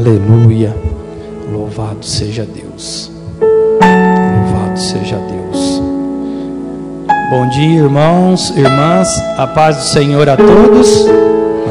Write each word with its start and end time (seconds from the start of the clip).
Aleluia. 0.00 0.74
Louvado 1.52 2.06
seja 2.06 2.46
Deus. 2.46 3.12
Louvado 3.38 4.78
seja 4.78 5.16
Deus. 5.16 5.82
Bom 7.30 7.46
dia, 7.50 7.82
irmãos, 7.82 8.48
irmãs. 8.56 9.08
A 9.36 9.46
paz 9.46 9.76
do 9.76 9.82
Senhor 9.82 10.26
a 10.26 10.38
todos. 10.38 11.04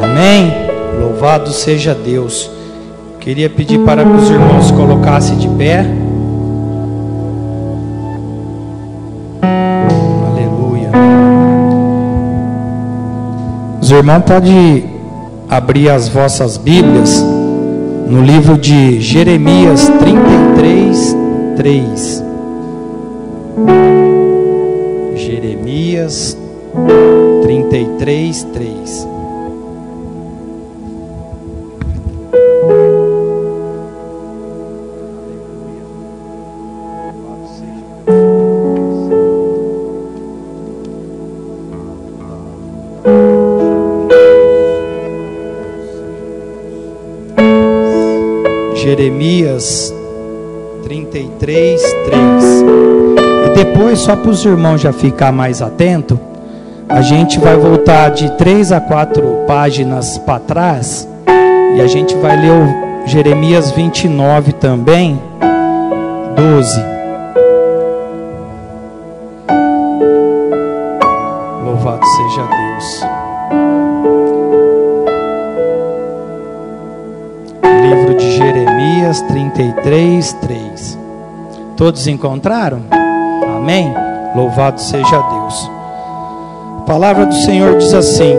Amém. 0.03 0.53
Louvado 1.01 1.49
seja 1.51 1.95
Deus. 1.95 2.51
Queria 3.19 3.49
pedir 3.49 3.79
para 3.79 4.05
que 4.05 4.11
os 4.11 4.29
irmãos 4.29 4.69
colocassem 4.69 5.35
de 5.39 5.47
pé. 5.49 5.87
Aleluia. 10.27 10.91
Os 13.81 13.89
irmãos 13.89 14.21
podem 14.21 14.87
abrir 15.49 15.89
as 15.89 16.07
vossas 16.07 16.57
Bíblias 16.57 17.38
no 18.09 18.23
livro 18.23 18.57
de 18.57 18.99
Jeremias 18.99 19.91
33, 19.99 21.15
3. 21.57 22.23
Jeremias 25.15 26.37
33, 27.43 28.47
3. 28.51 29.18
Jeremias 49.59 49.93
33, 50.83 51.81
3. 52.05 52.63
E 53.45 53.49
depois, 53.55 53.99
só 53.99 54.15
para 54.15 54.31
os 54.31 54.43
irmãos 54.45 54.81
já 54.81 54.93
ficar 54.93 55.31
mais 55.31 55.61
atento, 55.61 56.19
a 56.87 57.01
gente 57.01 57.37
vai 57.39 57.57
voltar 57.57 58.09
de 58.09 58.31
três 58.37 58.71
a 58.71 58.79
quatro 58.79 59.43
páginas 59.45 60.17
para 60.19 60.39
trás 60.39 61.07
e 61.75 61.81
a 61.81 61.87
gente 61.87 62.15
vai 62.15 62.39
ler 62.41 62.51
o 62.51 63.07
Jeremias 63.07 63.71
29 63.71 64.53
também, 64.53 65.21
12. 66.35 66.98
33, 79.89 80.33
3. 80.33 80.99
Todos 81.75 82.05
encontraram? 82.05 82.81
Amém? 83.57 83.91
Louvado 84.35 84.79
seja 84.79 85.19
Deus. 85.19 85.71
A 86.77 86.83
palavra 86.85 87.25
do 87.25 87.33
Senhor 87.33 87.75
diz 87.75 87.91
assim: 87.95 88.35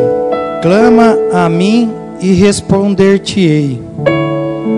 Clama 0.62 1.18
a 1.32 1.48
mim 1.48 1.90
e 2.20 2.34
responder-te-ei, 2.34 3.82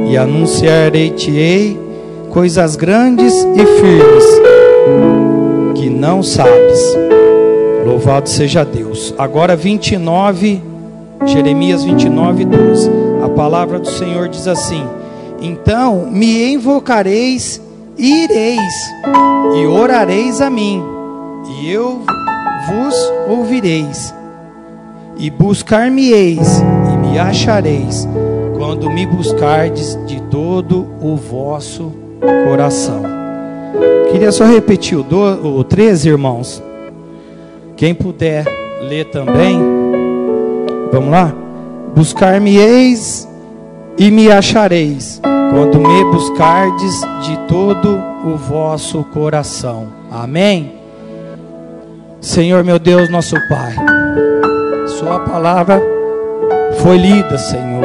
e 0.09 0.17
anunciarei-te-ei 0.17 1.79
coisas 2.31 2.75
grandes 2.75 3.35
e 3.35 3.67
firmes 3.79 4.25
que 5.75 5.91
não 5.91 6.23
sabes. 6.23 6.97
Louvado 7.85 8.31
seja 8.31 8.65
Deus. 8.65 9.15
Agora 9.19 9.55
29, 9.55 10.63
Jeremias 11.27 11.85
29, 11.85 12.47
12. 12.47 12.91
A 13.23 13.29
palavra 13.29 13.79
do 13.79 13.89
Senhor 13.89 14.27
diz 14.31 14.49
assim: 14.49 14.83
Então 15.43 16.07
me 16.11 16.53
invocareis 16.53 17.61
ireis, 17.99 18.75
e 19.57 19.67
orareis 19.67 20.41
a 20.41 20.49
mim, 20.49 20.83
e 21.47 21.71
eu 21.71 22.03
vos 22.67 22.95
ouvireis, 23.29 24.15
e 25.19 25.31
buscar-me-eis, 25.31 26.63
e 26.93 26.97
me 26.97 27.19
achareis, 27.19 28.09
quando 28.57 28.91
me 28.91 29.05
buscardes 29.07 29.99
de 30.07 30.21
todo 30.23 30.87
o 31.01 31.17
vosso 31.17 31.93
coração. 32.49 33.03
Queria 34.11 34.33
só 34.33 34.45
repetir 34.45 34.99
o, 34.99 35.03
do, 35.03 35.59
o 35.59 35.65
13, 35.65 36.09
irmãos. 36.09 36.63
Quem 37.77 37.95
puder 37.95 38.45
ler 38.83 39.07
também. 39.07 39.59
Vamos 40.93 41.11
lá? 41.11 41.35
Buscar-me-eis 41.95 43.27
e 43.99 44.11
me 44.11 44.31
achareis, 44.31 45.21
quando 45.51 45.79
me 45.79 46.05
buscardes 46.05 47.01
de 47.23 47.37
todo 47.47 48.03
o 48.25 48.37
vosso 48.37 49.05
coração. 49.05 49.89
Amém? 50.11 50.73
Senhor 52.21 52.63
meu 52.63 52.79
Deus, 52.79 53.09
nosso 53.09 53.35
Pai, 53.49 53.75
Sua 54.87 55.21
palavra 55.21 55.83
foi 56.79 56.97
lida, 56.97 57.37
Senhor. 57.37 57.85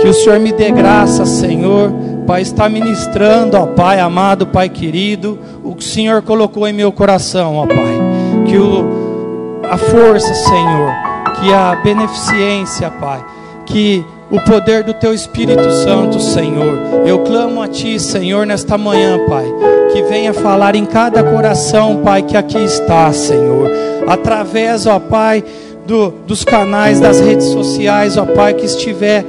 Que 0.00 0.08
o 0.08 0.12
Senhor 0.12 0.38
me 0.38 0.52
dê 0.52 0.70
graça, 0.70 1.24
Senhor, 1.24 1.92
Pai, 2.26 2.42
está 2.42 2.68
ministrando, 2.68 3.56
ó 3.56 3.66
Pai 3.66 4.00
amado, 4.00 4.46
Pai 4.48 4.68
querido, 4.68 5.38
o 5.64 5.74
que 5.74 5.84
o 5.84 5.86
Senhor 5.86 6.22
colocou 6.22 6.66
em 6.66 6.72
meu 6.72 6.90
coração, 6.92 7.56
ó 7.56 7.66
Pai. 7.66 8.44
Que 8.46 8.58
o, 8.58 9.60
a 9.70 9.76
força, 9.76 10.34
Senhor, 10.34 10.92
que 11.40 11.52
a 11.52 11.76
beneficência, 11.76 12.90
Pai, 12.90 13.24
que 13.64 14.04
o 14.30 14.40
poder 14.40 14.82
do 14.82 14.92
Teu 14.92 15.14
Espírito 15.14 15.70
Santo, 15.84 16.20
Senhor. 16.20 17.06
Eu 17.06 17.20
clamo 17.20 17.62
a 17.62 17.68
Ti, 17.68 17.98
Senhor, 18.00 18.44
nesta 18.44 18.76
manhã, 18.76 19.18
Pai, 19.28 19.44
que 19.92 20.02
venha 20.02 20.32
falar 20.32 20.74
em 20.74 20.84
cada 20.84 21.22
coração, 21.22 22.02
Pai, 22.02 22.22
que 22.22 22.36
aqui 22.36 22.58
está, 22.58 23.12
Senhor. 23.12 23.70
Através, 24.06 24.86
ó 24.86 24.98
Pai, 24.98 25.44
do, 25.86 26.10
dos 26.26 26.44
canais 26.44 26.98
das 26.98 27.20
redes 27.20 27.46
sociais, 27.46 28.16
ó 28.16 28.24
Pai, 28.24 28.54
que 28.54 28.66
estiver 28.66 29.24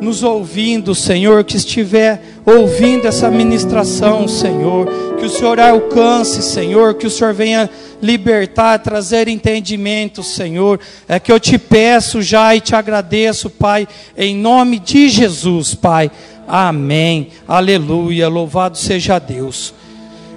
nos 0.00 0.22
ouvindo, 0.22 0.94
Senhor, 0.94 1.44
que 1.44 1.58
estiver 1.58 2.22
ouvindo 2.46 3.06
essa 3.06 3.30
ministração, 3.30 4.26
Senhor, 4.26 4.86
que 5.18 5.26
o 5.26 5.28
Senhor 5.28 5.60
alcance, 5.60 6.42
Senhor, 6.42 6.94
que 6.94 7.06
o 7.06 7.10
Senhor 7.10 7.34
venha 7.34 7.68
libertar, 8.02 8.78
trazer 8.78 9.28
entendimento, 9.28 10.22
Senhor. 10.22 10.80
É 11.08 11.18
que 11.18 11.30
eu 11.30 11.38
te 11.38 11.58
peço 11.58 12.22
já 12.22 12.54
e 12.54 12.60
te 12.60 12.74
agradeço, 12.74 13.50
Pai, 13.50 13.86
em 14.16 14.36
nome 14.36 14.78
de 14.78 15.08
Jesus, 15.08 15.74
Pai. 15.74 16.10
Amém. 16.46 17.28
Aleluia. 17.46 18.28
Louvado 18.28 18.76
seja 18.76 19.18
Deus. 19.18 19.72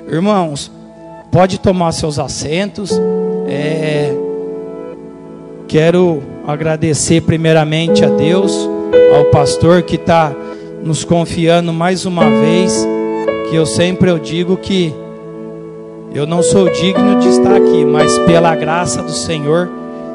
Irmãos, 0.08 0.72
pode 1.32 1.60
tomar 1.60 1.92
seus 1.92 2.20
assentos. 2.20 2.92
É... 3.48 4.14
Quero 5.68 6.22
agradecer 6.46 7.22
primeiramente 7.22 8.06
a 8.06 8.10
Deus 8.10 8.70
ao 9.16 9.26
pastor 9.26 9.82
que 9.82 9.96
está 9.96 10.32
nos 10.84 11.04
confiando 11.04 11.74
mais 11.74 12.06
uma 12.06 12.30
vez, 12.30 12.86
que 13.50 13.56
eu 13.56 13.66
sempre 13.66 14.12
eu 14.12 14.20
digo 14.20 14.58
que 14.58 14.94
eu 16.14 16.28
não 16.28 16.44
sou 16.44 16.70
digno 16.70 17.20
de 17.20 17.28
estar 17.28 17.56
aqui, 17.56 17.84
mas 17.84 18.20
pela 18.20 18.56
graça 18.56 19.02
do 19.02 19.12
Senhor 19.12 19.68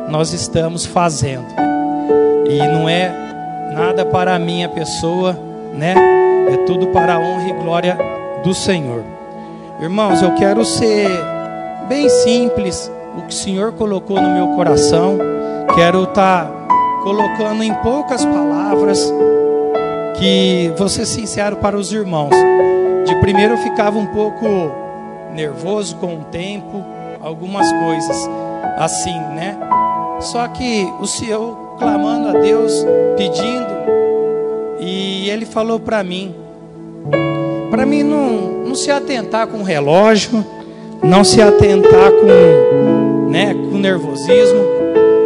nós 0.08 0.32
estamos 0.32 0.86
fazendo. 0.86 1.46
E 2.48 2.56
não 2.58 2.88
é 2.88 3.12
nada 3.74 4.06
para 4.06 4.36
a 4.36 4.38
minha 4.38 4.68
pessoa, 4.68 5.36
né? 5.74 5.94
É 6.52 6.56
tudo 6.66 6.86
para 6.88 7.16
a 7.16 7.18
honra 7.18 7.48
e 7.48 7.52
glória 7.52 7.98
do 8.44 8.54
Senhor. 8.54 9.02
Irmãos, 9.80 10.22
eu 10.22 10.34
quero 10.36 10.64
ser 10.64 11.08
bem 11.88 12.08
simples, 12.08 12.90
o 13.16 13.22
que 13.22 13.34
o 13.34 13.36
Senhor 13.36 13.72
colocou 13.72 14.20
no 14.20 14.30
meu 14.30 14.54
coração. 14.54 15.18
Quero 15.74 16.04
estar 16.04 16.46
tá 16.46 16.68
colocando 17.02 17.62
em 17.64 17.74
poucas 17.74 18.24
palavras 18.24 19.12
que 20.16 20.72
vou 20.76 20.88
ser 20.88 21.06
sincero 21.06 21.56
para 21.56 21.76
os 21.76 21.92
irmãos. 21.92 22.30
De 23.04 23.14
primeiro 23.16 23.54
eu 23.54 23.58
ficava 23.58 23.98
um 23.98 24.06
pouco 24.06 24.87
nervoso 25.34 25.96
com 25.96 26.16
o 26.16 26.24
tempo, 26.24 26.84
algumas 27.20 27.70
coisas 27.72 28.30
assim, 28.76 29.18
né? 29.34 29.56
Só 30.20 30.46
que 30.48 30.92
o 31.00 31.06
Senhor 31.06 31.76
clamando 31.78 32.28
a 32.28 32.40
Deus, 32.40 32.72
pedindo, 33.16 33.78
e 34.80 35.28
ele 35.30 35.46
falou 35.46 35.78
para 35.78 36.02
mim, 36.02 36.34
para 37.70 37.86
mim 37.86 38.02
não, 38.02 38.64
não 38.66 38.74
se 38.74 38.90
atentar 38.90 39.46
com 39.46 39.58
o 39.58 39.62
relógio, 39.62 40.44
não 41.02 41.22
se 41.22 41.40
atentar 41.40 42.10
com, 42.10 43.28
né, 43.30 43.54
com 43.54 43.78
nervosismo. 43.78 44.60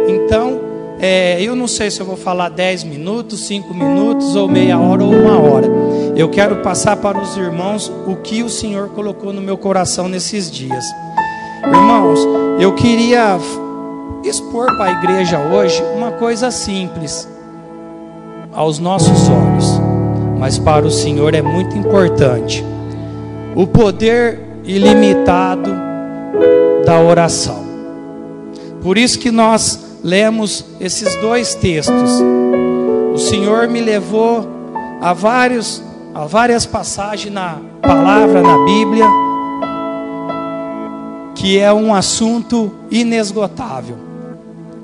Então, 0.07 0.59
é, 1.05 1.41
eu 1.41 1.53
não 1.53 1.67
sei 1.67 1.91
se 1.91 1.99
eu 1.99 2.05
vou 2.05 2.15
falar 2.15 2.47
10 2.47 2.85
minutos, 2.85 3.41
5 3.47 3.73
minutos, 3.73 4.37
ou 4.37 4.47
meia 4.47 4.79
hora, 4.79 5.03
ou 5.03 5.11
uma 5.11 5.37
hora. 5.37 5.67
Eu 6.15 6.29
quero 6.29 6.61
passar 6.61 6.95
para 6.95 7.19
os 7.19 7.35
irmãos 7.35 7.91
o 8.07 8.15
que 8.15 8.41
o 8.41 8.47
Senhor 8.47 8.87
colocou 8.87 9.33
no 9.33 9.41
meu 9.41 9.57
coração 9.57 10.07
nesses 10.07 10.49
dias. 10.49 10.85
Irmãos, 11.61 12.19
eu 12.57 12.73
queria 12.73 13.37
expor 14.23 14.67
para 14.77 14.85
a 14.85 14.91
igreja 14.93 15.37
hoje 15.39 15.83
uma 15.93 16.11
coisa 16.11 16.49
simples 16.49 17.27
aos 18.53 18.79
nossos 18.79 19.27
olhos, 19.27 19.81
mas 20.39 20.57
para 20.57 20.87
o 20.87 20.91
Senhor 20.91 21.33
é 21.33 21.41
muito 21.41 21.77
importante 21.77 22.63
o 23.53 23.67
poder 23.67 24.39
ilimitado 24.63 25.69
da 26.85 26.97
oração. 27.01 27.61
Por 28.81 28.97
isso 28.97 29.19
que 29.19 29.31
nós 29.31 29.92
lemos 30.03 30.65
esses 30.79 31.15
dois 31.21 31.55
textos. 31.55 32.11
O 33.13 33.17
Senhor 33.17 33.67
me 33.67 33.81
levou 33.81 34.47
a 35.01 35.13
vários 35.13 35.81
a 36.13 36.25
várias 36.25 36.65
passagens 36.65 37.33
na 37.33 37.57
palavra 37.81 38.41
na 38.43 38.63
Bíblia 38.65 39.07
que 41.33 41.59
é 41.59 41.73
um 41.73 41.93
assunto 41.93 42.71
inesgotável. 42.91 43.97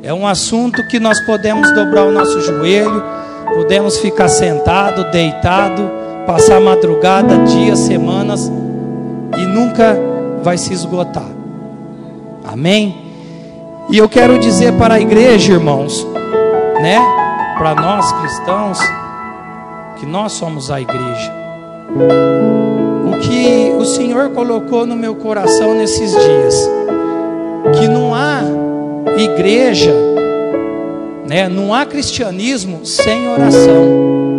É 0.02 0.14
um 0.14 0.26
assunto 0.26 0.86
que 0.88 1.00
nós 1.00 1.20
podemos 1.22 1.72
dobrar 1.74 2.06
o 2.06 2.12
nosso 2.12 2.42
joelho, 2.42 3.04
podemos 3.54 3.98
ficar 3.98 4.28
sentado, 4.28 5.10
deitado, 5.12 5.90
passar 6.26 6.60
madrugada, 6.60 7.38
dias, 7.46 7.80
semanas 7.80 8.52
e 9.38 9.46
nunca 9.46 9.98
vai 10.42 10.58
se 10.58 10.74
esgotar. 10.74 11.30
Amém? 12.46 13.09
E 13.92 13.98
eu 13.98 14.08
quero 14.08 14.38
dizer 14.38 14.74
para 14.74 14.94
a 14.94 15.00
igreja, 15.00 15.54
irmãos, 15.54 16.06
né? 16.80 17.00
Para 17.58 17.74
nós 17.74 18.12
cristãos, 18.22 18.78
que 19.98 20.06
nós 20.06 20.34
somos 20.34 20.70
a 20.70 20.80
igreja. 20.80 21.34
O 23.08 23.20
que 23.20 23.74
o 23.80 23.86
Senhor 23.86 24.30
colocou 24.30 24.86
no 24.86 24.96
meu 24.96 25.16
coração 25.16 25.74
nesses 25.74 26.12
dias, 26.12 26.70
que 27.80 27.88
não 27.88 28.14
há 28.14 28.42
igreja, 29.18 29.96
né? 31.28 31.50
Não 31.50 31.74
há 31.74 31.84
cristianismo 31.84 32.86
sem 32.86 33.28
oração. 33.28 34.38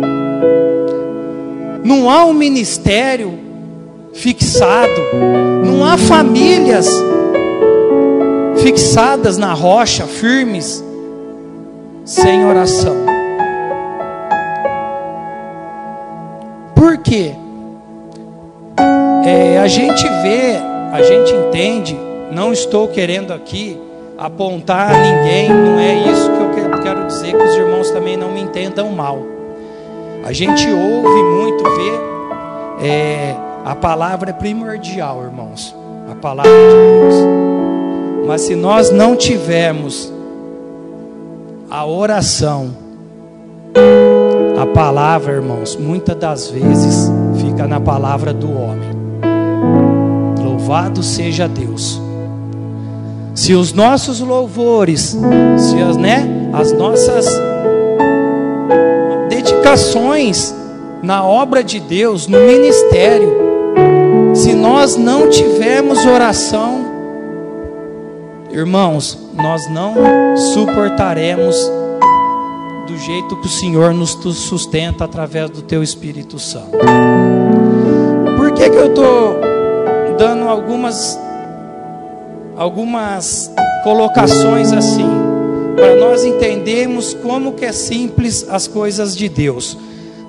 Não 1.83 2.09
há 2.09 2.23
um 2.23 2.33
ministério 2.33 3.37
fixado, 4.13 5.01
não 5.65 5.83
há 5.83 5.97
famílias 5.97 6.87
fixadas 8.61 9.37
na 9.37 9.53
rocha, 9.53 10.05
firmes, 10.05 10.83
sem 12.05 12.45
oração. 12.45 12.95
Por 16.75 16.97
quê? 16.99 17.33
É, 19.25 19.59
a 19.59 19.67
gente 19.67 20.03
vê, 20.23 20.57
a 20.91 21.01
gente 21.01 21.33
entende, 21.33 21.99
não 22.31 22.51
estou 22.51 22.87
querendo 22.87 23.33
aqui 23.33 23.79
apontar 24.17 24.91
a 24.91 24.97
ninguém, 24.97 25.49
não 25.49 25.79
é 25.79 25.95
isso 26.11 26.29
que 26.31 26.59
eu 26.59 26.81
quero 26.81 27.07
dizer, 27.07 27.31
que 27.31 27.43
os 27.43 27.55
irmãos 27.55 27.91
também 27.91 28.17
não 28.17 28.31
me 28.31 28.41
entendam 28.41 28.89
mal. 28.89 29.19
A 30.23 30.31
gente 30.31 30.69
ouve 30.69 31.23
muito, 31.23 31.63
vê, 31.63 32.87
é, 32.87 33.35
a 33.65 33.75
palavra 33.75 34.29
é 34.29 34.33
primordial, 34.33 35.23
irmãos, 35.23 35.75
a 36.11 36.15
palavra 36.15 36.51
de 36.51 36.57
Deus. 36.57 37.50
Mas 38.31 38.43
se 38.43 38.55
nós 38.55 38.91
não 38.91 39.13
tivermos 39.13 40.09
a 41.69 41.85
oração, 41.85 42.69
a 44.57 44.65
palavra, 44.67 45.33
irmãos, 45.33 45.75
muitas 45.75 46.15
das 46.15 46.49
vezes 46.49 47.11
fica 47.41 47.67
na 47.67 47.77
palavra 47.77 48.33
do 48.33 48.49
homem. 48.49 48.89
Louvado 50.41 51.03
seja 51.03 51.45
Deus. 51.45 52.01
Se 53.35 53.53
os 53.53 53.73
nossos 53.73 54.21
louvores, 54.21 55.17
se 55.57 55.81
as, 55.81 55.97
né, 55.97 56.25
as 56.53 56.71
nossas 56.71 57.27
dedicações 59.27 60.55
na 61.03 61.21
obra 61.21 61.61
de 61.61 61.81
Deus, 61.81 62.27
no 62.27 62.39
ministério, 62.39 63.35
se 64.33 64.53
nós 64.53 64.95
não 64.95 65.29
tivermos 65.29 66.05
oração, 66.05 66.80
Irmãos, 68.53 69.17
nós 69.33 69.69
não 69.69 69.95
suportaremos 70.35 71.55
do 72.85 72.97
jeito 72.97 73.37
que 73.37 73.47
o 73.47 73.49
Senhor 73.49 73.93
nos 73.93 74.09
sustenta 74.09 75.05
através 75.05 75.49
do 75.49 75.61
Teu 75.61 75.81
Espírito 75.81 76.37
Santo. 76.37 76.77
Por 78.35 78.51
que, 78.51 78.69
que 78.69 78.75
eu 78.75 78.87
estou 78.87 79.39
dando 80.17 80.49
algumas, 80.49 81.17
algumas 82.57 83.49
colocações 83.85 84.73
assim? 84.73 85.09
Para 85.77 85.95
nós 85.95 86.25
entendermos 86.25 87.13
como 87.13 87.53
que 87.53 87.63
é 87.63 87.71
simples 87.71 88.45
as 88.49 88.67
coisas 88.67 89.15
de 89.15 89.29
Deus. 89.29 89.77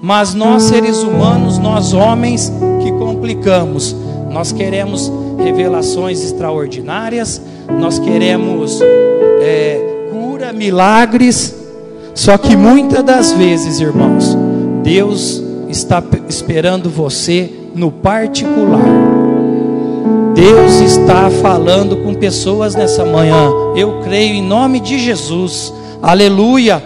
Mas 0.00 0.32
nós 0.32 0.62
seres 0.64 1.02
humanos, 1.02 1.58
nós 1.58 1.92
homens 1.92 2.52
que 2.82 2.92
complicamos, 2.92 3.96
nós 4.30 4.52
queremos 4.52 5.10
revelações 5.42 6.22
extraordinárias, 6.22 7.40
nós 7.78 7.98
queremos 7.98 8.80
é, 9.40 10.08
cura, 10.10 10.52
milagres, 10.52 11.54
só 12.14 12.36
que 12.36 12.56
muitas 12.56 13.02
das 13.02 13.32
vezes, 13.32 13.80
irmãos, 13.80 14.36
Deus 14.82 15.42
está 15.69 16.02
esperando 16.28 16.90
você 16.90 17.50
no 17.74 17.90
particular. 17.90 18.80
Deus 20.34 20.80
está 20.80 21.30
falando 21.30 21.98
com 21.98 22.14
pessoas 22.14 22.74
nessa 22.74 23.04
manhã. 23.04 23.50
Eu 23.76 24.00
creio 24.02 24.34
em 24.34 24.42
nome 24.42 24.80
de 24.80 24.98
Jesus. 24.98 25.72
Aleluia. 26.02 26.82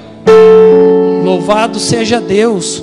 Louvado 1.25 1.79
seja 1.79 2.21
Deus. 2.21 2.83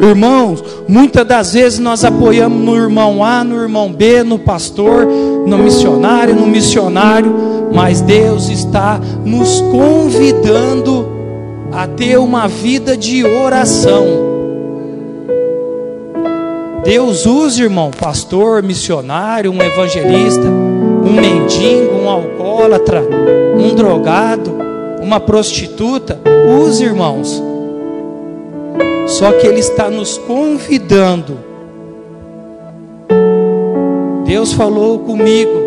Irmãos, 0.00 0.62
muitas 0.88 1.26
das 1.26 1.52
vezes 1.54 1.78
nós 1.78 2.04
apoiamos 2.04 2.58
no 2.58 2.76
irmão 2.76 3.24
A, 3.24 3.44
no 3.44 3.60
irmão 3.60 3.92
B, 3.92 4.22
no 4.22 4.38
pastor, 4.38 5.06
no 5.06 5.56
missionário, 5.58 6.34
no 6.34 6.46
missionário, 6.46 7.32
mas 7.72 8.00
Deus 8.00 8.48
está 8.48 9.00
nos 9.24 9.60
convidando 9.60 11.08
a 11.72 11.86
ter 11.86 12.18
uma 12.18 12.48
vida 12.48 12.96
de 12.96 13.24
oração. 13.24 14.04
Deus 16.84 17.24
usa, 17.24 17.62
irmão, 17.62 17.90
pastor, 17.90 18.62
missionário, 18.62 19.50
um 19.50 19.62
evangelista, 19.62 20.46
um 20.46 21.12
mendigo, 21.12 21.94
um 22.02 22.10
alcoólatra, 22.10 23.02
um 23.56 23.74
drogado, 23.74 24.54
uma 25.00 25.18
prostituta. 25.18 26.20
Use, 26.60 26.84
irmãos 26.84 27.53
só 29.06 29.32
que 29.32 29.46
Ele 29.46 29.60
está 29.60 29.90
nos 29.90 30.18
convidando. 30.18 31.38
Deus 34.24 34.52
falou 34.52 34.98
comigo. 35.00 35.62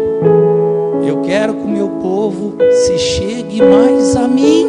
Eu 1.06 1.22
quero 1.22 1.54
que 1.54 1.64
o 1.64 1.68
meu 1.68 1.90
povo 2.02 2.56
se 2.86 2.98
chegue 2.98 3.62
mais 3.62 4.16
a 4.16 4.28
mim. 4.28 4.68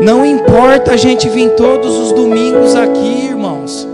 Não 0.00 0.24
importa 0.24 0.92
a 0.92 0.96
gente 0.96 1.28
vir 1.28 1.50
todos 1.54 1.96
os 1.98 2.12
domingos 2.12 2.74
aqui, 2.74 3.26
irmãos. 3.26 3.88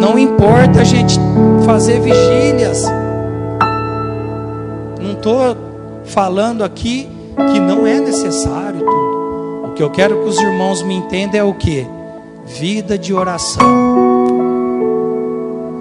Não 0.00 0.18
importa 0.18 0.80
a 0.80 0.84
gente 0.84 1.18
fazer 1.64 2.00
vigílias. 2.00 2.84
Não 5.00 5.12
estou 5.12 5.56
falando 6.04 6.64
aqui 6.64 7.08
que 7.52 7.60
não 7.60 7.86
é 7.86 8.00
necessário 8.00 8.80
tudo 8.80 9.07
que 9.78 9.82
eu 9.84 9.90
quero 9.90 10.22
que 10.22 10.28
os 10.28 10.36
irmãos 10.40 10.82
me 10.82 10.92
entendam 10.92 11.40
é 11.40 11.44
o 11.44 11.54
que? 11.54 11.86
Vida 12.44 12.98
de 12.98 13.14
oração. 13.14 13.64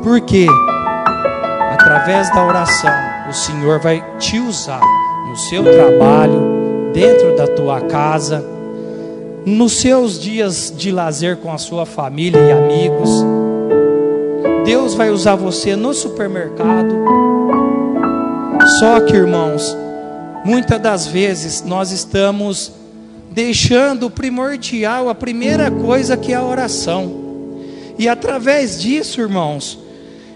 Porque 0.04 0.46
através 1.72 2.30
da 2.30 2.46
oração 2.46 2.92
o 3.28 3.34
Senhor 3.34 3.80
vai 3.80 4.06
te 4.20 4.38
usar 4.38 4.84
no 5.28 5.36
seu 5.36 5.64
trabalho, 5.64 6.92
dentro 6.94 7.36
da 7.36 7.48
tua 7.48 7.82
casa, 7.82 8.46
nos 9.44 9.82
seus 9.82 10.20
dias 10.20 10.72
de 10.78 10.92
lazer 10.92 11.38
com 11.38 11.52
a 11.52 11.58
sua 11.58 11.84
família 11.84 12.40
e 12.40 12.52
amigos. 12.52 13.10
Deus 14.64 14.94
vai 14.94 15.10
usar 15.10 15.34
você 15.34 15.76
no 15.76 15.92
supermercado. 15.92 16.94
Só 18.80 19.00
que, 19.00 19.16
irmãos, 19.16 19.76
muitas 20.46 20.80
das 20.80 21.08
vezes 21.08 21.64
nós 21.64 21.92
estamos 21.92 22.77
deixando 23.38 24.10
primordial, 24.10 25.10
a 25.10 25.14
primeira 25.14 25.70
coisa 25.70 26.18
que 26.18 26.34
é 26.34 26.36
a 26.36 26.44
oração. 26.44 27.12
E 27.96 28.10
através 28.10 28.82
disso, 28.82 29.22
irmãos, 29.22 29.78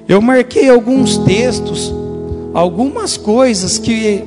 eu 0.07 0.21
marquei 0.21 0.69
alguns 0.69 1.17
textos, 1.17 1.91
algumas 2.53 3.17
coisas 3.17 3.79
que, 3.79 4.23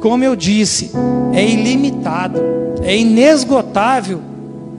como 0.00 0.24
eu 0.24 0.34
disse, 0.34 0.90
é 1.32 1.48
ilimitado, 1.48 2.40
é 2.82 2.96
inesgotável 2.96 4.20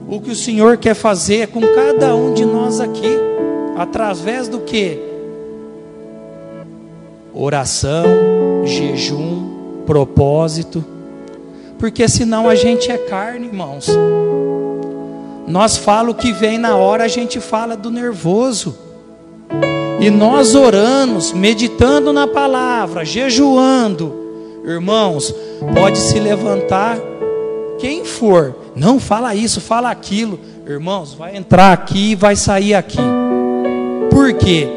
o 0.06 0.20
que 0.20 0.32
o 0.32 0.36
Senhor 0.36 0.76
quer 0.76 0.94
fazer 0.94 1.48
com 1.48 1.62
cada 1.74 2.14
um 2.14 2.34
de 2.34 2.44
nós 2.44 2.80
aqui, 2.80 3.16
através 3.78 4.46
do 4.46 4.60
que? 4.60 5.00
Oração, 7.32 8.04
jejum, 8.66 9.84
propósito 9.86 10.97
porque 11.78 12.08
senão 12.08 12.48
a 12.48 12.54
gente 12.54 12.90
é 12.90 12.98
carne, 12.98 13.46
irmãos. 13.46 13.86
nós 15.46 15.76
fala 15.76 16.10
o 16.10 16.14
que 16.14 16.32
vem 16.32 16.58
na 16.58 16.76
hora, 16.76 17.04
a 17.04 17.08
gente 17.08 17.40
fala 17.40 17.76
do 17.76 17.90
nervoso. 17.90 18.76
E 20.00 20.10
nós 20.10 20.54
oramos, 20.54 21.32
meditando 21.32 22.12
na 22.12 22.26
palavra, 22.26 23.04
jejuando. 23.04 24.14
Irmãos, 24.64 25.34
pode 25.74 25.98
se 25.98 26.20
levantar 26.20 26.98
quem 27.78 28.04
for. 28.04 28.54
Não 28.76 29.00
fala 29.00 29.34
isso, 29.34 29.60
fala 29.60 29.90
aquilo. 29.90 30.38
Irmãos, 30.66 31.14
vai 31.14 31.36
entrar 31.36 31.72
aqui 31.72 32.10
e 32.10 32.14
vai 32.14 32.36
sair 32.36 32.74
aqui. 32.74 32.98
Por 34.10 34.34
quê? 34.34 34.68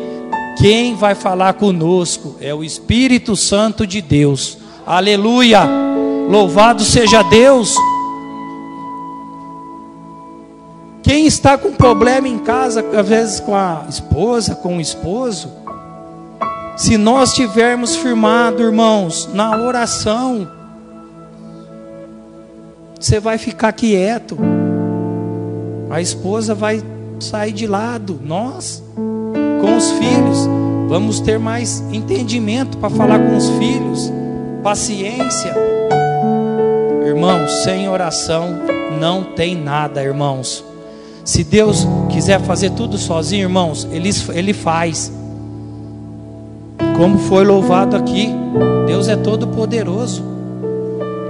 Quem 0.57 0.95
vai 0.95 1.15
falar 1.15 1.53
conosco 1.53 2.37
é 2.39 2.53
o 2.53 2.63
Espírito 2.63 3.35
Santo 3.35 3.85
de 3.85 4.01
Deus. 4.01 4.57
Aleluia! 4.85 5.90
Louvado 6.31 6.81
seja 6.81 7.21
Deus. 7.23 7.75
Quem 11.03 11.25
está 11.25 11.57
com 11.57 11.73
problema 11.73 12.25
em 12.25 12.39
casa, 12.39 12.85
às 12.97 13.05
vezes 13.05 13.39
com 13.41 13.53
a 13.53 13.83
esposa, 13.89 14.55
com 14.55 14.77
o 14.77 14.81
esposo, 14.81 15.51
se 16.77 16.97
nós 16.97 17.33
tivermos 17.33 17.97
firmado, 17.97 18.63
irmãos, 18.63 19.29
na 19.33 19.57
oração, 19.57 20.49
você 22.97 23.19
vai 23.19 23.37
ficar 23.37 23.73
quieto, 23.73 24.37
a 25.89 25.99
esposa 25.99 26.55
vai 26.55 26.81
sair 27.19 27.51
de 27.51 27.67
lado, 27.67 28.17
nós, 28.23 28.81
com 28.95 29.75
os 29.75 29.91
filhos, 29.91 30.47
vamos 30.87 31.19
ter 31.19 31.37
mais 31.37 31.81
entendimento 31.91 32.77
para 32.77 32.89
falar 32.89 33.19
com 33.19 33.35
os 33.35 33.49
filhos, 33.49 34.09
paciência. 34.63 35.53
Irmãos, 37.11 37.63
sem 37.65 37.89
oração 37.89 38.61
não 38.97 39.21
tem 39.21 39.53
nada, 39.53 40.01
irmãos. 40.01 40.63
Se 41.25 41.43
Deus 41.43 41.85
quiser 42.09 42.39
fazer 42.39 42.69
tudo 42.69 42.97
sozinho, 42.97 43.43
irmãos, 43.43 43.85
Ele, 43.91 44.09
ele 44.33 44.53
faz. 44.53 45.11
Como 46.95 47.19
foi 47.19 47.43
louvado 47.43 47.97
aqui, 47.97 48.29
Deus 48.87 49.09
é 49.09 49.17
todo 49.17 49.45
poderoso. 49.45 50.23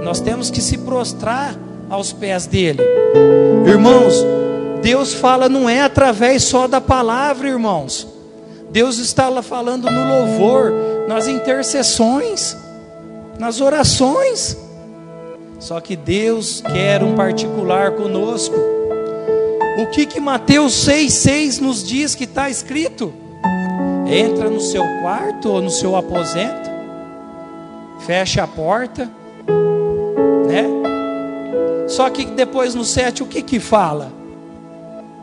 Nós 0.04 0.20
temos 0.20 0.50
que 0.50 0.60
se 0.60 0.78
prostrar 0.78 1.56
aos 1.90 2.12
pés 2.12 2.46
dele. 2.46 2.80
Irmãos, 3.66 4.24
Deus 4.82 5.12
fala 5.12 5.48
não 5.48 5.68
é 5.68 5.80
através 5.80 6.44
só 6.44 6.68
da 6.68 6.80
palavra, 6.80 7.48
irmãos. 7.48 8.06
Deus 8.70 8.98
está 8.98 9.28
lá 9.28 9.42
falando 9.42 9.90
no 9.90 10.08
louvor, 10.08 10.72
nas 11.08 11.26
intercessões, 11.26 12.56
nas 13.36 13.60
orações. 13.60 14.61
Só 15.62 15.80
que 15.80 15.94
Deus 15.94 16.60
quer 16.60 17.04
um 17.04 17.14
particular 17.14 17.92
conosco. 17.92 18.56
O 19.78 19.86
que 19.92 20.06
que 20.06 20.18
Mateus 20.18 20.72
6,6 20.88 21.60
nos 21.60 21.86
diz 21.86 22.16
que 22.16 22.24
está 22.24 22.50
escrito? 22.50 23.12
Entra 24.08 24.50
no 24.50 24.60
seu 24.60 24.82
quarto 25.00 25.50
ou 25.50 25.62
no 25.62 25.70
seu 25.70 25.94
aposento, 25.94 26.68
fecha 28.00 28.42
a 28.42 28.46
porta, 28.48 29.08
né? 30.48 30.66
Só 31.86 32.10
que 32.10 32.24
depois 32.24 32.74
no 32.74 32.84
7 32.84 33.22
o 33.22 33.26
que 33.26 33.40
que 33.40 33.60
fala? 33.60 34.12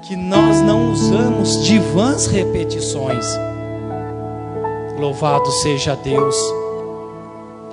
Que 0.03 0.15
nós 0.15 0.61
não 0.61 0.93
usamos 0.93 1.65
de 1.65 1.77
vãs 1.79 2.27
repetições. 2.27 3.25
Louvado 4.97 5.51
seja 5.51 5.97
Deus. 5.97 6.58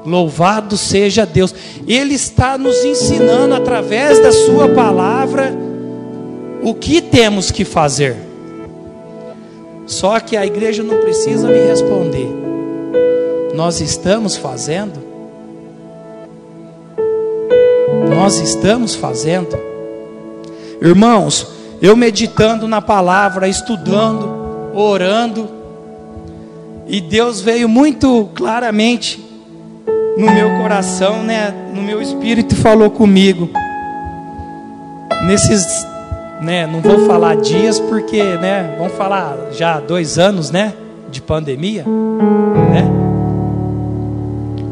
Louvado 0.06 0.76
seja 0.76 1.26
Deus. 1.26 1.54
Ele 1.86 2.14
está 2.14 2.56
nos 2.56 2.84
ensinando 2.84 3.54
através 3.54 4.20
da 4.20 4.30
sua 4.30 4.68
palavra 4.68 5.52
o 6.62 6.72
que 6.72 7.02
temos 7.02 7.50
que 7.50 7.64
fazer. 7.64 8.16
Só 9.84 10.18
que 10.20 10.36
a 10.36 10.46
igreja 10.46 10.82
não 10.82 10.98
precisa 10.98 11.48
me 11.48 11.58
responder. 11.58 12.28
Nós 13.54 13.80
estamos 13.80 14.36
fazendo? 14.36 15.04
Nós 18.08 18.38
estamos 18.38 18.94
fazendo? 18.94 19.56
Irmãos, 20.80 21.48
eu 21.82 21.96
meditando 21.96 22.68
na 22.68 22.80
palavra, 22.80 23.48
estudando, 23.48 24.72
orando, 24.75 25.48
e 26.86 27.00
Deus 27.00 27.40
veio 27.40 27.68
muito 27.68 28.28
claramente 28.34 29.25
no 30.16 30.32
meu 30.32 30.49
coração, 30.62 31.23
né, 31.23 31.54
no 31.75 31.82
meu 31.82 32.00
espírito 32.00 32.56
falou 32.56 32.90
comigo. 32.90 33.50
Nesses 35.26 35.87
né, 36.40 36.66
não 36.66 36.80
vou 36.80 37.06
falar 37.06 37.37
dias 37.37 37.78
porque, 37.78 38.23
né, 38.23 38.75
vamos 38.78 38.94
falar 38.94 39.37
já 39.52 39.80
dois 39.80 40.18
anos, 40.18 40.50
né, 40.50 40.73
de 41.11 41.20
pandemia, 41.20 41.85
né? 42.70 42.90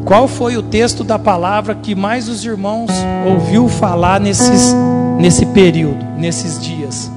Qual 0.03 0.27
foi 0.27 0.55
o 0.55 0.61
texto 0.61 1.03
da 1.03 1.17
palavra 1.17 1.73
que 1.73 1.95
mais 1.95 2.29
os 2.29 2.45
irmãos 2.45 2.91
ouviu 3.27 3.67
falar 3.67 4.19
nesses, 4.19 4.71
nesse 5.17 5.47
período, 5.47 6.05
nesses 6.17 6.59
dias? 6.59 7.11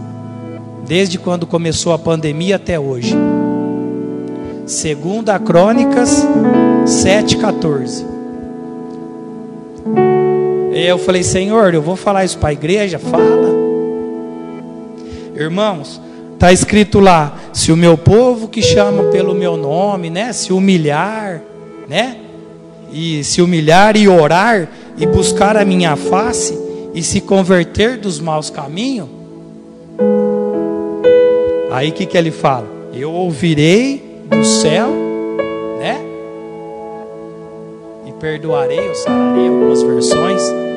Desde 0.87 1.18
quando 1.18 1.47
começou 1.47 1.92
a 1.92 1.99
pandemia 1.99 2.56
até 2.56 2.80
hoje. 2.80 3.14
Segunda 4.64 5.38
Crônicas 5.38 6.26
7,14. 6.87 8.17
Eu 10.87 10.99
falei, 10.99 11.23
Senhor, 11.23 11.75
eu 11.75 11.82
vou 11.82 11.97
falar 11.97 12.25
isso 12.25 12.38
para 12.38 12.50
a 12.50 12.52
igreja? 12.52 12.99
Fala. 12.99 13.49
Irmãos, 15.35 16.00
está 16.35 16.52
escrito 16.52 17.00
lá: 17.00 17.37
se 17.52 17.70
o 17.70 17.76
meu 17.76 17.97
povo 17.97 18.49
que 18.49 18.62
chama 18.62 19.04
pelo 19.04 19.35
meu 19.35 19.56
nome, 19.56 20.11
né, 20.11 20.32
se 20.32 20.52
humilhar, 20.52 21.42
né, 21.88 22.16
e 22.92 23.23
se 23.23 23.42
humilhar 23.42 23.97
e 23.97 24.08
orar 24.08 24.68
e 24.97 25.06
buscar 25.06 25.56
a 25.56 25.64
minha 25.64 25.94
face 25.97 26.58
e 26.94 27.02
se 27.02 27.20
converter 27.20 27.99
dos 27.99 28.18
maus 28.18 28.50
caminhos, 28.50 29.08
aí 31.70 31.92
que, 31.92 32.06
que 32.06 32.16
ele 32.16 32.30
fala? 32.30 32.66
Eu 32.92 33.12
ouvirei 33.12 34.23
do 34.28 34.44
céu, 34.44 34.88
né? 35.78 36.00
E 38.06 38.12
perdoarei, 38.12 38.88
eu 38.88 38.94
sararei 38.94 39.49
algumas 39.49 39.82
versões? 39.82 40.67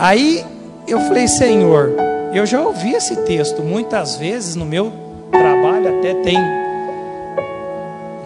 Aí 0.00 0.42
eu 0.88 0.98
falei, 1.00 1.28
Senhor, 1.28 1.92
eu 2.32 2.46
já 2.46 2.58
ouvi 2.62 2.94
esse 2.94 3.14
texto 3.26 3.60
muitas 3.62 4.16
vezes 4.16 4.56
no 4.56 4.64
meu 4.64 4.90
trabalho, 5.30 5.98
até 5.98 6.14
tem 6.14 6.38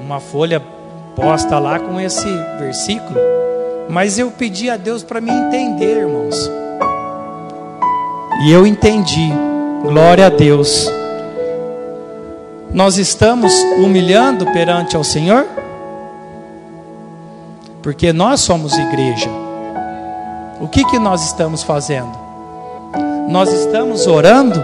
uma 0.00 0.20
folha 0.20 0.62
posta 1.16 1.58
lá 1.58 1.80
com 1.80 1.98
esse 1.98 2.28
versículo, 2.60 3.18
mas 3.88 4.20
eu 4.20 4.30
pedi 4.30 4.70
a 4.70 4.76
Deus 4.76 5.02
para 5.02 5.20
me 5.20 5.32
entender, 5.32 5.96
irmãos. 5.96 6.48
E 8.44 8.52
eu 8.52 8.64
entendi. 8.64 9.32
Glória 9.82 10.26
a 10.26 10.30
Deus. 10.30 10.88
Nós 12.72 12.98
estamos 12.98 13.52
humilhando 13.78 14.46
perante 14.52 14.94
ao 14.94 15.02
Senhor? 15.02 15.44
Porque 17.82 18.12
nós 18.12 18.40
somos 18.40 18.78
igreja. 18.78 19.43
O 20.60 20.68
que 20.68 20.84
que 20.84 20.98
nós 20.98 21.24
estamos 21.24 21.62
fazendo? 21.62 22.12
Nós 23.28 23.52
estamos 23.52 24.06
orando, 24.06 24.62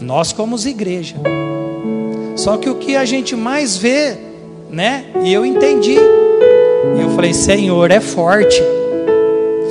nós 0.00 0.32
como 0.32 0.56
igreja. 0.58 1.16
Só 2.36 2.56
que 2.56 2.68
o 2.68 2.76
que 2.76 2.96
a 2.96 3.04
gente 3.04 3.36
mais 3.36 3.76
vê, 3.76 4.16
né? 4.70 5.04
E 5.22 5.32
eu 5.32 5.46
entendi. 5.46 5.96
Eu 7.00 7.10
falei, 7.14 7.32
Senhor, 7.32 7.90
é 7.90 8.00
forte. 8.00 8.60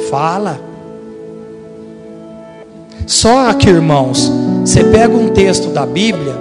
Fala. 0.10 0.60
Só 3.06 3.54
que, 3.54 3.70
irmãos, 3.70 4.32
você 4.62 4.84
pega 4.84 5.14
um 5.14 5.30
texto 5.30 5.70
da 5.70 5.86
Bíblia 5.86 6.36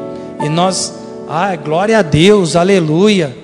e 0.45 0.49
nós, 0.49 0.95
ah, 1.29 1.55
glória 1.57 1.99
a 1.99 2.03
Deus, 2.03 2.55
aleluia. 2.55 3.37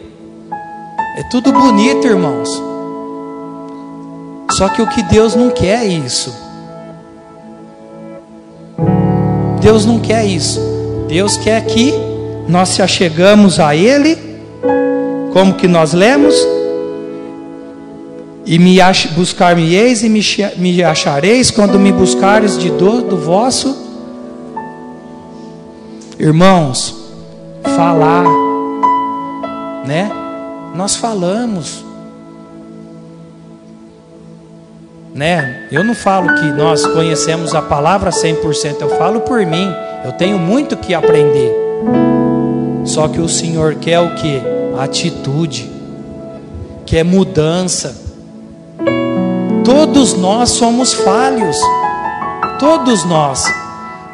É 1.17 1.23
tudo 1.31 1.53
bonito, 1.53 2.07
irmãos. 2.07 2.68
Só 4.59 4.69
que 4.69 4.83
o 4.83 4.89
que 4.89 5.05
Deus 5.05 5.37
não 5.37 5.51
quer 5.51 5.85
é 5.85 5.87
isso. 5.87 6.35
Deus 9.61 9.87
não 9.87 10.01
quer 10.01 10.27
isso. 10.27 10.61
Deus 11.07 11.37
quer 11.37 11.65
que 11.65 11.95
nós 12.49 12.71
se 12.71 12.83
achegamos 12.83 13.61
a 13.61 13.77
Ele, 13.77 14.19
como 15.33 15.55
que 15.55 15.69
nós 15.69 15.93
lemos, 15.93 16.35
e 18.45 18.59
me 18.59 18.79
buscar-me-eis 19.15 20.03
e 20.03 20.09
me, 20.09 20.83
achareis 20.83 21.53
quando 21.53 21.79
me 21.79 21.93
buscares 21.93 22.59
de 22.59 22.69
dor 22.69 23.03
do 23.03 23.17
vosso. 23.17 23.77
Irmãos, 26.19 26.97
falar, 27.77 28.25
né? 29.87 30.11
Nós 30.75 30.97
falamos. 30.97 31.88
Né? 35.19 35.63
Eu 35.73 35.83
não 35.83 35.97
falo 35.97 36.33
que 36.37 36.47
nós 36.53 36.87
conhecemos 36.87 37.53
a 37.53 37.61
palavra 37.61 38.11
100%, 38.11 38.77
eu 38.81 38.91
falo 38.91 39.23
por 39.23 39.45
mim. 39.45 39.69
Eu 40.05 40.13
tenho 40.13 40.39
muito 40.39 40.77
que 40.77 40.95
aprender. 40.95 41.53
Só 42.85 43.09
que 43.09 43.21
o 43.21 43.29
Senhor 43.29 43.75
quer 43.75 43.99
o 43.99 44.15
que? 44.15 44.41
Atitude, 44.79 45.69
quer 46.87 47.05
mudança. 47.05 48.01
Todos 49.65 50.15
nós 50.15 50.51
somos 50.51 50.93
falhos, 50.93 51.59
todos 52.61 53.05
nós. 53.05 53.43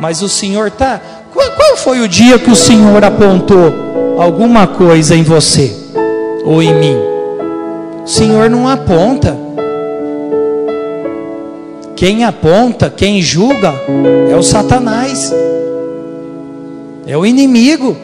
Mas 0.01 0.23
o 0.23 0.29
Senhor 0.29 0.71
tá. 0.71 0.99
Qual, 1.35 1.51
qual 1.51 1.77
foi 1.77 2.01
o 2.01 2.09
dia 2.09 2.39
que 2.39 2.51
o 2.51 2.57
Senhor 2.57 3.05
apontou 3.05 4.17
alguma 4.19 4.67
coisa 4.67 5.15
em 5.15 5.23
você 5.23 5.77
ou 6.47 6.63
em 6.63 6.75
mim? 6.75 6.97
O 8.03 8.09
Senhor 8.09 8.49
não 8.49 8.67
aponta. 8.67 9.44
Quem 11.97 12.25
aponta, 12.25 12.91
quem 12.91 13.23
julga, 13.23 13.73
é 14.31 14.35
o 14.35 14.43
Satanás, 14.43 15.33
é 17.07 17.17
o 17.17 17.25
inimigo. 17.25 17.97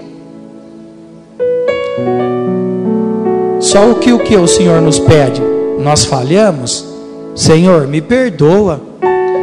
Só 3.61 3.91
o 3.91 3.97
que 3.97 4.13
o 4.13 4.19
que 4.19 4.37
o 4.37 4.47
Senhor 4.47 4.81
nos 4.81 4.99
pede? 4.99 5.43
Nós 5.81 6.05
falhamos? 6.05 6.85
Senhor, 7.35 7.87
me 7.87 8.01
perdoa. 8.01 8.81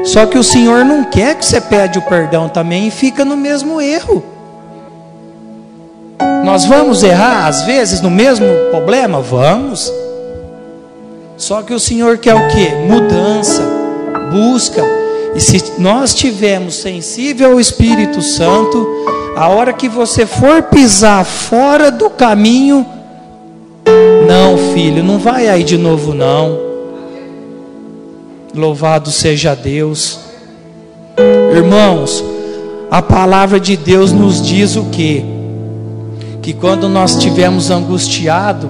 Só 0.05 0.25
que 0.25 0.37
o 0.37 0.43
Senhor 0.43 0.85
não 0.85 1.03
quer 1.03 1.35
que 1.35 1.45
você 1.45 1.59
pede 1.59 1.99
o 1.99 2.01
perdão 2.03 2.47
também 2.47 2.87
e 2.87 2.91
fica 2.91 3.25
no 3.25 3.35
mesmo 3.35 3.81
erro. 3.81 4.23
Nós 6.43 6.65
vamos 6.65 7.03
errar 7.03 7.47
às 7.47 7.63
vezes 7.63 7.99
no 8.01 8.09
mesmo 8.09 8.47
problema? 8.71 9.19
Vamos. 9.19 9.91
Só 11.35 11.61
que 11.61 11.73
o 11.73 11.79
Senhor 11.79 12.17
quer 12.17 12.33
o 12.33 12.47
que? 12.47 12.69
Mudança, 12.87 13.61
busca. 14.31 14.83
E 15.35 15.39
se 15.39 15.79
nós 15.79 16.13
tivermos 16.13 16.75
sensível 16.75 17.51
ao 17.51 17.59
Espírito 17.59 18.21
Santo, 18.21 18.87
a 19.35 19.49
hora 19.49 19.73
que 19.73 19.87
você 19.87 20.25
for 20.25 20.63
pisar 20.63 21.23
fora 21.23 21.91
do 21.91 22.09
caminho, 22.09 22.85
não, 24.27 24.57
filho, 24.73 25.03
não 25.03 25.19
vai 25.19 25.47
aí 25.47 25.63
de 25.63 25.77
novo 25.77 26.13
não. 26.13 26.59
Louvado 28.53 29.11
seja 29.11 29.55
Deus. 29.55 30.19
Irmãos, 31.55 32.23
a 32.89 33.01
palavra 33.01 33.59
de 33.59 33.77
Deus 33.77 34.11
nos 34.11 34.41
diz 34.41 34.75
o 34.75 34.85
que? 34.85 35.23
Que 36.41 36.53
quando 36.53 36.89
nós 36.89 37.11
estivermos 37.11 37.69
angustiado, 37.69 38.69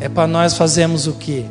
é 0.00 0.08
para 0.08 0.26
nós 0.26 0.56
fazermos 0.56 1.06
o 1.06 1.12
que? 1.12 1.44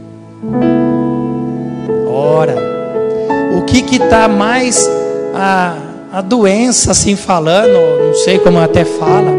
O 3.57 3.61
que 3.63 3.81
que 3.81 3.95
está 3.95 4.27
mais 4.27 4.89
a, 5.33 5.75
a 6.11 6.21
doença 6.21 6.91
assim 6.91 7.15
falando, 7.15 8.05
não 8.05 8.13
sei 8.13 8.39
como 8.39 8.59
até 8.59 8.83
fala, 8.83 9.31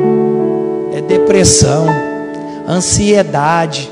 é 0.94 1.00
depressão, 1.00 1.86
ansiedade, 2.68 3.90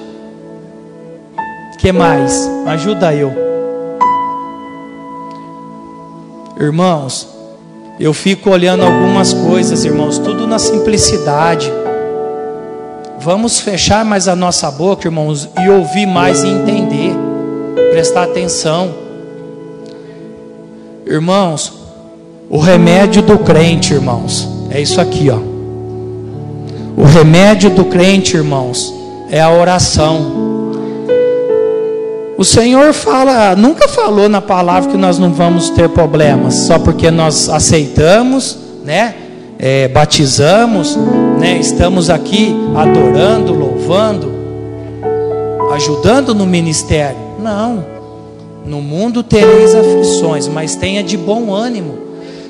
que 1.84 1.92
mais? 1.92 2.50
Ajuda 2.66 3.14
eu. 3.14 3.30
Irmãos, 6.58 7.28
eu 8.00 8.14
fico 8.14 8.48
olhando 8.48 8.82
algumas 8.82 9.34
coisas, 9.34 9.84
irmãos, 9.84 10.18
tudo 10.18 10.46
na 10.46 10.58
simplicidade. 10.58 11.70
Vamos 13.18 13.60
fechar 13.60 14.02
mais 14.02 14.28
a 14.28 14.34
nossa 14.34 14.70
boca, 14.70 15.06
irmãos, 15.06 15.46
e 15.62 15.68
ouvir 15.68 16.06
mais 16.06 16.42
e 16.42 16.48
entender, 16.48 17.14
prestar 17.94 18.24
atenção. 18.24 18.92
Irmãos, 21.06 21.72
o 22.50 22.58
remédio 22.58 23.22
do 23.22 23.38
crente, 23.38 23.94
irmãos, 23.94 24.48
é 24.68 24.80
isso 24.80 25.00
aqui, 25.00 25.30
ó. 25.30 25.38
O 27.00 27.04
remédio 27.04 27.70
do 27.70 27.84
crente, 27.84 28.36
irmãos, 28.36 28.92
é 29.30 29.40
a 29.40 29.48
oração. 29.48 30.72
O 32.36 32.44
Senhor 32.44 32.92
fala, 32.92 33.54
nunca 33.54 33.86
falou 33.86 34.28
na 34.28 34.40
palavra 34.40 34.90
que 34.90 34.96
nós 34.96 35.16
não 35.20 35.32
vamos 35.32 35.70
ter 35.70 35.88
problemas, 35.88 36.66
só 36.66 36.80
porque 36.80 37.12
nós 37.12 37.48
aceitamos, 37.48 38.58
né? 38.84 39.14
É, 39.56 39.86
batizamos, 39.86 40.98
né? 41.38 41.58
Estamos 41.60 42.10
aqui 42.10 42.56
adorando, 42.74 43.54
louvando, 43.54 44.32
ajudando 45.70 46.34
no 46.34 46.44
ministério. 46.44 47.23
Não. 47.44 47.84
No 48.64 48.80
mundo 48.80 49.22
tereis 49.22 49.74
aflições, 49.74 50.48
mas 50.48 50.76
tenha 50.76 51.04
de 51.04 51.14
bom 51.14 51.52
ânimo. 51.52 51.98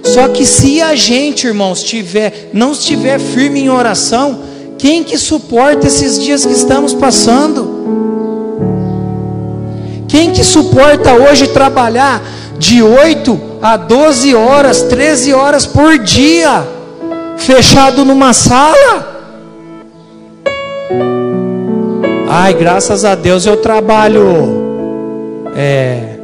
Só 0.04 0.28
que 0.28 0.46
se 0.46 0.80
a 0.80 0.94
gente, 0.94 1.48
irmãos, 1.48 1.82
tiver, 1.82 2.50
não 2.52 2.70
estiver 2.70 3.18
firme 3.18 3.58
em 3.58 3.68
oração, 3.68 4.38
quem 4.78 5.02
que 5.02 5.18
suporta 5.18 5.88
esses 5.88 6.16
dias 6.22 6.46
que 6.46 6.52
estamos 6.52 6.94
passando? 6.94 7.74
Quem 10.06 10.30
que 10.30 10.44
suporta 10.44 11.12
hoje 11.14 11.48
trabalhar 11.48 12.22
de 12.56 12.80
8 12.80 13.40
a 13.60 13.76
12 13.76 14.32
horas, 14.32 14.82
13 14.82 15.34
horas 15.34 15.66
por 15.66 15.98
dia, 15.98 16.64
fechado 17.36 18.04
numa 18.04 18.32
sala? 18.32 19.12
Ai, 22.28 22.54
graças 22.54 23.04
a 23.04 23.16
Deus 23.16 23.44
eu 23.44 23.56
trabalho, 23.56 24.63
é, 25.56 26.18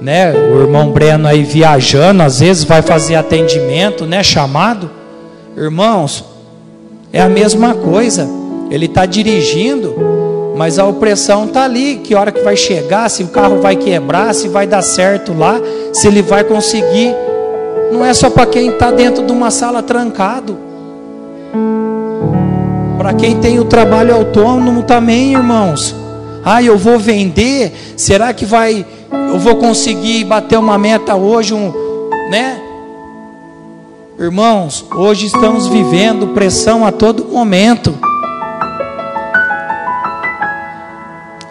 né? 0.00 0.32
O 0.32 0.60
irmão 0.60 0.90
Breno 0.90 1.26
aí 1.26 1.42
viajando, 1.42 2.22
às 2.22 2.40
vezes 2.40 2.64
vai 2.64 2.82
fazer 2.82 3.14
atendimento, 3.14 4.04
né? 4.04 4.22
Chamado, 4.22 4.90
irmãos, 5.56 6.24
é 7.12 7.20
a 7.20 7.28
mesma 7.28 7.74
coisa. 7.74 8.28
Ele 8.70 8.86
está 8.86 9.06
dirigindo, 9.06 9.94
mas 10.56 10.78
a 10.78 10.86
opressão 10.86 11.44
está 11.44 11.64
ali, 11.64 11.96
que 11.96 12.14
hora 12.14 12.32
que 12.32 12.42
vai 12.42 12.56
chegar, 12.56 13.08
se 13.08 13.22
o 13.22 13.28
carro 13.28 13.60
vai 13.60 13.76
quebrar, 13.76 14.34
se 14.34 14.48
vai 14.48 14.66
dar 14.66 14.82
certo 14.82 15.32
lá, 15.32 15.60
se 15.92 16.06
ele 16.08 16.22
vai 16.22 16.44
conseguir. 16.44 17.14
Não 17.92 18.04
é 18.04 18.12
só 18.12 18.28
para 18.28 18.46
quem 18.46 18.70
está 18.70 18.90
dentro 18.90 19.24
de 19.24 19.32
uma 19.32 19.50
sala 19.50 19.82
trancado. 19.82 20.58
Para 22.98 23.14
quem 23.14 23.36
tem 23.36 23.60
o 23.60 23.64
trabalho 23.64 24.14
autônomo 24.14 24.82
também, 24.82 25.32
irmãos. 25.32 25.94
Ah, 26.48 26.62
eu 26.62 26.78
vou 26.78 26.96
vender, 26.96 27.72
será 27.96 28.32
que 28.32 28.44
vai 28.44 28.86
eu 29.10 29.36
vou 29.36 29.56
conseguir 29.56 30.22
bater 30.22 30.56
uma 30.56 30.78
meta 30.78 31.16
hoje, 31.16 31.52
um, 31.52 31.72
né? 32.30 32.56
Irmãos, 34.16 34.84
hoje 34.94 35.26
estamos 35.26 35.66
vivendo 35.66 36.28
pressão 36.28 36.86
a 36.86 36.92
todo 36.92 37.24
momento. 37.24 37.98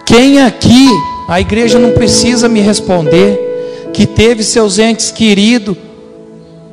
Quem 0.06 0.42
aqui, 0.42 0.88
a 1.28 1.42
igreja 1.42 1.78
não 1.78 1.92
precisa 1.92 2.48
me 2.48 2.62
responder, 2.62 3.92
que 3.94 4.08
teve 4.08 4.44
seus 4.44 4.80
entes 4.80 5.12
queridos, 5.12 5.76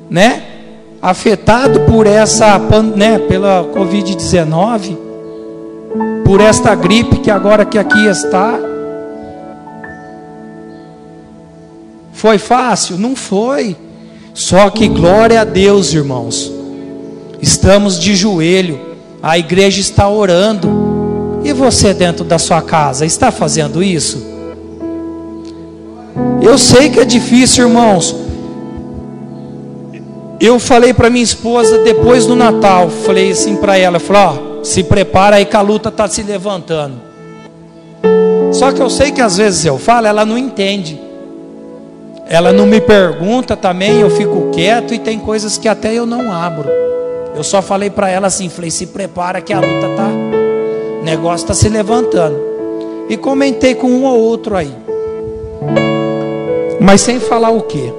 né? 0.09 0.45
Afetado 1.03 1.81
por 1.81 2.07
essa, 2.07 2.57
né, 2.95 3.19
pela 3.19 3.65
Covid-19, 3.75 5.12
por 6.25 6.41
esta 6.41 6.75
gripe 6.75 7.19
que 7.19 7.31
agora 7.31 7.65
que 7.65 7.79
aqui 7.79 8.07
está. 8.07 8.59
Foi 12.13 12.39
fácil? 12.39 12.97
Não 12.99 13.15
foi. 13.15 13.77
Só 14.33 14.71
que 14.71 14.89
glória 14.89 15.41
a 15.41 15.45
Deus, 15.45 15.93
irmãos. 15.93 16.53
Estamos 17.41 17.99
de 17.99 18.15
joelho, 18.15 18.81
a 19.23 19.39
igreja 19.39 19.81
está 19.81 20.09
orando. 20.09 21.41
E 21.45 21.53
você 21.53 21.93
dentro 21.93 22.25
da 22.25 22.39
sua 22.39 22.63
casa 22.63 23.05
está 23.05 23.33
fazendo 23.33 23.83
isso? 23.83 24.25
Eu 26.41 26.57
sei 26.57 26.89
que 26.89 27.01
é 27.01 27.05
difícil, 27.05 27.67
irmãos. 27.69 28.15
Eu 30.41 30.59
falei 30.59 30.93
para 30.95 31.11
minha 31.11 31.23
esposa 31.23 31.79
depois 31.79 32.27
do 32.27 32.35
Natal, 32.35 32.91
falei 32.91 33.31
assim 33.31 33.57
para 33.57 33.77
ela, 33.77 34.01
falei, 34.01 34.23
ó, 34.23 34.52
se 34.63 34.85
prepara 34.85 35.37
aí 35.37 35.45
que 35.45 35.57
a 35.57 35.61
luta 35.61 35.89
está 35.89 36.09
se 36.09 36.23
levantando. 36.23 36.95
Só 38.53 38.73
que 38.73 38.81
eu 38.81 38.91
sei 38.91 39.13
que 39.13 39.21
às 39.21 39.37
vezes 39.37 39.65
eu 39.65 39.79
falo, 39.79 40.07
ela 40.07 40.25
não 40.25 40.37
entende. 40.37 41.01
Ela 42.29 42.53
não 42.53 42.67
me 42.67 42.81
pergunta 42.81 43.57
também, 43.57 44.01
eu 44.01 44.11
fico 44.11 44.51
quieto 44.53 44.95
e 44.95 44.99
tem 44.99 45.19
coisas 45.19 45.59
que 45.59 45.69
até 45.69 45.93
eu 45.93 46.07
não 46.07 46.33
abro. 46.33 46.69
Eu 47.35 47.43
só 47.43 47.61
falei 47.61 47.91
para 47.91 48.09
ela 48.09 48.27
assim, 48.27 48.49
falei, 48.49 48.71
se 48.71 48.87
prepara 48.87 49.41
que 49.41 49.53
a 49.53 49.61
luta 49.61 49.87
está 49.87 50.33
o 51.03 51.05
negócio 51.05 51.45
está 51.45 51.53
se 51.53 51.69
levantando. 51.69 52.39
E 53.09 53.17
comentei 53.17 53.75
com 53.75 53.89
um 53.89 54.05
ou 54.05 54.21
outro 54.21 54.57
aí. 54.57 54.73
Mas 56.81 57.01
sem 57.01 57.19
falar 57.19 57.51
o 57.51 57.63
que. 57.63 57.93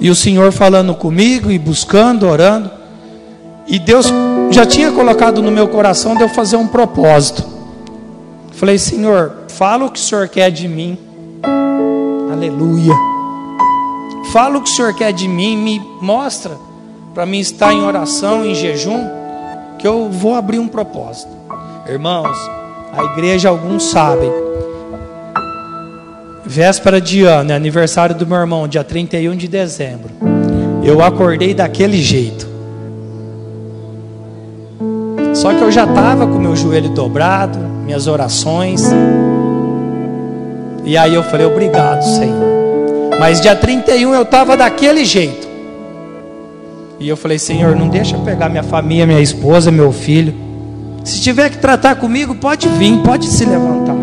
E 0.00 0.08
o 0.08 0.14
Senhor 0.14 0.50
falando 0.50 0.94
comigo 0.94 1.50
e 1.50 1.58
buscando, 1.58 2.26
orando. 2.26 2.70
E 3.68 3.78
Deus 3.78 4.10
já 4.50 4.64
tinha 4.64 4.90
colocado 4.90 5.42
no 5.42 5.50
meu 5.50 5.68
coração 5.68 6.16
de 6.16 6.22
eu 6.22 6.28
fazer 6.28 6.56
um 6.56 6.66
propósito. 6.66 7.44
Falei, 8.52 8.78
Senhor, 8.78 9.32
fala 9.48 9.84
o 9.84 9.90
que 9.90 10.00
o 10.00 10.02
Senhor 10.02 10.26
quer 10.28 10.50
de 10.50 10.66
mim. 10.66 10.98
Aleluia. 12.32 12.94
Fala 14.32 14.56
o 14.56 14.62
que 14.62 14.70
o 14.70 14.72
Senhor 14.72 14.94
quer 14.94 15.12
de 15.12 15.28
mim, 15.28 15.56
me 15.56 15.80
mostra 16.00 16.56
para 17.14 17.26
mim 17.26 17.40
estar 17.40 17.72
em 17.72 17.82
oração, 17.82 18.44
em 18.44 18.54
jejum, 18.54 19.06
que 19.78 19.86
eu 19.86 20.08
vou 20.10 20.34
abrir 20.34 20.58
um 20.58 20.68
propósito. 20.68 21.30
Irmãos, 21.86 22.36
a 22.92 23.04
igreja 23.04 23.48
alguns 23.48 23.90
sabem. 23.90 24.30
Véspera 26.44 27.00
de 27.00 27.24
ano, 27.24 27.52
é 27.52 27.54
aniversário 27.54 28.14
do 28.14 28.26
meu 28.26 28.38
irmão, 28.38 28.66
dia 28.66 28.82
31 28.82 29.36
de 29.36 29.46
dezembro. 29.46 30.10
Eu 30.82 31.02
acordei 31.02 31.52
daquele 31.52 32.00
jeito. 32.00 32.57
Só 35.40 35.54
que 35.54 35.62
eu 35.62 35.70
já 35.70 35.84
estava 35.84 36.26
com 36.26 36.36
meu 36.36 36.56
joelho 36.56 36.88
dobrado, 36.88 37.60
minhas 37.84 38.08
orações. 38.08 38.82
E 40.84 40.96
aí 40.96 41.14
eu 41.14 41.22
falei, 41.22 41.46
obrigado, 41.46 42.02
Senhor. 42.02 42.48
Mas 43.20 43.40
dia 43.40 43.54
31 43.54 44.14
eu 44.14 44.22
estava 44.22 44.56
daquele 44.56 45.04
jeito. 45.04 45.46
E 46.98 47.08
eu 47.08 47.16
falei, 47.16 47.38
Senhor, 47.38 47.76
não 47.76 47.88
deixa 47.88 48.18
pegar 48.18 48.48
minha 48.48 48.64
família, 48.64 49.06
minha 49.06 49.20
esposa, 49.20 49.70
meu 49.70 49.92
filho. 49.92 50.34
Se 51.04 51.20
tiver 51.20 51.50
que 51.50 51.58
tratar 51.58 51.94
comigo, 51.94 52.34
pode 52.34 52.68
vir, 52.70 52.98
pode 53.04 53.28
se 53.28 53.44
levantar. 53.44 53.94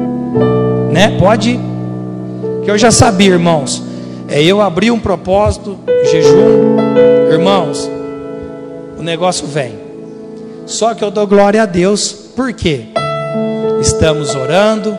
Né? 0.90 1.18
Pode. 1.20 1.60
Que 2.64 2.72
eu 2.72 2.78
já 2.78 2.92
sabia, 2.92 3.32
irmãos. 3.32 3.84
É 4.30 4.42
eu 4.42 4.62
abrir 4.62 4.90
um 4.90 5.00
propósito, 5.00 5.78
jejum. 6.10 6.78
Irmãos, 7.30 7.92
o 8.98 9.04
negócio 9.04 9.46
vem. 9.46 9.85
Só 10.66 10.94
que 10.94 11.04
eu 11.04 11.12
dou 11.12 11.28
glória 11.28 11.64
a 11.64 11.66
Deus. 11.66 12.12
Por 12.36 12.52
quê? 12.54 12.86
Estamos 13.80 14.34
orando, 14.36 14.98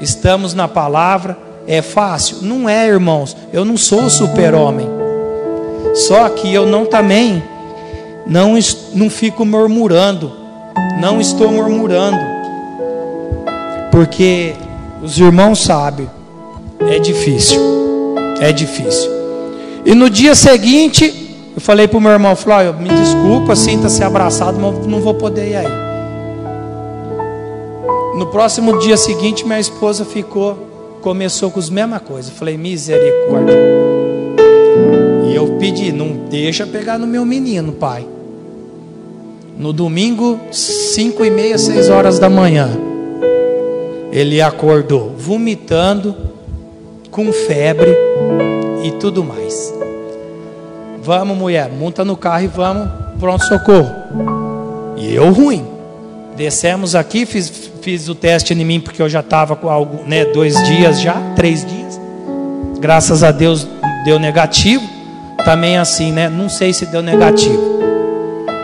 estamos 0.00 0.54
na 0.54 0.66
palavra. 0.66 1.36
É 1.66 1.82
fácil? 1.82 2.38
Não 2.42 2.68
é, 2.68 2.86
irmãos. 2.86 3.36
Eu 3.52 3.64
não 3.64 3.76
sou 3.76 4.08
super-homem. 4.08 4.88
Só 5.94 6.28
que 6.30 6.52
eu 6.52 6.64
não 6.64 6.86
também 6.86 7.42
não, 8.26 8.58
não 8.94 9.10
fico 9.10 9.44
murmurando. 9.44 10.32
Não 11.00 11.20
estou 11.20 11.50
murmurando. 11.50 12.18
Porque 13.90 14.54
os 15.02 15.18
irmãos 15.18 15.62
sabem, 15.62 16.08
é 16.80 16.98
difícil. 16.98 17.60
É 18.40 18.52
difícil. 18.52 19.10
E 19.84 19.94
no 19.94 20.08
dia 20.08 20.34
seguinte, 20.34 21.17
eu 21.58 21.60
falei 21.60 21.88
para 21.88 21.98
o 21.98 22.00
meu 22.00 22.12
irmão, 22.12 22.36
falei, 22.36 22.72
me 22.72 22.88
desculpa, 22.88 23.56
sinta-se 23.56 24.04
abraçado, 24.04 24.56
mas 24.60 24.86
não 24.86 25.00
vou 25.00 25.12
poder 25.12 25.48
ir 25.48 25.56
aí. 25.56 25.66
No 28.16 28.28
próximo 28.28 28.78
dia 28.78 28.96
seguinte, 28.96 29.44
minha 29.44 29.58
esposa 29.58 30.04
ficou, 30.04 30.56
começou 31.02 31.50
com 31.50 31.58
as 31.58 31.68
mesmas 31.68 32.00
coisas. 32.02 32.30
Eu 32.30 32.36
falei, 32.36 32.56
misericórdia. 32.56 33.56
E 35.28 35.34
eu 35.34 35.56
pedi, 35.58 35.90
não 35.90 36.28
deixa 36.30 36.64
pegar 36.64 36.96
no 36.96 37.08
meu 37.08 37.26
menino, 37.26 37.72
pai. 37.72 38.06
No 39.58 39.72
domingo, 39.72 40.38
cinco 40.52 41.24
e 41.24 41.30
meia, 41.30 41.58
seis 41.58 41.90
horas 41.90 42.20
da 42.20 42.30
manhã, 42.30 42.70
ele 44.12 44.40
acordou 44.40 45.12
vomitando, 45.18 46.14
com 47.10 47.32
febre 47.32 47.96
e 48.84 48.92
tudo 48.92 49.24
mais. 49.24 49.76
Vamos, 51.02 51.36
mulher, 51.36 51.70
monta 51.70 52.04
no 52.04 52.16
carro 52.16 52.44
e 52.44 52.46
vamos, 52.46 52.88
pronto 53.18 53.44
socorro. 53.44 53.90
E 54.96 55.14
eu 55.14 55.32
ruim. 55.32 55.64
Descemos 56.36 56.94
aqui, 56.94 57.26
fiz, 57.26 57.70
fiz 57.82 58.08
o 58.08 58.14
teste 58.14 58.54
em 58.54 58.64
mim 58.64 58.80
porque 58.80 59.02
eu 59.02 59.08
já 59.08 59.20
estava 59.20 59.56
com 59.56 59.68
algo, 59.68 60.04
né, 60.06 60.24
dois 60.24 60.62
dias 60.64 61.00
já, 61.00 61.14
três 61.34 61.64
dias. 61.64 62.00
Graças 62.80 63.24
a 63.24 63.32
Deus 63.32 63.66
deu 64.04 64.18
negativo. 64.18 64.98
Também 65.44 65.78
assim, 65.78 66.12
né? 66.12 66.28
Não 66.28 66.48
sei 66.48 66.72
se 66.72 66.84
deu 66.86 67.00
negativo, 67.00 67.80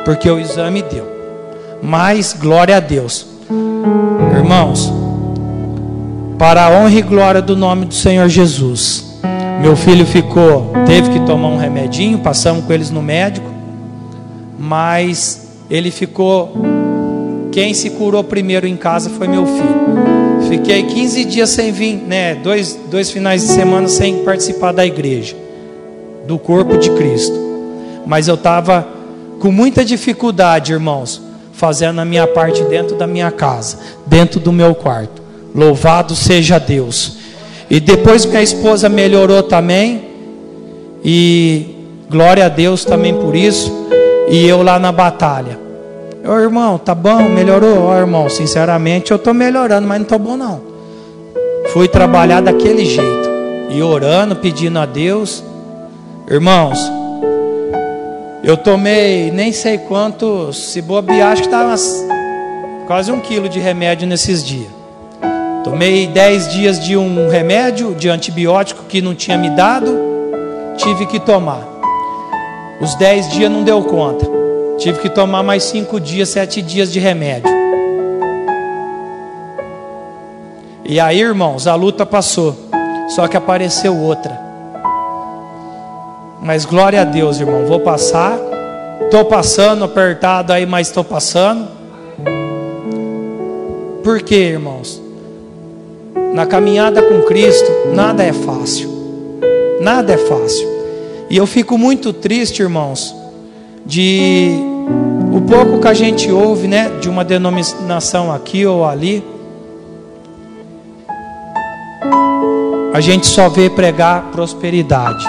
porque 0.05 0.29
o 0.29 0.39
exame 0.39 0.83
deu. 0.83 1.07
Mas 1.83 2.33
glória 2.33 2.77
a 2.77 2.81
Deus, 2.81 3.27
irmãos. 4.37 4.93
Para 6.39 6.65
a 6.65 6.71
honra 6.71 6.95
e 6.95 7.03
glória 7.03 7.41
do 7.41 7.57
nome 7.57 7.87
do 7.87 7.95
Senhor 7.95 8.29
Jesus. 8.29 9.14
Meu 9.61 9.77
filho 9.77 10.05
ficou, 10.05 10.73
teve 10.87 11.11
que 11.11 11.21
tomar 11.21 11.49
um 11.49 11.57
remedinho, 11.57 12.19
passamos 12.19 12.65
com 12.65 12.73
eles 12.73 12.91
no 12.91 13.03
médico, 13.03 13.47
mas 14.59 15.49
ele 15.71 15.91
ficou. 15.91 16.53
Quem 17.51 17.73
se 17.73 17.91
curou 17.91 18.25
primeiro 18.25 18.67
em 18.67 18.77
casa 18.77 19.09
foi 19.11 19.29
meu 19.29 19.47
filho. 19.47 20.49
Fiquei 20.49 20.83
15 20.83 21.25
dias 21.25 21.51
sem 21.51 21.73
vir, 21.73 21.97
né? 21.97 22.35
Dois, 22.35 22.79
dois 22.91 23.11
finais 23.11 23.43
de 23.43 23.49
semana 23.49 23.89
sem 23.89 24.25
participar 24.25 24.73
da 24.73 24.85
igreja, 24.85 25.37
do 26.27 26.39
corpo 26.39 26.77
de 26.77 26.91
Cristo. 26.91 27.35
Mas 28.07 28.29
eu 28.29 28.35
estava 28.35 28.87
com 29.41 29.51
muita 29.51 29.85
dificuldade, 29.85 30.73
irmãos, 30.73 31.23
fazendo 31.53 32.01
a 32.01 32.05
minha 32.05 32.27
parte 32.27 32.63
dentro 32.65 32.97
da 32.97 33.07
minha 33.07 33.31
casa, 33.31 33.79
dentro 34.07 34.39
do 34.41 34.53
meu 34.53 34.75
quarto. 34.75 35.23
Louvado 35.55 36.15
seja 36.15 36.59
Deus. 36.59 37.24
E 37.71 37.81
depois 37.81 38.25
minha 38.27 38.43
esposa 38.43 38.89
melhorou 38.89 39.43
também. 39.43 40.05
E 41.05 41.67
glória 42.11 42.47
a 42.47 42.49
Deus 42.49 42.85
também 42.85 43.15
por 43.15 43.35
isso. 43.35 43.73
E 44.29 44.47
eu 44.47 44.63
lá 44.63 44.79
na 44.79 44.93
batalha. 44.93 45.59
Ô 46.27 46.39
irmão, 46.39 46.79
tá 46.79 46.95
bom? 46.95 47.29
Melhorou? 47.29 47.83
Ó 47.83 47.97
irmão, 47.99 48.31
sinceramente 48.31 49.11
eu 49.11 49.19
tô 49.19 49.35
melhorando, 49.35 49.87
mas 49.87 49.99
não 49.99 50.07
tô 50.07 50.19
bom 50.19 50.37
não. 50.37 50.61
Fui 51.73 51.89
trabalhar 51.89 52.41
daquele 52.41 52.85
jeito. 52.85 53.29
E 53.71 53.83
orando, 53.83 54.37
pedindo 54.37 54.79
a 54.79 54.87
Deus. 54.87 55.45
Irmãos, 56.31 56.79
eu 58.43 58.57
tomei 58.57 59.31
nem 59.31 59.53
sei 59.53 59.79
quantos, 59.79 60.71
se 60.71 60.81
bobear, 60.81 61.33
acho 61.33 61.43
que 61.43 61.49
estava 61.49 61.75
quase 62.87 63.11
um 63.11 63.21
quilo 63.21 63.49
de 63.49 63.59
remédio 63.59 64.07
nesses 64.07 64.45
dias. 64.45 64.74
Tomei 65.65 66.07
dez 66.07 66.53
dias 66.53 66.79
de 66.79 66.95
um 66.95 67.27
remédio 67.27 67.95
de 67.95 68.11
antibiótico 68.11 68.85
que 68.85 69.01
não 69.01 69.15
tinha 69.15 69.39
me 69.39 69.49
dado, 69.49 69.99
tive 70.77 71.07
que 71.07 71.19
tomar. 71.19 71.67
Os 72.83 72.95
dez 72.97 73.31
dias 73.31 73.51
não 73.51 73.65
deu 73.65 73.83
conta, 73.83 74.27
tive 74.79 74.99
que 74.99 75.09
tomar 75.09 75.43
mais 75.43 75.65
cinco 75.65 75.99
dias, 75.99 76.29
sete 76.29 76.61
dias 76.61 76.93
de 76.93 77.01
remédio. 77.01 77.51
E 80.85 81.01
aí, 81.01 81.19
irmãos, 81.19 81.67
a 81.67 81.75
luta 81.75 82.05
passou, 82.05 82.55
só 83.09 83.27
que 83.27 83.37
apareceu 83.37 83.97
outra. 83.97 84.39
Mas 86.43 86.67
glória 86.67 87.01
a 87.01 87.05
Deus, 87.05 87.41
irmão, 87.41 87.65
vou 87.65 87.81
passar. 87.81 88.39
Estou 89.01 89.25
passando, 89.25 89.83
apertado 89.83 90.53
aí, 90.53 90.67
mas 90.67 90.89
estou 90.89 91.03
passando. 91.03 91.69
Por 94.03 94.21
quê, 94.21 94.51
irmãos? 94.51 95.04
Na 96.35 96.45
caminhada 96.47 97.01
com 97.01 97.23
Cristo, 97.23 97.71
nada 97.95 98.25
é 98.25 98.33
fácil. 98.33 98.91
Nada 99.81 100.15
é 100.15 100.17
fácil. 100.17 100.69
E 101.31 101.37
eu 101.37 101.47
fico 101.47 101.79
muito 101.79 102.13
triste, 102.13 102.61
irmãos, 102.61 103.15
de 103.87 104.51
o 105.33 105.41
pouco 105.43 105.81
que 105.81 105.87
a 105.87 105.95
gente 105.95 106.33
ouve, 106.33 106.67
né, 106.67 106.91
de 107.01 107.09
uma 107.09 107.25
denominação 107.25 108.33
aqui 108.33 108.67
ou 108.67 108.85
ali. 108.85 109.25
A 112.93 113.01
gente 113.01 113.29
só 113.29 113.49
vê 113.49 113.71
pregar 113.71 114.33
prosperidade. 114.33 115.25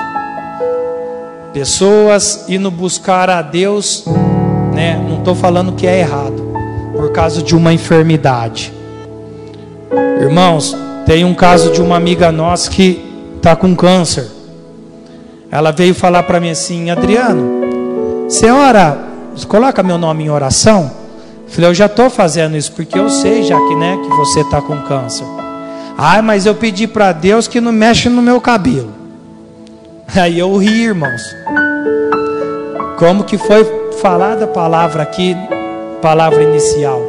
Pessoas 1.53 2.49
indo 2.49 2.71
buscar 2.71 3.29
a 3.29 3.43
Deus, 3.43 4.05
né? 4.73 4.99
Não 5.07 5.19
estou 5.19 5.35
falando 5.35 5.73
que 5.73 5.85
é 5.85 5.99
errado, 5.99 6.51
por 6.95 7.11
causa 7.11 7.43
de 7.43 7.55
uma 7.55 7.71
enfermidade. 7.71 8.73
Irmãos, 10.19 10.75
tem 11.05 11.23
um 11.23 11.35
caso 11.35 11.71
de 11.71 11.81
uma 11.81 11.95
amiga 11.95 12.31
nossa 12.31 12.69
que 12.69 12.99
está 13.37 13.55
com 13.55 13.75
câncer. 13.75 14.27
Ela 15.51 15.71
veio 15.71 15.93
falar 15.93 16.23
para 16.23 16.39
mim 16.39 16.49
assim, 16.49 16.89
Adriano, 16.89 17.61
você 18.27 18.49
ora, 18.49 18.97
coloca 19.47 19.83
meu 19.83 19.97
nome 19.97 20.23
em 20.23 20.29
oração? 20.29 20.91
Eu 21.45 21.49
falei, 21.51 21.69
eu 21.69 21.73
já 21.75 21.85
estou 21.85 22.09
fazendo 22.09 22.57
isso 22.57 22.71
porque 22.71 22.97
eu 22.97 23.07
sei 23.09 23.43
já 23.43 23.55
que, 23.55 23.75
né, 23.75 23.97
que 24.01 24.09
você 24.15 24.41
está 24.41 24.59
com 24.61 24.81
câncer. 24.81 25.25
Ah, 25.95 26.21
mas 26.21 26.45
eu 26.45 26.55
pedi 26.55 26.87
para 26.87 27.11
Deus 27.11 27.47
que 27.47 27.61
não 27.61 27.71
mexe 27.71 28.09
no 28.09 28.21
meu 28.21 28.41
cabelo. 28.41 28.91
Aí 30.15 30.39
eu 30.39 30.57
ri, 30.57 30.85
irmãos. 30.85 31.21
Como 32.97 33.23
que 33.23 33.37
foi 33.37 33.63
falada 34.01 34.45
a 34.45 34.47
palavra 34.47 35.03
aqui, 35.03 35.37
palavra 36.01 36.41
inicial? 36.41 36.99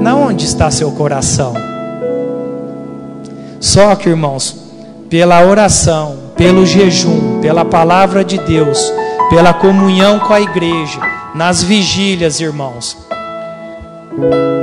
Na 0.00 0.14
onde 0.14 0.44
está 0.44 0.70
seu 0.70 0.92
coração? 0.92 1.73
Só 3.64 3.96
que, 3.96 4.10
irmãos, 4.10 4.54
pela 5.08 5.42
oração, 5.42 6.16
pelo 6.36 6.66
jejum, 6.66 7.40
pela 7.40 7.64
palavra 7.64 8.22
de 8.22 8.36
Deus, 8.36 8.78
pela 9.30 9.54
comunhão 9.54 10.18
com 10.20 10.34
a 10.34 10.40
igreja, 10.40 11.00
nas 11.34 11.62
vigílias, 11.62 12.40
irmãos, 12.40 12.94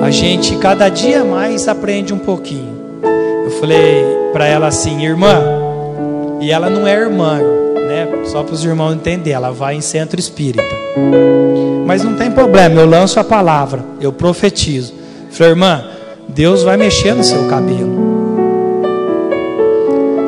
a 0.04 0.12
gente 0.12 0.56
cada 0.58 0.88
dia 0.88 1.26
mais 1.26 1.68
aprende 1.68 2.14
um 2.14 2.20
pouquinho. 2.20 3.02
Eu 3.44 3.50
falei, 3.60 4.06
para 4.32 4.46
ela 4.46 4.68
assim, 4.68 5.04
irmã. 5.04 5.36
E 6.40 6.52
ela 6.52 6.70
não 6.70 6.86
é 6.86 6.94
irmã, 6.94 7.40
né? 7.40 8.08
Só 8.26 8.44
para 8.44 8.54
os 8.54 8.64
irmãos 8.64 8.94
entenderem, 8.94 9.34
ela 9.34 9.52
vai 9.52 9.74
em 9.74 9.82
centro 9.82 10.20
espírita. 10.20 10.76
Mas 11.88 12.04
não 12.04 12.16
tem 12.16 12.30
problema, 12.30 12.80
eu 12.80 12.88
lanço 12.88 13.20
a 13.20 13.24
palavra, 13.24 13.84
eu 14.00 14.14
profetizo. 14.14 14.94
Falei, 15.32 15.54
irmã, 15.54 15.86
Deus 16.30 16.62
vai 16.62 16.78
mexer 16.78 17.16
no 17.16 17.24
seu 17.24 17.48
cabelo. 17.48 18.01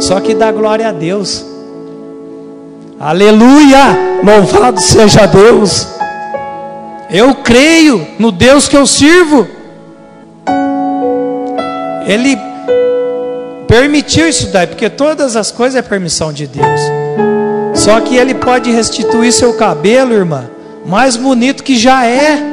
Só 0.08 0.20
que 0.20 0.36
dá 0.36 0.52
glória 0.52 0.90
a 0.90 0.92
Deus. 0.92 1.46
Aleluia! 3.00 4.20
Louvado 4.22 4.82
seja 4.82 5.26
Deus. 5.26 5.88
Eu 7.10 7.36
creio 7.36 8.06
no 8.20 8.30
Deus 8.30 8.68
que 8.68 8.76
eu 8.76 8.86
sirvo. 8.86 9.48
Ele 12.06 12.38
permitiu 13.66 14.28
isso 14.28 14.52
daí, 14.52 14.68
porque 14.68 14.90
todas 14.90 15.38
as 15.38 15.52
coisas 15.52 15.80
é 15.80 15.82
permissão 15.82 16.34
de 16.34 16.48
Deus. 16.48 16.82
Só 17.74 18.02
que 18.02 18.18
ele 18.18 18.36
pode 18.36 18.70
restituir 18.72 19.32
seu 19.32 19.54
cabelo, 19.54 20.14
irmã, 20.14 20.50
mais 20.86 21.16
bonito 21.16 21.64
que 21.64 21.78
já 21.78 22.06
é. 22.06 22.44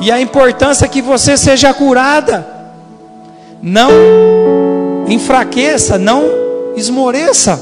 E 0.00 0.10
a 0.10 0.20
importância 0.20 0.86
é 0.86 0.88
que 0.88 1.00
você 1.00 1.36
seja 1.36 1.72
curada. 1.72 2.44
Não 3.62 4.27
enfraqueça, 5.08 5.98
não 5.98 6.24
esmoreça. 6.76 7.60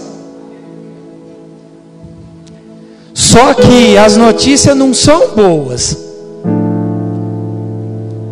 Só 3.14 3.54
que 3.54 3.96
as 3.96 4.16
notícias 4.16 4.76
não 4.76 4.92
são 4.92 5.30
boas. 5.34 5.96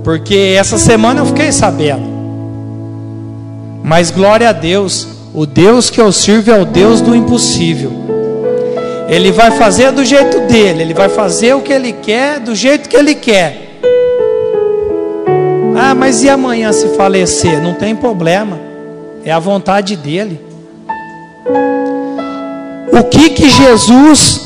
Porque 0.03 0.55
essa 0.59 0.77
semana 0.77 1.21
eu 1.21 1.27
fiquei 1.27 1.51
sabendo. 1.51 2.15
Mas 3.83 4.11
glória 4.11 4.49
a 4.49 4.53
Deus, 4.53 5.09
o 5.35 5.47
Deus 5.47 5.89
que 5.91 6.01
eu 6.01 6.13
sirvo 6.13 6.51
é 6.51 6.61
o 6.61 6.65
Deus 6.65 7.01
do 7.01 7.15
impossível. 7.15 7.93
Ele 9.09 9.33
vai 9.33 9.51
fazer 9.53 9.93
do 9.93 10.05
jeito 10.05 10.41
dele, 10.41 10.83
ele 10.83 10.95
vai 10.95 11.09
fazer 11.09 11.55
o 11.55 11.61
que 11.61 11.73
ele 11.73 11.93
quer, 11.93 12.41
do 12.41 12.55
jeito 12.55 12.89
que 12.89 12.97
ele 12.97 13.15
quer. 13.15 13.81
Ah, 15.77 15.95
mas 15.95 16.23
e 16.23 16.29
amanhã 16.29 16.73
se 16.73 16.89
falecer? 16.97 17.63
Não 17.63 17.75
tem 17.75 17.95
problema, 17.95 18.59
é 19.25 19.33
a 19.33 19.39
vontade 19.39 19.97
dele. 19.97 20.41
O 22.93 23.03
que 23.05 23.31
que 23.31 23.49
Jesus, 23.49 24.41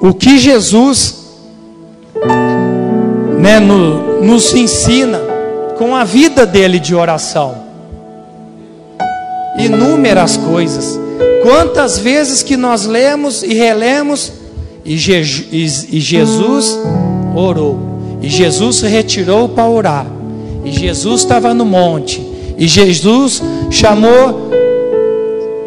o 0.00 0.12
que 0.12 0.38
Jesus, 0.38 1.26
né, 3.38 3.58
no, 3.58 4.22
nos 4.22 4.54
ensina 4.54 5.18
com 5.78 5.96
a 5.96 6.04
vida 6.04 6.44
dele 6.44 6.78
de 6.78 6.94
oração? 6.94 7.56
Inúmeras 9.58 10.36
coisas. 10.36 10.98
Quantas 11.42 11.98
vezes 11.98 12.42
que 12.42 12.56
nós 12.56 12.84
lemos 12.84 13.42
e 13.42 13.54
relemos 13.54 14.32
e, 14.84 14.96
Je 14.96 15.20
e 15.50 16.00
Jesus 16.00 16.78
orou, 17.34 17.78
e 18.20 18.28
Jesus 18.28 18.76
se 18.76 18.86
retirou 18.86 19.48
para 19.48 19.68
orar, 19.68 20.06
e 20.64 20.70
Jesus 20.70 21.22
estava 21.22 21.52
no 21.52 21.64
monte, 21.64 22.35
e 22.56 22.66
Jesus 22.66 23.42
chamou 23.70 24.50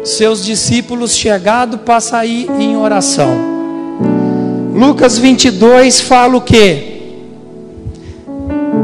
seus 0.02 0.44
discípulos 0.44 1.14
chegados 1.14 1.80
para 1.80 2.00
sair 2.00 2.50
em 2.58 2.76
oração. 2.76 3.50
Lucas 4.74 5.18
22 5.18 6.00
fala 6.00 6.36
o 6.36 6.40
que? 6.40 6.90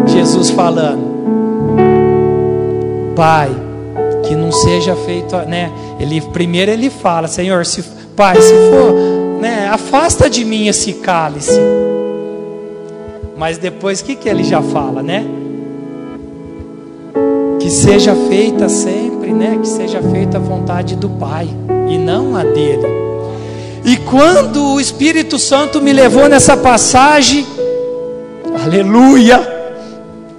Jesus 0.06 0.50
falando, 0.50 1.16
Pai, 3.14 3.50
que 4.26 4.34
não 4.34 4.52
seja 4.52 4.94
feito, 4.94 5.34
né? 5.48 5.72
Ele 5.98 6.20
primeiro 6.20 6.70
ele 6.70 6.90
fala, 6.90 7.26
Senhor, 7.26 7.64
se 7.64 7.82
Pai, 8.14 8.40
se 8.40 8.54
for, 8.70 9.40
né, 9.40 9.68
afasta 9.68 10.30
de 10.30 10.44
mim 10.44 10.68
esse 10.68 10.94
cálice. 10.94 11.60
Mas 13.36 13.58
depois 13.58 14.00
o 14.00 14.04
que 14.04 14.16
que 14.16 14.28
ele 14.28 14.44
já 14.44 14.62
fala, 14.62 15.02
né? 15.02 15.24
Que 17.66 17.72
seja 17.72 18.14
feita 18.28 18.68
sempre, 18.68 19.32
né? 19.32 19.58
Que 19.60 19.66
seja 19.66 20.00
feita 20.00 20.36
a 20.36 20.40
vontade 20.40 20.94
do 20.94 21.08
Pai 21.08 21.48
e 21.90 21.98
não 21.98 22.36
a 22.36 22.44
dele. 22.44 22.86
E 23.84 23.96
quando 23.96 24.74
o 24.74 24.80
Espírito 24.80 25.36
Santo 25.36 25.82
me 25.82 25.92
levou 25.92 26.28
nessa 26.28 26.56
passagem, 26.56 27.44
aleluia, 28.64 29.40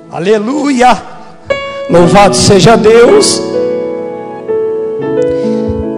aleluia, 0.09 1.03
louvado 1.89 2.33
seja 2.33 2.77
Deus. 2.77 3.41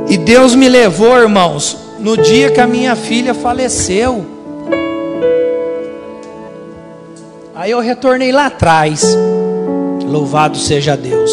E 0.09 0.17
Deus 0.17 0.55
me 0.55 0.67
levou, 0.67 1.15
irmãos, 1.15 1.77
no 1.99 2.17
dia 2.17 2.49
que 2.49 2.59
a 2.59 2.65
minha 2.65 2.95
filha 2.95 3.35
faleceu. 3.35 4.25
Aí 7.53 7.69
eu 7.69 7.79
retornei 7.79 8.31
lá 8.31 8.47
atrás. 8.47 9.15
Louvado 10.09 10.57
seja 10.57 10.97
Deus. 10.97 11.31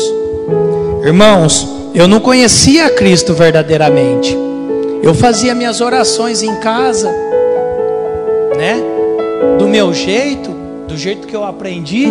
Irmãos, 1.02 1.66
eu 1.94 2.06
não 2.06 2.20
conhecia 2.20 2.90
Cristo 2.90 3.32
verdadeiramente. 3.32 4.36
Eu 5.02 5.14
fazia 5.14 5.54
minhas 5.54 5.80
orações 5.80 6.42
em 6.42 6.54
casa, 6.56 7.10
né? 8.54 8.76
Do 9.58 9.66
meu 9.66 9.94
jeito, 9.94 10.50
do 10.86 10.94
jeito 10.94 11.26
que 11.26 11.34
eu 11.34 11.42
aprendi. 11.42 12.08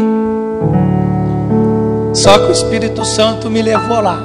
Só 2.13 2.39
que 2.39 2.45
o 2.45 2.51
Espírito 2.51 3.06
Santo 3.06 3.47
me 3.47 3.62
levou 3.62 4.01
lá. 4.01 4.23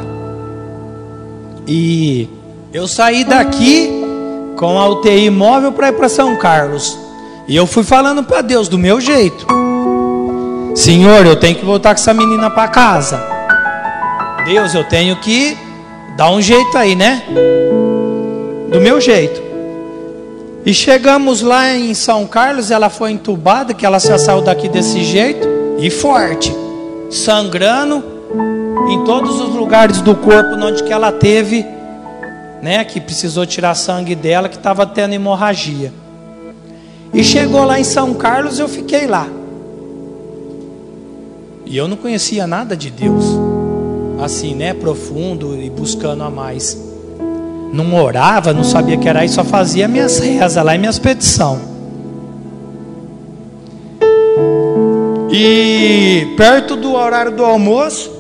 E 1.67 2.27
eu 2.73 2.89
saí 2.89 3.23
daqui 3.23 3.91
com 4.57 4.79
a 4.79 4.89
UTI 4.89 5.29
móvel 5.29 5.73
para 5.73 5.89
ir 5.89 5.93
para 5.93 6.09
São 6.09 6.37
Carlos. 6.37 6.97
E 7.47 7.55
eu 7.55 7.67
fui 7.67 7.83
falando 7.83 8.25
para 8.25 8.41
Deus 8.41 8.67
do 8.67 8.79
meu 8.79 8.99
jeito. 8.99 9.47
Senhor, 10.75 11.27
eu 11.27 11.37
tenho 11.37 11.57
que 11.57 11.65
voltar 11.65 11.95
com 11.95 12.01
essa 12.01 12.15
menina 12.15 12.49
para 12.49 12.69
casa. 12.69 13.21
Deus, 14.45 14.75
eu 14.75 14.85
tenho 14.85 15.17
que 15.17 15.57
dar 16.17 16.31
um 16.31 16.41
jeito 16.41 16.77
aí, 16.77 16.95
né? 16.95 17.23
Do 18.71 18.81
meu 18.81 19.01
jeito. 19.01 19.43
E 20.65 20.75
chegamos 20.75 21.41
lá 21.41 21.75
em 21.75 21.95
São 21.95 22.27
Carlos, 22.27 22.71
ela 22.71 22.89
foi 22.91 23.13
entubada, 23.13 23.73
que 23.75 23.85
ela 23.85 23.99
já 23.99 24.19
saiu 24.19 24.43
daqui 24.43 24.69
desse 24.69 25.03
jeito 25.03 25.49
e 25.79 25.91
forte, 25.91 26.55
sangrando 27.11 28.05
em 28.89 29.05
todos 29.05 29.41
os 29.41 29.55
lugares 29.55 30.01
do 30.01 30.15
corpo 30.15 30.55
onde 30.57 30.83
que 30.85 30.93
ela 30.93 31.11
teve, 31.11 31.65
né, 32.63 32.85
que 32.85 33.01
precisou 33.01 33.47
tirar 33.47 33.75
sangue 33.75 34.15
dela, 34.15 34.49
que 34.49 34.57
estava 34.57 34.87
tendo 34.87 35.15
hemorragia. 35.15 35.93
E 37.13 37.25
chegou 37.25 37.65
lá 37.65 37.81
em 37.81 37.85
São 37.85 38.15
Carlos, 38.15 38.59
eu 38.59 38.69
fiquei 38.69 39.07
lá. 39.07 39.27
E 41.71 41.77
eu 41.77 41.87
não 41.87 41.97
conhecia 41.97 42.49
nada 42.49 42.77
de 42.77 42.91
Deus, 42.91 43.25
assim, 44.21 44.57
né, 44.57 44.75
profundo 44.75 45.57
e 45.57 45.71
buscando 45.71 46.25
a 46.25 46.29
mais. 46.29 46.77
Não 47.73 47.95
orava, 47.95 48.53
não 48.53 48.65
sabia 48.65 48.97
que 48.97 49.09
era 49.09 49.25
isso, 49.25 49.37
só 49.37 49.45
fazia 49.45 49.87
minhas 49.87 50.19
rezas 50.19 50.65
lá 50.65 50.75
e 50.75 50.79
minhas 50.79 50.99
petições. 50.99 51.61
E 55.31 56.35
perto 56.37 56.75
do 56.75 56.93
horário 56.93 57.37
do 57.37 57.45
almoço, 57.45 58.11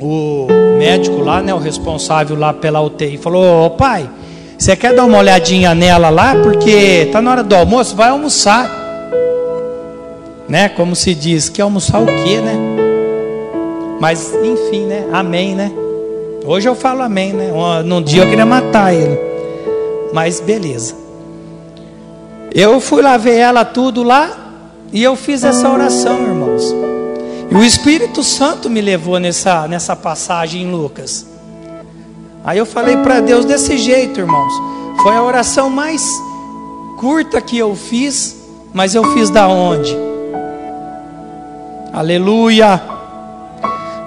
o 0.00 0.46
médico 0.78 1.20
lá, 1.20 1.42
né, 1.42 1.52
o 1.52 1.58
responsável 1.58 2.38
lá 2.38 2.54
pela 2.54 2.80
UTI, 2.80 3.18
falou: 3.18 3.66
Ô 3.66 3.70
pai, 3.72 4.08
você 4.56 4.74
quer 4.74 4.94
dar 4.94 5.04
uma 5.04 5.18
olhadinha 5.18 5.74
nela 5.74 6.08
lá? 6.08 6.36
Porque 6.36 7.10
tá 7.12 7.20
na 7.20 7.32
hora 7.32 7.42
do 7.42 7.54
almoço, 7.54 7.94
vai 7.94 8.08
almoçar. 8.08 8.75
Né? 10.48 10.68
Como 10.68 10.94
se 10.94 11.14
diz, 11.14 11.48
quer 11.48 11.62
almoçar 11.62 12.00
o 12.00 12.06
quê, 12.06 12.40
né? 12.40 12.54
Mas 14.00 14.32
enfim, 14.34 14.84
né? 14.86 15.06
Amém, 15.12 15.54
né? 15.54 15.72
Hoje 16.44 16.68
eu 16.68 16.74
falo 16.74 17.02
amém, 17.02 17.32
né? 17.32 17.50
Num 17.84 18.00
dia 18.00 18.22
eu 18.22 18.28
queria 18.28 18.46
matar 18.46 18.94
ele. 18.94 19.18
Mas 20.12 20.40
beleza. 20.40 20.94
Eu 22.54 22.80
fui 22.80 23.02
lá 23.02 23.16
ver 23.16 23.36
ela 23.36 23.64
tudo 23.64 24.02
lá 24.02 24.30
e 24.92 25.02
eu 25.02 25.16
fiz 25.16 25.42
essa 25.42 25.68
oração, 25.68 26.22
irmãos. 26.22 26.62
E 27.50 27.54
o 27.54 27.64
Espírito 27.64 28.22
Santo 28.22 28.70
me 28.70 28.80
levou 28.80 29.18
nessa, 29.18 29.66
nessa 29.66 29.96
passagem 29.96 30.62
em 30.62 30.70
Lucas. 30.70 31.26
Aí 32.44 32.58
eu 32.58 32.66
falei 32.66 32.96
para 32.98 33.20
Deus 33.20 33.44
desse 33.44 33.76
jeito, 33.76 34.20
irmãos. 34.20 34.52
Foi 35.02 35.16
a 35.16 35.22
oração 35.22 35.68
mais 35.68 36.08
curta 36.98 37.40
que 37.40 37.58
eu 37.58 37.74
fiz, 37.74 38.36
mas 38.72 38.94
eu 38.94 39.02
fiz 39.12 39.30
da 39.30 39.48
onde? 39.48 40.05
Aleluia. 41.96 42.78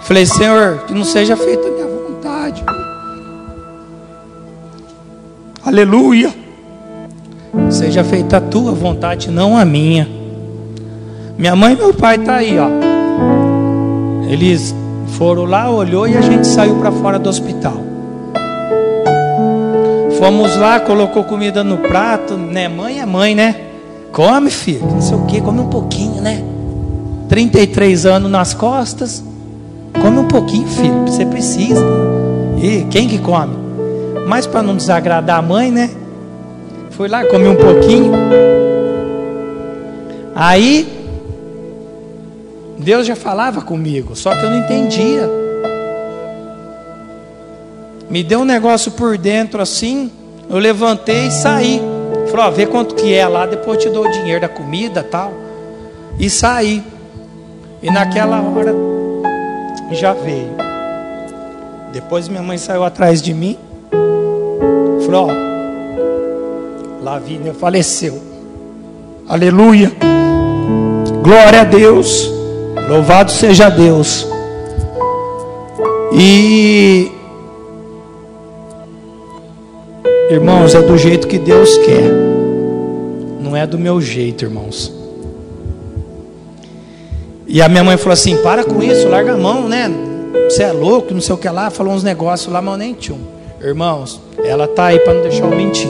Falei, 0.01 0.23
Senhor, 0.23 0.83
que 0.85 0.93
não 0.93 1.03
seja 1.03 1.35
feita 1.35 1.67
a 1.67 1.71
minha 1.71 1.87
vontade. 1.87 2.63
Aleluia. 5.65 6.31
Seja 7.71 8.03
feita 8.03 8.37
a 8.37 8.41
tua 8.41 8.73
vontade, 8.73 9.31
não 9.31 9.57
a 9.57 9.65
minha. 9.65 10.07
Minha 11.35 11.55
mãe 11.55 11.73
e 11.73 11.77
meu 11.77 11.91
pai 11.91 12.19
tá 12.19 12.35
aí, 12.35 12.59
ó. 12.59 12.69
Eles 14.29 14.75
Foram 15.17 15.45
lá, 15.45 15.67
olhou 15.69 16.07
e 16.07 16.15
a 16.15 16.21
gente 16.21 16.45
saiu 16.45 16.75
para 16.75 16.91
fora 16.91 17.17
do 17.17 17.27
hospital. 17.27 17.73
Fomos 20.19 20.55
lá, 20.55 20.79
colocou 20.79 21.23
comida 21.23 21.63
no 21.63 21.79
prato, 21.79 22.37
né? 22.37 22.67
Mãe 22.67 22.99
é 22.99 23.05
mãe, 23.07 23.33
né? 23.33 23.55
Come, 24.11 24.51
filho. 24.51 24.85
Não 24.85 25.01
sei 25.01 25.17
o 25.17 25.25
que, 25.25 25.41
come 25.41 25.61
um 25.61 25.69
pouquinho, 25.69 26.21
né? 26.21 26.43
33 27.29 28.05
anos 28.05 28.29
nas 28.29 28.53
costas. 28.53 29.23
Come 30.01 30.17
um 30.17 30.27
pouquinho, 30.27 30.67
filho. 30.67 31.07
Você 31.07 31.25
precisa. 31.25 31.85
E 32.61 32.85
quem 32.89 33.07
que 33.07 33.19
come? 33.19 33.55
Mas 34.27 34.45
para 34.45 34.61
não 34.61 34.75
desagradar 34.75 35.37
a 35.37 35.41
mãe, 35.41 35.71
né? 35.71 35.89
Fui 36.91 37.07
lá, 37.07 37.23
comi 37.25 37.47
um 37.47 37.55
pouquinho. 37.55 38.11
Aí 40.35 40.99
Deus 42.77 43.05
já 43.05 43.15
falava 43.15 43.61
comigo, 43.61 44.15
só 44.15 44.33
que 44.33 44.43
eu 44.43 44.49
não 44.49 44.59
entendia. 44.59 45.29
Me 48.09 48.23
deu 48.23 48.39
um 48.39 48.45
negócio 48.45 48.91
por 48.93 49.17
dentro 49.17 49.61
assim, 49.61 50.11
eu 50.49 50.57
levantei 50.57 51.27
e 51.27 51.31
saí. 51.31 51.81
Falou, 52.31 52.47
ó, 52.47 52.51
vê 52.51 52.65
quanto 52.65 52.95
que 52.95 53.13
é 53.13 53.27
lá, 53.27 53.45
depois 53.45 53.77
eu 53.77 53.89
te 53.91 53.93
dou 53.93 54.05
o 54.05 54.11
dinheiro 54.11 54.41
da 54.41 54.49
comida 54.49 55.03
tal. 55.03 55.33
E 56.17 56.29
saí. 56.29 56.83
E 57.81 57.89
naquela 57.89 58.41
hora 58.41 58.75
já 59.91 60.13
veio. 60.13 60.51
Depois 61.93 62.27
minha 62.27 62.43
mãe 62.43 62.57
saiu 62.57 62.83
atrás 62.83 63.21
de 63.21 63.33
mim. 63.33 63.57
Falou, 65.05 65.29
ó, 65.29 67.03
Lavínia 67.03 67.53
faleceu. 67.53 68.19
Aleluia. 69.27 69.91
Glória 71.23 71.61
a 71.61 71.63
Deus. 71.63 72.29
Louvado 72.89 73.31
seja 73.31 73.69
Deus. 73.69 74.27
E 76.11 77.11
irmãos, 80.29 80.75
é 80.75 80.81
do 80.81 80.97
jeito 80.97 81.27
que 81.27 81.39
Deus 81.39 81.77
quer. 81.77 82.11
Não 83.39 83.55
é 83.55 83.65
do 83.65 83.79
meu 83.79 84.01
jeito, 84.01 84.43
irmãos. 84.43 84.98
E 87.51 87.63
a 87.63 87.67
minha 87.67 87.83
mãe 87.83 87.97
falou 87.97 88.13
assim: 88.13 88.37
para 88.43 88.63
com 88.63 88.81
isso, 88.81 89.09
larga 89.09 89.33
a 89.33 89.37
mão, 89.37 89.67
né? 89.67 89.89
Você 90.47 90.63
é 90.63 90.71
louco, 90.71 91.13
não 91.13 91.19
sei 91.19 91.33
o 91.33 91.37
que 91.37 91.49
lá. 91.49 91.71
Falou 91.71 91.93
uns 91.93 92.03
negócios 92.03 92.53
lá, 92.53 92.61
mas 92.61 92.73
eu 92.73 92.77
nem 92.77 92.93
tinha. 92.93 93.17
Irmãos, 93.59 94.21
ela 94.43 94.67
tá 94.67 94.85
aí 94.85 94.99
para 94.99 95.15
não 95.15 95.23
deixar 95.23 95.45
eu 95.45 95.55
mentir. 95.55 95.89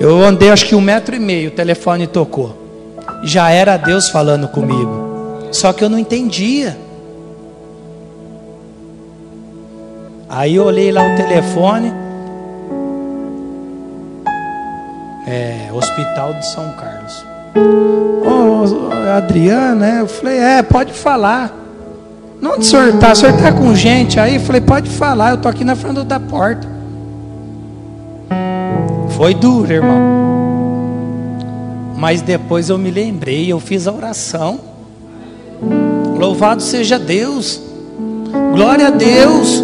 Eu 0.00 0.24
andei 0.24 0.50
acho 0.50 0.66
que 0.66 0.74
um 0.74 0.80
metro 0.80 1.14
e 1.14 1.20
meio, 1.20 1.48
o 1.48 1.52
telefone 1.52 2.06
tocou. 2.06 2.56
Já 3.22 3.50
era 3.50 3.76
Deus 3.76 4.08
falando 4.08 4.48
comigo. 4.48 5.48
Só 5.52 5.74
que 5.74 5.84
eu 5.84 5.90
não 5.90 5.98
entendia. 5.98 6.78
Aí 10.28 10.54
eu 10.54 10.64
olhei 10.64 10.90
lá 10.90 11.02
o 11.02 11.16
telefone. 11.16 11.92
É, 15.26 15.68
Hospital 15.72 16.32
de 16.34 16.46
São 16.50 16.72
Carlos. 16.72 17.24
Ô, 17.54 19.10
Adriana, 19.16 19.74
né? 19.74 20.00
Eu 20.00 20.06
falei, 20.06 20.38
é, 20.38 20.62
pode 20.62 20.92
falar. 20.92 21.56
Não 22.40 22.58
de 22.58 22.66
senhor 22.66 22.98
tá, 22.98 23.14
senhor 23.14 23.36
tá 23.36 23.52
com 23.52 23.74
gente 23.74 24.18
aí? 24.18 24.36
Eu 24.36 24.40
falei, 24.40 24.60
pode 24.60 24.88
falar, 24.88 25.32
eu 25.32 25.38
tô 25.38 25.48
aqui 25.48 25.62
na 25.62 25.76
frente 25.76 26.02
da 26.04 26.18
porta. 26.18 26.66
Foi 29.10 29.34
duro, 29.34 29.70
irmão. 29.70 30.20
Mas 31.96 32.22
depois 32.22 32.70
eu 32.70 32.78
me 32.78 32.90
lembrei, 32.90 33.52
eu 33.52 33.60
fiz 33.60 33.86
a 33.86 33.92
oração. 33.92 34.58
Louvado 36.16 36.62
seja 36.62 36.98
Deus. 36.98 37.60
Glória 38.54 38.86
a 38.86 38.90
Deus. 38.90 39.62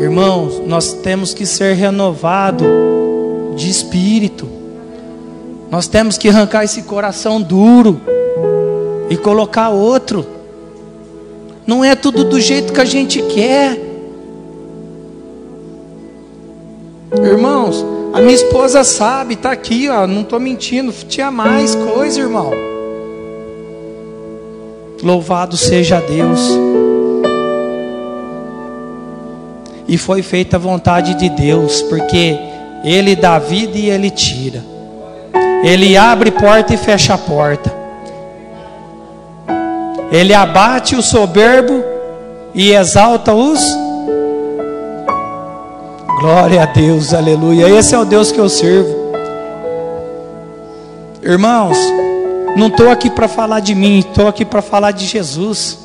Irmãos, 0.00 0.62
nós 0.66 0.92
temos 0.92 1.34
que 1.34 1.44
ser 1.44 1.74
renovado 1.74 2.64
de 3.56 3.68
espírito. 3.68 4.48
Nós 5.70 5.88
temos 5.88 6.16
que 6.16 6.28
arrancar 6.28 6.64
esse 6.64 6.82
coração 6.82 7.42
duro 7.42 8.00
e 9.10 9.16
colocar 9.16 9.70
outro. 9.70 10.24
Não 11.66 11.84
é 11.84 11.96
tudo 11.96 12.22
do 12.24 12.40
jeito 12.40 12.72
que 12.72 12.80
a 12.80 12.84
gente 12.84 13.20
quer. 13.22 13.76
Irmãos, 17.24 17.84
a 18.12 18.20
minha 18.20 18.34
esposa 18.34 18.84
sabe, 18.84 19.34
está 19.34 19.50
aqui, 19.50 19.88
ó, 19.88 20.06
não 20.06 20.20
estou 20.20 20.38
mentindo, 20.38 20.92
tinha 21.08 21.30
mais 21.30 21.74
coisa, 21.74 22.20
irmão. 22.20 22.50
Louvado 25.02 25.56
seja 25.56 26.00
Deus. 26.00 26.40
E 29.88 29.98
foi 29.98 30.22
feita 30.22 30.56
a 30.56 30.58
vontade 30.60 31.14
de 31.14 31.28
Deus, 31.28 31.82
porque 31.82 32.36
Ele 32.86 33.14
dá 33.14 33.38
vida 33.38 33.76
e 33.76 33.90
Ele 33.90 34.10
tira. 34.10 34.64
Ele 35.62 35.96
abre 35.96 36.30
porta 36.30 36.72
e 36.72 36.76
fecha 36.78 37.14
a 37.14 37.18
porta. 37.18 37.74
Ele 40.10 40.32
abate 40.32 40.94
o 40.94 41.02
soberbo 41.02 41.84
e 42.54 42.72
exalta 42.72 43.34
os 43.34 43.60
Glória 46.20 46.62
a 46.62 46.66
Deus, 46.66 47.12
aleluia. 47.12 47.68
Esse 47.68 47.94
é 47.94 47.98
o 47.98 48.04
Deus 48.04 48.32
que 48.32 48.38
eu 48.38 48.48
sirvo. 48.48 49.12
Irmãos, 51.22 51.76
não 52.56 52.68
estou 52.68 52.90
aqui 52.90 53.10
para 53.10 53.28
falar 53.28 53.60
de 53.60 53.74
mim, 53.74 53.98
estou 53.98 54.26
aqui 54.26 54.42
para 54.42 54.62
falar 54.62 54.92
de 54.92 55.04
Jesus. 55.04 55.78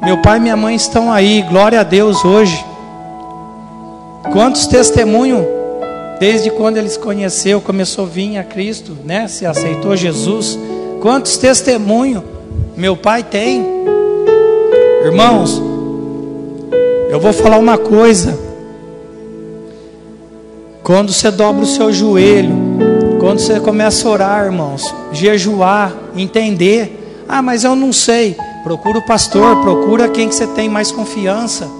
Meu 0.00 0.22
pai 0.22 0.38
e 0.38 0.40
minha 0.40 0.56
mãe 0.56 0.74
estão 0.74 1.12
aí, 1.12 1.42
glória 1.42 1.80
a 1.80 1.82
Deus 1.82 2.24
hoje. 2.24 2.64
Quantos 4.32 4.66
testemunhos, 4.66 5.44
desde 6.20 6.50
quando 6.50 6.76
eles 6.76 6.98
conheceu, 6.98 7.62
começou 7.62 8.04
a 8.04 8.08
vir 8.08 8.36
a 8.36 8.44
Cristo, 8.44 8.94
né? 9.02 9.26
Se 9.26 9.46
aceitou 9.46 9.96
Jesus. 9.96 10.58
Quantos 11.00 11.38
testemunhos 11.38 12.22
meu 12.76 12.94
pai 12.94 13.22
tem? 13.22 13.64
Irmãos, 15.02 15.60
eu 17.08 17.18
vou 17.18 17.32
falar 17.32 17.56
uma 17.56 17.78
coisa. 17.78 18.38
Quando 20.82 21.10
você 21.10 21.30
dobra 21.30 21.62
o 21.62 21.66
seu 21.66 21.90
joelho, 21.90 22.54
quando 23.18 23.38
você 23.38 23.58
começa 23.58 24.06
a 24.06 24.10
orar, 24.10 24.44
irmãos, 24.44 24.94
jejuar, 25.12 25.94
entender, 26.14 27.24
ah, 27.26 27.40
mas 27.40 27.64
eu 27.64 27.74
não 27.74 27.94
sei. 27.94 28.36
Procura 28.62 28.98
o 28.98 29.06
pastor, 29.06 29.62
procura 29.62 30.08
quem 30.08 30.28
que 30.28 30.34
você 30.34 30.46
tem 30.48 30.68
mais 30.68 30.92
confiança. 30.92 31.79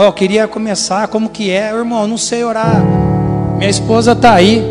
Oh, 0.00 0.04
eu 0.04 0.12
queria 0.12 0.46
começar, 0.46 1.08
como 1.08 1.28
que 1.28 1.50
é, 1.50 1.74
irmão? 1.74 2.06
Não 2.06 2.16
sei 2.16 2.44
orar. 2.44 2.84
Minha 3.56 3.68
esposa 3.68 4.12
está 4.12 4.32
aí. 4.32 4.62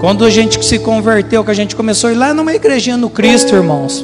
Quando 0.00 0.24
a 0.24 0.30
gente 0.30 0.64
se 0.64 0.78
converteu, 0.78 1.44
que 1.44 1.50
a 1.50 1.54
gente 1.54 1.76
começou 1.76 2.08
a 2.08 2.12
ir 2.14 2.16
lá 2.16 2.32
numa 2.32 2.54
igrejinha 2.54 2.96
no 2.96 3.10
Cristo, 3.10 3.54
irmãos. 3.54 4.02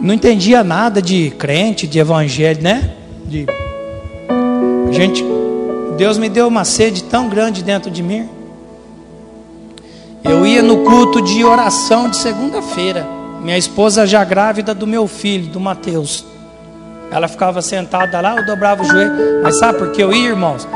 Não 0.00 0.12
entendia 0.12 0.64
nada 0.64 1.00
de 1.00 1.30
crente, 1.38 1.86
de 1.86 2.00
evangelho, 2.00 2.62
né? 2.62 2.90
De 3.24 3.46
a 4.88 4.92
gente 4.92 5.24
Deus 5.96 6.18
me 6.18 6.28
deu 6.28 6.48
uma 6.48 6.64
sede 6.64 7.04
tão 7.04 7.28
grande 7.28 7.62
dentro 7.62 7.92
de 7.92 8.02
mim. 8.02 8.28
Eu 10.24 10.44
ia 10.44 10.64
no 10.64 10.78
culto 10.78 11.22
de 11.22 11.44
oração 11.44 12.10
de 12.10 12.16
segunda-feira. 12.16 13.06
Minha 13.40 13.56
esposa 13.56 14.04
já 14.04 14.24
grávida 14.24 14.74
do 14.74 14.84
meu 14.84 15.06
filho, 15.06 15.46
do 15.46 15.60
Mateus. 15.60 16.33
Ela 17.10 17.28
ficava 17.28 17.62
sentada 17.62 18.20
lá, 18.20 18.36
eu 18.36 18.46
dobrava 18.46 18.82
o 18.82 18.84
joelho. 18.84 19.42
Mas 19.42 19.58
sabe 19.58 19.78
por 19.78 19.90
que 19.92 20.02
eu 20.02 20.12
ia, 20.12 20.28
irmãos? 20.30 20.66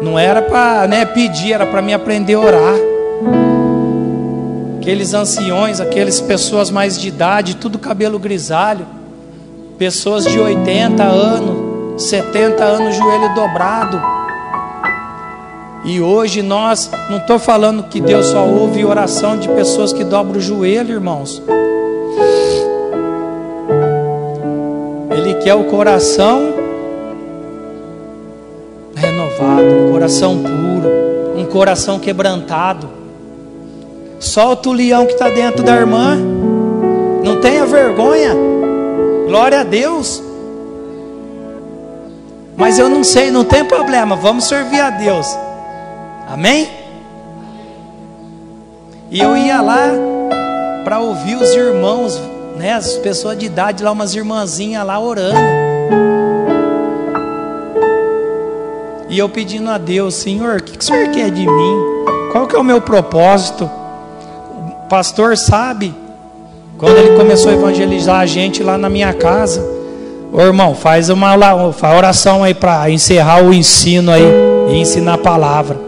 Não 0.00 0.18
era 0.18 0.42
para 0.42 0.86
né, 0.86 1.04
pedir, 1.04 1.52
era 1.52 1.66
para 1.66 1.82
me 1.82 1.92
aprender 1.92 2.34
a 2.34 2.40
orar. 2.40 2.74
Aqueles 4.80 5.14
anciões, 5.14 5.80
aquelas 5.80 6.20
pessoas 6.20 6.70
mais 6.70 6.98
de 6.98 7.08
idade, 7.08 7.56
tudo 7.56 7.78
cabelo 7.78 8.18
grisalho. 8.18 8.86
Pessoas 9.78 10.24
de 10.24 10.38
80 10.38 11.02
anos, 11.02 12.02
70 12.02 12.64
anos, 12.64 12.96
joelho 12.96 13.34
dobrado 13.34 14.22
e 15.84 16.00
hoje 16.00 16.42
nós, 16.42 16.88
não 17.10 17.18
estou 17.18 17.40
falando 17.40 17.82
que 17.82 18.00
Deus 18.00 18.26
só 18.26 18.46
ouve 18.46 18.84
oração 18.84 19.36
de 19.36 19.48
pessoas 19.48 19.92
que 19.92 20.04
dobram 20.04 20.38
o 20.38 20.40
joelho, 20.40 20.94
irmãos. 20.94 21.42
Ele 25.42 25.50
quer 25.50 25.54
o 25.54 25.64
coração 25.64 26.54
renovado, 28.94 29.64
um 29.64 29.90
coração 29.90 30.38
puro, 30.38 31.36
um 31.36 31.44
coração 31.46 31.98
quebrantado. 31.98 32.88
Solta 34.20 34.68
o 34.68 34.72
leão 34.72 35.04
que 35.04 35.14
está 35.14 35.28
dentro 35.28 35.64
da 35.64 35.74
irmã. 35.74 36.16
Não 37.24 37.40
tenha 37.40 37.66
vergonha. 37.66 38.36
Glória 39.26 39.60
a 39.60 39.64
Deus. 39.64 40.22
Mas 42.56 42.78
eu 42.78 42.88
não 42.88 43.02
sei, 43.02 43.32
não 43.32 43.44
tem 43.44 43.64
problema. 43.64 44.14
Vamos 44.14 44.44
servir 44.44 44.80
a 44.80 44.90
Deus. 44.90 45.26
Amém? 46.28 46.70
E 49.10 49.18
eu 49.18 49.36
ia 49.36 49.60
lá, 49.60 49.88
para 50.84 51.00
ouvir 51.00 51.34
os 51.34 51.50
irmãos, 51.50 52.20
né, 52.56 52.72
as 52.72 52.94
pessoas 52.98 53.38
de 53.38 53.46
idade 53.46 53.82
lá, 53.82 53.90
umas 53.90 54.14
irmãzinhas 54.14 54.86
lá 54.86 54.98
orando. 55.00 55.38
E 59.08 59.18
eu 59.18 59.28
pedindo 59.28 59.68
a 59.68 59.76
Deus, 59.76 60.14
Senhor, 60.14 60.56
o 60.56 60.62
que, 60.62 60.78
que 60.78 60.82
o 60.82 60.86
Senhor 60.86 61.08
quer 61.10 61.30
de 61.30 61.46
mim? 61.46 61.76
Qual 62.32 62.46
que 62.46 62.56
é 62.56 62.58
o 62.58 62.64
meu 62.64 62.80
propósito? 62.80 63.64
O 63.64 64.88
pastor 64.88 65.36
sabe, 65.36 65.94
quando 66.78 66.96
ele 66.96 67.16
começou 67.16 67.50
a 67.50 67.54
evangelizar 67.54 68.20
a 68.20 68.26
gente 68.26 68.62
lá 68.62 68.78
na 68.78 68.88
minha 68.88 69.12
casa, 69.12 69.62
ô 70.32 70.40
irmão, 70.40 70.74
faz 70.74 71.10
uma 71.10 71.36
oração 71.94 72.42
aí 72.42 72.54
para 72.54 72.88
encerrar 72.88 73.44
o 73.44 73.52
ensino 73.52 74.10
aí 74.10 74.24
e 74.70 74.76
ensinar 74.78 75.14
a 75.14 75.18
palavra. 75.18 75.78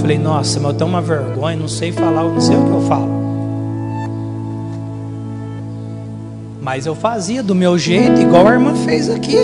Falei, 0.00 0.18
nossa, 0.18 0.58
mas 0.60 0.72
eu 0.72 0.78
tenho 0.78 0.88
uma 0.88 1.02
vergonha, 1.02 1.56
não 1.56 1.68
sei 1.68 1.92
falar, 1.92 2.24
não 2.24 2.40
sei 2.40 2.56
o 2.56 2.64
que 2.64 2.70
eu 2.70 2.80
falo. 2.82 3.23
Mas 6.64 6.86
eu 6.86 6.94
fazia 6.94 7.42
do 7.42 7.54
meu 7.54 7.76
jeito, 7.76 8.22
igual 8.22 8.48
a 8.48 8.52
irmã 8.52 8.74
fez 8.74 9.10
aqui. 9.10 9.36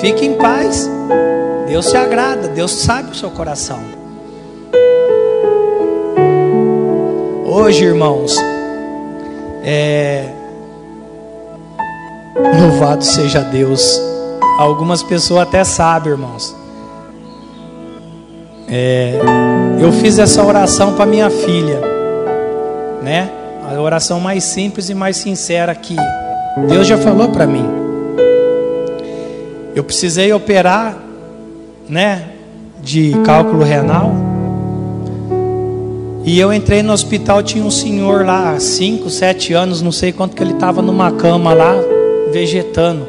Fique 0.00 0.24
em 0.24 0.34
paz. 0.34 0.88
Deus 1.66 1.86
se 1.86 1.96
agrada, 1.96 2.46
Deus 2.46 2.70
sabe 2.70 3.10
o 3.10 3.14
seu 3.16 3.32
coração. 3.32 3.80
Hoje, 7.44 7.84
irmãos, 7.84 8.36
é... 9.64 10.28
louvado 12.60 13.02
seja 13.04 13.40
Deus. 13.40 14.00
Algumas 14.56 15.02
pessoas 15.02 15.48
até 15.48 15.64
sabem, 15.64 16.12
irmãos. 16.12 16.54
É... 18.68 19.18
Eu 19.80 19.90
fiz 19.94 20.16
essa 20.16 20.44
oração 20.44 20.94
para 20.94 21.06
minha 21.06 21.28
filha, 21.28 21.80
né? 23.02 23.28
A 23.68 23.80
oração 23.80 24.20
mais 24.20 24.44
simples 24.44 24.88
e 24.90 24.94
mais 24.94 25.16
sincera 25.16 25.74
que 25.74 25.96
Deus 26.68 26.86
já 26.86 26.98
falou 26.98 27.28
para 27.28 27.46
mim. 27.46 27.64
Eu 29.74 29.84
precisei 29.84 30.32
operar 30.32 30.96
né, 31.88 32.28
de 32.82 33.12
cálculo 33.24 33.62
renal. 33.62 34.12
E 36.24 36.38
eu 36.38 36.52
entrei 36.52 36.82
no 36.82 36.92
hospital, 36.92 37.42
tinha 37.42 37.64
um 37.64 37.70
senhor 37.70 38.26
lá, 38.26 38.58
5, 38.58 39.08
7 39.08 39.54
anos, 39.54 39.80
não 39.80 39.92
sei 39.92 40.12
quanto 40.12 40.36
que 40.36 40.42
ele 40.42 40.52
estava 40.52 40.82
numa 40.82 41.10
cama 41.12 41.54
lá, 41.54 41.74
vegetando. 42.30 43.06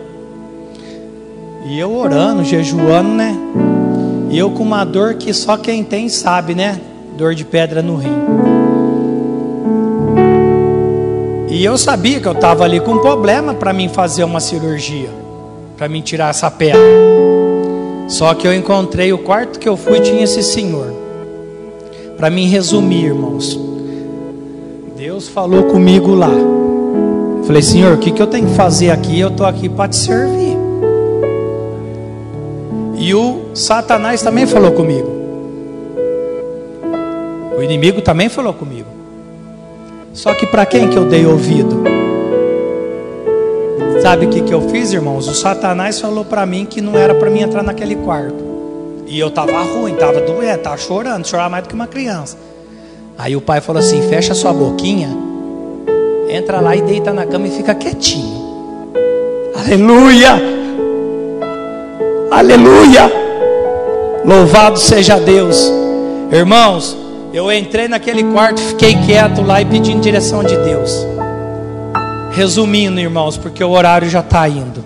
E 1.67 1.79
eu 1.79 1.93
orando, 1.95 2.43
jejuando, 2.43 3.09
né? 3.09 3.35
E 4.29 4.37
eu 4.37 4.51
com 4.51 4.63
uma 4.63 4.85
dor 4.85 5.15
que 5.15 5.33
só 5.33 5.57
quem 5.57 5.83
tem 5.83 6.07
sabe, 6.09 6.55
né? 6.55 6.79
Dor 7.17 7.35
de 7.35 7.43
pedra 7.43 7.81
no 7.81 7.97
rim. 7.97 8.50
E 11.51 11.65
eu 11.65 11.77
sabia 11.77 12.21
que 12.21 12.27
eu 12.29 12.31
estava 12.31 12.63
ali 12.63 12.79
com 12.79 12.93
um 12.93 12.99
problema 12.99 13.53
para 13.53 13.73
mim 13.73 13.89
fazer 13.89 14.23
uma 14.23 14.39
cirurgia, 14.39 15.09
para 15.75 15.89
mim 15.89 15.99
tirar 15.99 16.29
essa 16.29 16.49
pedra. 16.49 16.79
Só 18.07 18.33
que 18.33 18.47
eu 18.47 18.53
encontrei 18.53 19.11
o 19.11 19.17
quarto 19.17 19.59
que 19.59 19.67
eu 19.67 19.75
fui 19.75 19.99
tinha 19.99 20.23
esse 20.23 20.41
senhor. 20.41 20.93
Para 22.15 22.29
mim 22.29 22.47
resumir, 22.47 23.07
irmãos. 23.07 23.59
Deus 24.95 25.27
falou 25.27 25.63
comigo 25.63 26.15
lá. 26.15 26.31
Falei, 27.45 27.61
Senhor, 27.61 27.95
o 27.95 27.97
que, 27.97 28.11
que 28.11 28.21
eu 28.21 28.27
tenho 28.27 28.47
que 28.47 28.55
fazer 28.55 28.89
aqui? 28.89 29.19
Eu 29.19 29.27
estou 29.27 29.45
aqui 29.45 29.67
para 29.67 29.89
te 29.89 29.97
servir. 29.97 30.57
E 32.97 33.13
o 33.13 33.47
Satanás 33.53 34.21
também 34.21 34.47
falou 34.47 34.71
comigo. 34.71 35.09
O 37.57 37.61
inimigo 37.61 38.01
também 38.01 38.29
falou 38.29 38.53
comigo. 38.53 39.00
Só 40.13 40.33
que 40.33 40.45
para 40.45 40.65
quem 40.65 40.89
que 40.89 40.97
eu 40.97 41.05
dei 41.05 41.25
ouvido? 41.25 41.83
Sabe 44.01 44.25
o 44.25 44.29
que, 44.29 44.41
que 44.41 44.53
eu 44.53 44.67
fiz, 44.69 44.91
irmãos? 44.91 45.27
O 45.27 45.33
Satanás 45.33 45.99
falou 46.01 46.25
para 46.25 46.45
mim 46.45 46.65
que 46.65 46.81
não 46.81 46.97
era 46.97 47.13
para 47.13 47.29
mim 47.29 47.41
entrar 47.41 47.63
naquele 47.63 47.95
quarto. 47.95 48.43
E 49.07 49.19
eu 49.19 49.27
estava 49.27 49.61
ruim, 49.61 49.93
estava 49.93 50.19
doendo, 50.21 50.57
estava 50.57 50.77
chorando, 50.77 51.27
chorava 51.27 51.49
mais 51.49 51.63
do 51.63 51.69
que 51.69 51.75
uma 51.75 51.87
criança. 51.87 52.37
Aí 53.17 53.35
o 53.35 53.41
pai 53.41 53.61
falou 53.61 53.79
assim: 53.79 54.01
fecha 54.09 54.33
sua 54.33 54.51
boquinha, 54.51 55.09
entra 56.29 56.59
lá 56.59 56.75
e 56.75 56.81
deita 56.81 57.13
na 57.13 57.25
cama 57.25 57.47
e 57.47 57.51
fica 57.51 57.75
quietinho. 57.75 58.41
Aleluia! 59.55 60.41
Aleluia! 62.31 63.11
Louvado 64.25 64.79
seja 64.79 65.19
Deus. 65.19 65.71
Irmãos, 66.31 66.97
eu 67.33 67.51
entrei 67.51 67.87
naquele 67.87 68.23
quarto, 68.25 68.59
fiquei 68.59 68.95
quieto 69.05 69.41
lá 69.41 69.61
e 69.61 69.65
pedindo 69.65 70.01
direção 70.01 70.43
de 70.43 70.55
Deus. 70.57 70.91
Resumindo, 72.31 72.99
irmãos, 72.99 73.37
porque 73.37 73.63
o 73.63 73.69
horário 73.69 74.09
já 74.09 74.19
está 74.19 74.47
indo. 74.47 74.83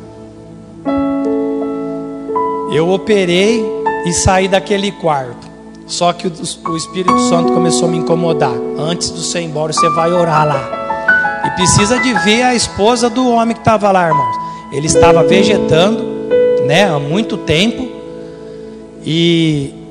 Eu 2.71 2.89
operei 2.89 3.65
e 4.05 4.13
saí 4.13 4.47
daquele 4.47 4.91
quarto. 4.91 5.45
Só 5.87 6.11
que 6.13 6.27
o, 6.27 6.31
o 6.31 6.77
Espírito 6.77 7.17
Santo 7.29 7.53
começou 7.53 7.87
a 7.87 7.91
me 7.91 7.97
incomodar. 7.97 8.53
Antes 8.77 9.11
de 9.11 9.23
você 9.23 9.39
ir 9.39 9.45
embora, 9.45 9.71
você 9.71 9.87
vai 9.89 10.11
orar 10.11 10.45
lá. 10.45 11.43
E 11.45 11.49
precisa 11.51 11.99
de 11.99 12.13
ver 12.25 12.43
a 12.43 12.55
esposa 12.55 13.09
do 13.09 13.29
homem 13.29 13.53
que 13.53 13.61
estava 13.61 13.91
lá, 13.91 14.07
irmãos. 14.07 14.35
Ele 14.71 14.87
estava 14.87 15.23
vegetando, 15.23 16.03
né, 16.65 16.89
há 16.89 16.99
muito 16.99 17.37
tempo. 17.37 17.87
E 19.05 19.84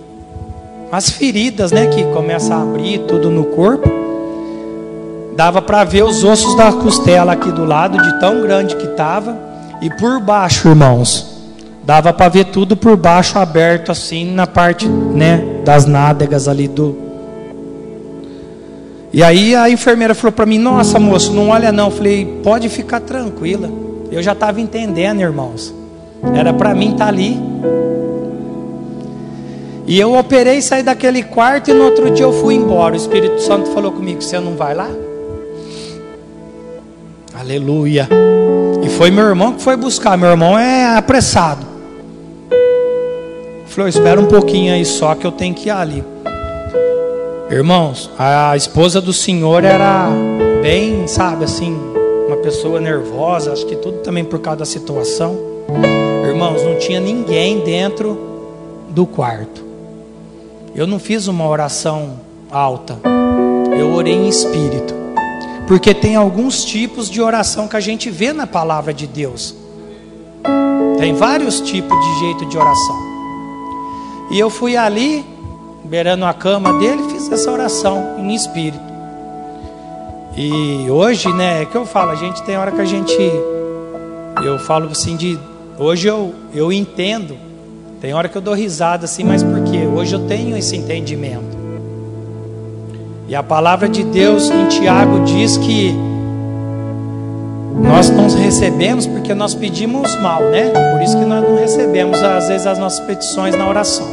as 0.94 1.10
feridas, 1.10 1.72
né, 1.72 1.86
que 1.88 2.04
começam 2.04 2.56
a 2.56 2.62
abrir 2.62 3.00
tudo 3.00 3.28
no 3.28 3.44
corpo. 3.44 3.90
Dava 5.36 5.60
para 5.60 5.82
ver 5.82 6.04
os 6.04 6.22
ossos 6.22 6.54
da 6.56 6.72
costela 6.72 7.32
aqui 7.32 7.50
do 7.50 7.64
lado, 7.64 8.00
de 8.00 8.20
tão 8.20 8.40
grande 8.42 8.76
que 8.76 8.86
estava. 8.86 9.36
E 9.82 9.90
por 9.90 10.20
baixo, 10.20 10.68
irmãos, 10.68 11.26
dava 11.82 12.12
para 12.12 12.28
ver 12.28 12.44
tudo 12.46 12.76
por 12.76 12.96
baixo 12.96 13.38
aberto 13.38 13.90
assim 13.90 14.32
na 14.32 14.46
parte, 14.46 14.88
né, 14.88 15.44
das 15.64 15.84
nádegas 15.84 16.46
ali 16.46 16.68
do 16.68 16.96
E 19.12 19.22
aí 19.22 19.54
a 19.56 19.68
enfermeira 19.68 20.14
falou 20.14 20.32
para 20.32 20.46
mim: 20.46 20.58
"Nossa, 20.58 21.00
moço, 21.00 21.32
não 21.32 21.48
olha 21.48 21.72
não". 21.72 21.86
Eu 21.86 21.90
falei: 21.90 22.40
"Pode 22.42 22.68
ficar 22.68 23.00
tranquila". 23.00 23.68
Eu 24.12 24.22
já 24.22 24.32
estava 24.32 24.60
entendendo, 24.60 25.20
irmãos. 25.20 25.74
Era 26.34 26.52
para 26.52 26.72
mim 26.72 26.92
estar 26.92 27.06
tá 27.06 27.10
ali. 27.10 27.36
E 29.86 30.00
eu 30.00 30.14
operei, 30.14 30.62
saí 30.62 30.82
daquele 30.82 31.22
quarto 31.22 31.70
e 31.70 31.74
no 31.74 31.84
outro 31.84 32.10
dia 32.10 32.24
eu 32.24 32.32
fui 32.32 32.54
embora. 32.54 32.94
O 32.94 32.96
Espírito 32.96 33.40
Santo 33.40 33.70
falou 33.70 33.92
comigo: 33.92 34.22
"Você 34.22 34.38
não 34.40 34.56
vai 34.56 34.74
lá?" 34.74 34.88
Aleluia. 37.38 38.08
E 38.82 38.88
foi 38.88 39.10
meu 39.10 39.26
irmão 39.26 39.52
que 39.52 39.62
foi 39.62 39.76
buscar. 39.76 40.16
Meu 40.16 40.30
irmão 40.30 40.58
é 40.58 40.96
apressado. 40.96 41.66
Falou, 43.66 43.88
espera 43.88 44.20
um 44.20 44.26
pouquinho 44.26 44.72
aí 44.72 44.84
só 44.84 45.14
que 45.14 45.26
eu 45.26 45.32
tenho 45.32 45.52
que 45.52 45.68
ir 45.68 45.72
ali. 45.72 46.04
Irmãos, 47.50 48.08
a 48.16 48.56
esposa 48.56 49.00
do 49.00 49.12
senhor 49.12 49.64
era 49.64 50.08
bem, 50.62 51.08
sabe, 51.08 51.44
assim, 51.44 51.76
uma 52.26 52.36
pessoa 52.36 52.80
nervosa, 52.80 53.52
acho 53.52 53.66
que 53.66 53.76
tudo 53.76 53.98
também 53.98 54.24
por 54.24 54.38
causa 54.38 54.60
da 54.60 54.64
situação. 54.64 55.36
Irmãos, 56.24 56.62
não 56.62 56.76
tinha 56.78 57.00
ninguém 57.00 57.60
dentro 57.60 58.18
do 58.90 59.04
quarto. 59.06 59.63
Eu 60.74 60.86
não 60.86 60.98
fiz 60.98 61.28
uma 61.28 61.46
oração 61.46 62.20
alta. 62.50 62.98
Eu 63.78 63.92
orei 63.92 64.14
em 64.14 64.28
espírito. 64.28 64.92
Porque 65.68 65.94
tem 65.94 66.16
alguns 66.16 66.64
tipos 66.64 67.08
de 67.08 67.22
oração 67.22 67.68
que 67.68 67.76
a 67.76 67.80
gente 67.80 68.10
vê 68.10 68.32
na 68.32 68.46
palavra 68.46 68.92
de 68.92 69.06
Deus. 69.06 69.54
Tem 70.98 71.14
vários 71.14 71.60
tipos 71.60 71.98
de 71.98 72.18
jeito 72.18 72.46
de 72.46 72.58
oração. 72.58 72.96
E 74.30 74.38
eu 74.38 74.50
fui 74.50 74.76
ali, 74.76 75.24
beirando 75.84 76.24
a 76.24 76.34
cama 76.34 76.72
dele, 76.78 77.02
fiz 77.10 77.30
essa 77.30 77.50
oração 77.50 78.16
em 78.18 78.34
espírito. 78.34 78.94
E 80.36 80.90
hoje, 80.90 81.32
né, 81.32 81.62
é 81.62 81.64
que 81.66 81.76
eu 81.76 81.86
falo, 81.86 82.10
a 82.10 82.16
gente 82.16 82.42
tem 82.42 82.56
hora 82.56 82.72
que 82.72 82.80
a 82.80 82.84
gente 82.84 83.16
eu 84.42 84.58
falo 84.58 84.90
assim 84.90 85.16
de 85.16 85.38
hoje 85.78 86.08
eu 86.08 86.34
eu 86.52 86.72
entendo. 86.72 87.36
Tem 88.00 88.12
hora 88.12 88.28
que 88.28 88.36
eu 88.36 88.42
dou 88.42 88.54
risada 88.54 89.04
assim, 89.04 89.22
mas 89.22 89.42
por 89.42 89.63
Hoje 89.78 90.14
eu 90.14 90.26
tenho 90.26 90.56
esse 90.56 90.76
entendimento. 90.76 91.54
E 93.28 93.34
a 93.34 93.42
palavra 93.42 93.88
de 93.88 94.04
Deus 94.04 94.50
em 94.50 94.66
Tiago 94.68 95.24
diz 95.24 95.56
que 95.56 95.94
nós 97.82 98.08
não 98.10 98.28
recebemos 98.28 99.06
porque 99.06 99.34
nós 99.34 99.54
pedimos 99.54 100.14
mal, 100.20 100.42
né? 100.42 100.70
Por 100.92 101.02
isso 101.02 101.18
que 101.18 101.24
nós 101.24 101.42
não 101.42 101.56
recebemos 101.56 102.22
às 102.22 102.48
vezes 102.48 102.66
as 102.66 102.78
nossas 102.78 103.00
petições 103.00 103.56
na 103.56 103.68
oração. 103.68 104.06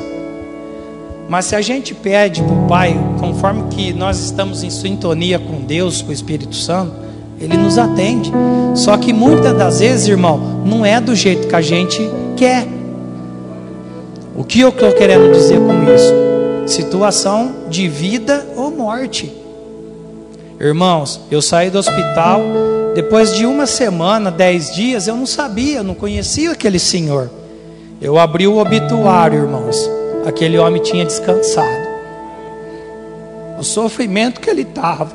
Mas 1.30 1.46
se 1.46 1.56
a 1.56 1.62
gente 1.62 1.94
pede 1.94 2.42
para 2.42 2.54
o 2.54 2.68
Pai, 2.68 3.00
conforme 3.20 3.64
que 3.70 3.94
nós 3.94 4.20
estamos 4.20 4.64
em 4.64 4.70
sintonia 4.70 5.40
com 5.40 5.62
Deus, 5.62 6.02
com 6.02 6.10
o 6.10 6.14
Espírito 6.14 6.56
Santo, 6.56 6.94
Ele 7.40 7.56
nos 7.56 7.78
atende. 7.78 8.32
Só 8.76 8.98
que 8.98 9.14
muitas 9.14 9.58
das 9.58 9.80
vezes, 9.80 10.08
irmão, 10.08 10.38
não 10.66 10.86
é 10.86 11.00
do 11.00 11.16
jeito 11.16 11.48
que 11.48 11.56
a 11.56 11.62
gente 11.62 12.02
quer. 12.36 12.68
O 14.42 14.44
que 14.44 14.60
eu 14.60 14.70
estou 14.70 14.92
querendo 14.92 15.32
dizer 15.32 15.60
com 15.60 15.84
isso? 15.94 16.32
situação 16.66 17.68
de 17.70 17.88
vida 17.88 18.44
ou 18.56 18.72
morte. 18.72 19.32
Irmãos, 20.60 21.22
eu 21.30 21.44
saí 21.44 21.70
do 21.70 21.78
hospital, 21.78 22.42
depois 22.96 23.36
de 23.36 23.46
uma 23.46 23.68
semana, 23.68 24.32
dez 24.32 24.74
dias, 24.74 25.08
eu 25.08 25.16
não 25.16 25.28
sabia, 25.28 25.84
não 25.84 25.94
conhecia 25.94 26.54
aquele 26.54 26.80
senhor. 26.80 27.30
Eu 28.02 28.18
abri 28.18 28.48
o 28.48 28.58
obituário, 28.58 29.44
irmãos. 29.44 29.78
Aquele 30.26 30.58
homem 30.58 30.82
tinha 30.82 31.06
descansado. 31.06 31.88
O 33.60 33.64
sofrimento 33.64 34.42
que 34.42 34.50
ele 34.50 34.64
estava. 34.64 35.12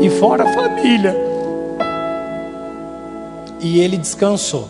E 0.00 0.08
fora 0.10 0.44
a 0.44 0.54
família. 0.54 1.16
E 3.60 3.80
ele 3.80 3.96
descansou. 3.96 4.68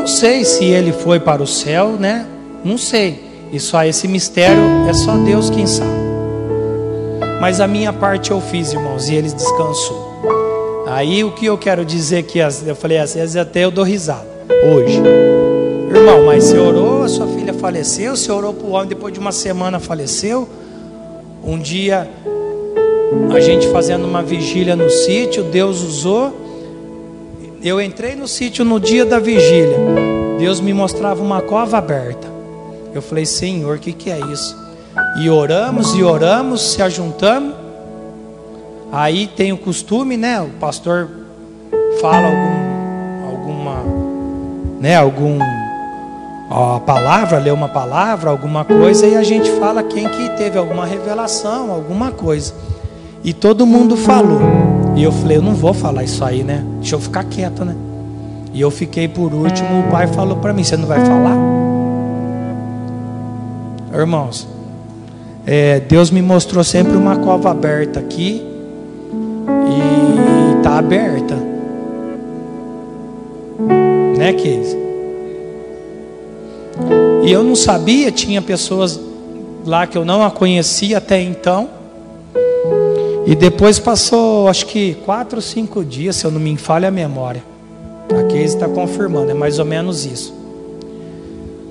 Não 0.00 0.06
sei 0.06 0.46
se 0.46 0.64
ele 0.64 0.92
foi 0.92 1.20
para 1.20 1.42
o 1.42 1.46
céu, 1.46 1.90
né? 1.90 2.26
Não 2.64 2.78
sei. 2.78 3.22
Isso 3.52 3.76
aí, 3.76 3.90
esse 3.90 4.08
mistério 4.08 4.62
é 4.88 4.94
só 4.94 5.14
Deus 5.18 5.50
quem 5.50 5.66
sabe. 5.66 5.90
Mas 7.38 7.60
a 7.60 7.66
minha 7.66 7.92
parte 7.92 8.30
eu 8.30 8.40
fiz, 8.40 8.72
irmãos, 8.72 9.10
e 9.10 9.14
ele 9.14 9.28
descansou. 9.30 10.24
Aí 10.86 11.22
o 11.22 11.32
que 11.32 11.44
eu 11.44 11.58
quero 11.58 11.84
dizer 11.84 12.22
que 12.22 12.38
eu 12.38 12.74
falei, 12.74 12.96
às 12.96 13.14
vezes 13.14 13.36
até 13.36 13.66
eu 13.66 13.70
dou 13.70 13.84
risada 13.84 14.26
hoje. 14.74 15.02
Irmão, 15.94 16.24
mas 16.24 16.44
você 16.44 16.56
orou, 16.56 17.02
a 17.02 17.08
sua 17.08 17.26
filha 17.26 17.52
faleceu, 17.52 18.16
você 18.16 18.32
orou 18.32 18.54
para 18.54 18.66
o 18.66 18.70
homem, 18.70 18.88
depois 18.88 19.12
de 19.12 19.20
uma 19.20 19.32
semana 19.32 19.78
faleceu. 19.78 20.48
Um 21.44 21.58
dia, 21.58 22.08
a 23.34 23.38
gente 23.38 23.68
fazendo 23.68 24.06
uma 24.06 24.22
vigília 24.22 24.74
no 24.74 24.88
sítio, 24.88 25.44
Deus 25.44 25.82
usou. 25.82 26.48
Eu 27.62 27.78
entrei 27.78 28.16
no 28.16 28.26
sítio 28.26 28.64
no 28.64 28.80
dia 28.80 29.04
da 29.04 29.18
vigília. 29.18 29.76
Deus 30.38 30.60
me 30.60 30.72
mostrava 30.72 31.22
uma 31.22 31.42
cova 31.42 31.76
aberta. 31.76 32.26
Eu 32.94 33.02
falei, 33.02 33.26
Senhor, 33.26 33.76
o 33.76 33.78
que, 33.78 33.92
que 33.92 34.10
é 34.10 34.18
isso? 34.18 34.56
E 35.20 35.28
oramos 35.28 35.94
e 35.94 36.02
oramos, 36.02 36.72
se 36.72 36.82
ajuntamos. 36.82 37.54
Aí 38.90 39.26
tem 39.26 39.52
o 39.52 39.58
costume, 39.58 40.16
né? 40.16 40.40
O 40.40 40.48
pastor 40.58 41.08
fala 42.00 42.28
algum, 42.28 43.30
alguma, 43.30 43.84
né? 44.80 44.96
Algum 44.96 45.38
a 46.50 46.80
palavra, 46.80 47.38
lê 47.38 47.50
uma 47.50 47.68
palavra, 47.68 48.30
alguma 48.30 48.64
coisa 48.64 49.06
e 49.06 49.16
a 49.16 49.22
gente 49.22 49.50
fala 49.52 49.82
quem 49.82 50.08
que 50.08 50.30
teve 50.30 50.58
alguma 50.58 50.86
revelação, 50.86 51.70
alguma 51.70 52.10
coisa. 52.10 52.54
E 53.22 53.34
todo 53.34 53.66
mundo 53.66 53.96
falou. 53.96 54.69
E 54.96 55.02
eu 55.02 55.12
falei, 55.12 55.36
eu 55.36 55.42
não 55.42 55.54
vou 55.54 55.72
falar 55.72 56.04
isso 56.04 56.24
aí, 56.24 56.42
né? 56.42 56.64
Deixa 56.80 56.94
eu 56.94 57.00
ficar 57.00 57.24
quieto, 57.24 57.64
né? 57.64 57.74
E 58.52 58.60
eu 58.60 58.70
fiquei 58.70 59.06
por 59.06 59.32
último, 59.32 59.80
o 59.80 59.90
pai 59.90 60.06
falou 60.08 60.36
para 60.36 60.52
mim, 60.52 60.64
você 60.64 60.76
não 60.76 60.86
vai 60.86 61.04
falar? 61.04 61.36
Irmãos, 63.92 64.46
é, 65.46 65.80
Deus 65.80 66.10
me 66.10 66.20
mostrou 66.20 66.62
sempre 66.64 66.96
uma 66.96 67.16
cova 67.16 67.50
aberta 67.50 68.00
aqui 68.00 68.42
e 69.68 70.56
está 70.58 70.78
aberta, 70.78 71.36
né, 74.16 74.32
Keis? 74.32 74.76
E 77.24 77.32
eu 77.32 77.42
não 77.42 77.54
sabia, 77.54 78.10
tinha 78.10 78.42
pessoas 78.42 78.98
lá 79.64 79.86
que 79.86 79.96
eu 79.96 80.04
não 80.04 80.22
a 80.24 80.30
conhecia 80.30 80.98
até 80.98 81.20
então. 81.20 81.79
E 83.30 83.36
depois 83.36 83.78
passou, 83.78 84.48
acho 84.48 84.66
que 84.66 84.94
quatro 85.06 85.40
cinco 85.40 85.84
dias, 85.84 86.16
se 86.16 86.24
eu 86.24 86.32
não 86.32 86.40
me 86.40 86.56
falha 86.56 86.88
a 86.88 86.90
memória. 86.90 87.44
A 88.10 88.24
Keise 88.24 88.56
está 88.56 88.68
confirmando, 88.68 89.30
é 89.30 89.34
mais 89.34 89.60
ou 89.60 89.64
menos 89.64 90.04
isso. 90.04 90.34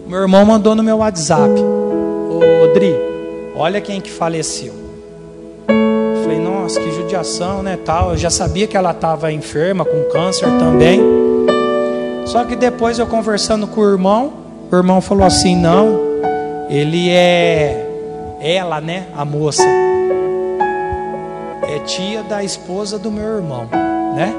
Meu 0.08 0.20
irmão 0.20 0.46
mandou 0.46 0.74
no 0.74 0.82
meu 0.82 1.00
WhatsApp. 1.00 1.52
Ô 1.60 2.74
Dri, 2.74 2.96
olha 3.58 3.82
quem 3.82 4.00
que 4.00 4.10
faleceu. 4.10 4.72
Eu 5.68 6.24
falei, 6.24 6.40
nossa, 6.40 6.80
que 6.80 6.92
judiação, 6.94 7.62
né, 7.62 7.78
tal. 7.84 8.12
Eu 8.12 8.18
já 8.18 8.30
sabia 8.30 8.66
que 8.66 8.78
ela 8.78 8.92
estava 8.92 9.30
enferma, 9.30 9.84
com 9.84 10.04
câncer 10.14 10.48
também. 10.60 11.02
Só 12.26 12.46
que 12.46 12.56
depois 12.56 13.00
eu 13.00 13.06
conversando 13.06 13.68
com 13.68 13.82
o 13.82 13.92
irmão, 13.92 14.32
o 14.72 14.76
irmão 14.78 15.02
falou 15.02 15.26
assim, 15.26 15.58
não, 15.58 16.00
ele 16.70 17.10
é 17.10 17.86
ela, 18.40 18.80
né, 18.80 19.08
a 19.14 19.26
moça. 19.26 19.89
É 21.70 21.80
tia 21.80 22.24
da 22.24 22.44
esposa 22.44 22.98
do 22.98 23.12
meu 23.12 23.38
irmão, 23.38 23.70
né? 24.16 24.34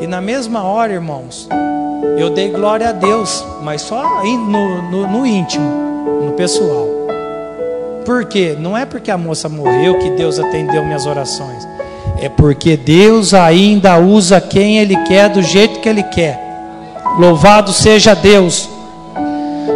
E 0.00 0.06
na 0.06 0.20
mesma 0.20 0.62
hora, 0.62 0.92
irmãos, 0.92 1.48
eu 2.18 2.30
dei 2.30 2.50
glória 2.50 2.90
a 2.90 2.92
Deus, 2.92 3.44
mas 3.62 3.82
só 3.82 4.22
no, 4.22 4.82
no, 4.90 5.06
no 5.06 5.26
íntimo 5.26 5.90
no 6.24 6.32
pessoal. 6.32 6.86
Por 8.04 8.24
quê? 8.26 8.56
Não 8.58 8.76
é 8.76 8.84
porque 8.84 9.10
a 9.10 9.16
moça 9.16 9.48
morreu 9.48 9.98
que 9.98 10.10
Deus 10.10 10.38
atendeu 10.38 10.84
minhas 10.84 11.06
orações. 11.06 11.66
É 12.20 12.28
porque 12.28 12.76
Deus 12.76 13.32
ainda 13.32 13.98
usa 13.98 14.40
quem 14.40 14.78
Ele 14.78 14.96
quer, 15.04 15.30
do 15.30 15.42
jeito 15.42 15.80
que 15.80 15.88
Ele 15.88 16.02
quer. 16.02 16.38
Louvado 17.18 17.72
seja 17.72 18.14
Deus. 18.14 18.68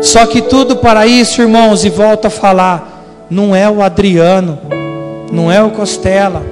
Só 0.03 0.27
que 0.27 0.43
tudo 0.43 0.77
para 0.77 1.07
isso, 1.07 1.41
irmãos, 1.41 1.85
e 1.85 1.91
volto 1.91 2.27
a 2.27 2.31
falar, 2.31 3.27
não 3.31 3.57
é 3.57 3.69
o 3.71 3.83
Adriano, 3.83 4.59
não 5.33 5.51
é 5.51 5.63
o 5.63 5.71
Costela, 5.71 6.43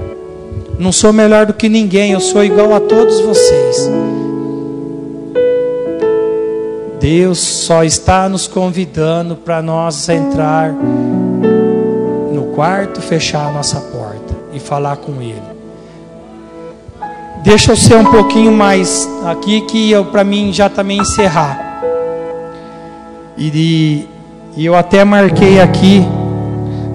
não 0.79 0.91
sou 0.91 1.13
melhor 1.13 1.47
do 1.47 1.55
que 1.55 1.69
ninguém, 1.69 2.13
eu 2.13 2.21
sou 2.21 2.45
igual 2.45 2.75
a 2.75 2.81
todos 2.81 3.21
vocês. 3.21 3.91
Deus 7.01 7.39
só 7.39 7.83
está 7.83 8.29
nos 8.29 8.47
convidando 8.47 9.35
para 9.35 9.61
nós 9.61 10.09
entrar 10.09 10.73
no 12.33 12.45
quarto, 12.55 13.01
fechar 13.01 13.49
a 13.49 13.53
nossa 13.53 13.81
porta 13.81 14.35
e 14.53 14.61
falar 14.61 14.97
com 14.97 15.21
Ele. 15.21 15.43
Deixa 17.43 17.73
eu 17.73 17.77
ser 17.77 17.97
um 17.97 18.05
pouquinho 18.05 18.53
mais 18.53 19.09
aqui 19.25 19.63
que 19.63 19.91
eu 19.91 20.05
para 20.05 20.23
mim 20.23 20.53
já 20.53 20.69
também 20.69 20.99
encerrar. 20.99 21.83
E, 23.37 24.07
e 24.57 24.65
eu 24.65 24.77
até 24.77 25.05
marquei 25.05 25.61
aqui 25.61 26.07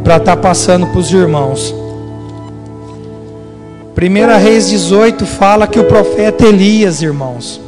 para 0.08 0.16
estar 0.16 0.38
tá 0.38 0.42
passando 0.42 0.88
para 0.88 1.00
os 1.00 1.12
irmãos. 1.12 1.76
1 3.94 4.42
Reis 4.42 4.70
18 4.70 5.26
fala 5.26 5.68
que 5.68 5.78
o 5.78 5.84
profeta 5.84 6.46
Elias, 6.46 7.02
irmãos, 7.02 7.60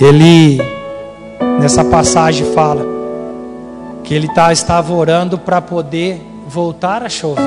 ele, 0.00 0.62
nessa 1.60 1.84
passagem, 1.84 2.46
fala 2.54 2.86
que 4.02 4.14
ele 4.14 4.26
tá, 4.32 4.50
estava 4.50 4.94
orando 4.94 5.36
para 5.36 5.60
poder 5.60 6.26
voltar 6.48 7.02
a 7.02 7.10
chover. 7.10 7.42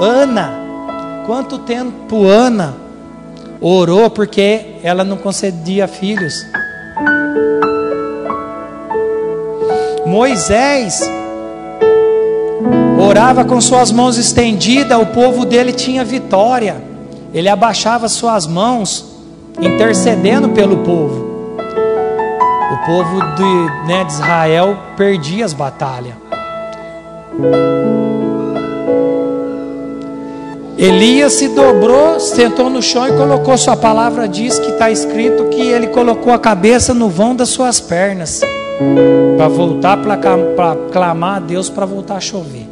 Ana, 0.00 0.50
quanto 1.26 1.58
tempo 1.58 2.26
Ana 2.26 2.74
orou 3.60 4.10
porque 4.10 4.78
ela 4.82 5.04
não 5.04 5.16
concedia 5.16 5.86
filhos? 5.86 6.34
Moisés 10.04 11.19
orava 13.10 13.44
com 13.44 13.60
suas 13.60 13.90
mãos 13.90 14.16
estendidas, 14.16 14.96
o 14.96 15.06
povo 15.06 15.44
dele 15.44 15.72
tinha 15.72 16.04
vitória. 16.04 16.76
Ele 17.34 17.48
abaixava 17.48 18.08
suas 18.08 18.46
mãos 18.46 19.04
intercedendo 19.60 20.50
pelo 20.50 20.78
povo. 20.78 21.56
O 22.72 22.86
povo 22.86 23.20
de, 23.34 23.88
né, 23.88 24.04
de 24.04 24.12
Israel 24.12 24.78
perdia 24.96 25.44
as 25.44 25.52
batalhas. 25.52 26.14
Elias 30.78 31.32
se 31.32 31.48
dobrou, 31.48 32.18
sentou 32.20 32.70
no 32.70 32.80
chão 32.80 33.08
e 33.08 33.12
colocou 33.12 33.58
sua 33.58 33.76
palavra. 33.76 34.28
Diz 34.28 34.56
que 34.58 34.70
está 34.70 34.88
escrito 34.88 35.46
que 35.46 35.60
ele 35.60 35.88
colocou 35.88 36.32
a 36.32 36.38
cabeça 36.38 36.94
no 36.94 37.08
vão 37.08 37.34
das 37.34 37.48
suas 37.48 37.80
pernas 37.80 38.40
para 39.36 39.48
voltar 39.48 39.98
para 39.98 40.76
clamar 40.92 41.36
a 41.36 41.40
Deus 41.40 41.68
para 41.68 41.84
voltar 41.84 42.14
a 42.14 42.20
chover. 42.20 42.69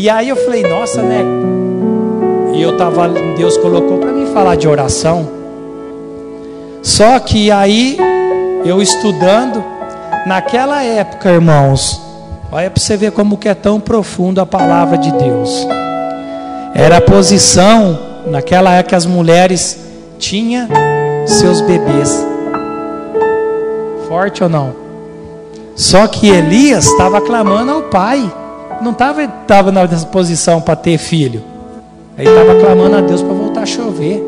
E 0.00 0.08
aí 0.08 0.30
eu 0.30 0.36
falei, 0.36 0.62
nossa, 0.62 1.02
né? 1.02 1.22
E 2.54 2.62
eu 2.62 2.74
tava, 2.78 3.06
Deus 3.36 3.58
colocou 3.58 3.98
para 3.98 4.10
mim 4.10 4.32
falar 4.32 4.56
de 4.56 4.66
oração. 4.66 5.28
Só 6.80 7.18
que 7.18 7.50
aí, 7.50 7.98
eu 8.64 8.80
estudando, 8.80 9.62
naquela 10.26 10.82
época, 10.82 11.28
irmãos, 11.28 12.00
olha 12.50 12.70
para 12.70 12.82
você 12.82 12.96
ver 12.96 13.12
como 13.12 13.36
que 13.36 13.46
é 13.46 13.52
tão 13.52 13.78
profundo 13.78 14.40
a 14.40 14.46
palavra 14.46 14.96
de 14.96 15.12
Deus. 15.12 15.66
Era 16.74 16.96
a 16.96 17.02
posição, 17.02 17.98
naquela 18.26 18.72
época 18.72 18.96
as 18.96 19.04
mulheres 19.04 19.78
tinham 20.18 20.66
seus 21.26 21.60
bebês. 21.60 22.26
Forte 24.08 24.42
ou 24.42 24.48
não? 24.48 24.74
Só 25.76 26.06
que 26.06 26.26
Elias 26.26 26.86
estava 26.86 27.20
clamando 27.20 27.72
ao 27.72 27.82
pai. 27.82 28.32
Não 28.80 28.92
estava 28.92 29.26
tava 29.46 29.70
nessa 29.70 30.06
posição 30.06 30.60
para 30.60 30.74
ter 30.74 30.96
filho. 30.96 31.42
Ele 32.16 32.28
estava 32.28 32.54
clamando 32.58 32.96
a 32.96 33.00
Deus 33.00 33.22
para 33.22 33.34
voltar 33.34 33.62
a 33.62 33.66
chover. 33.66 34.22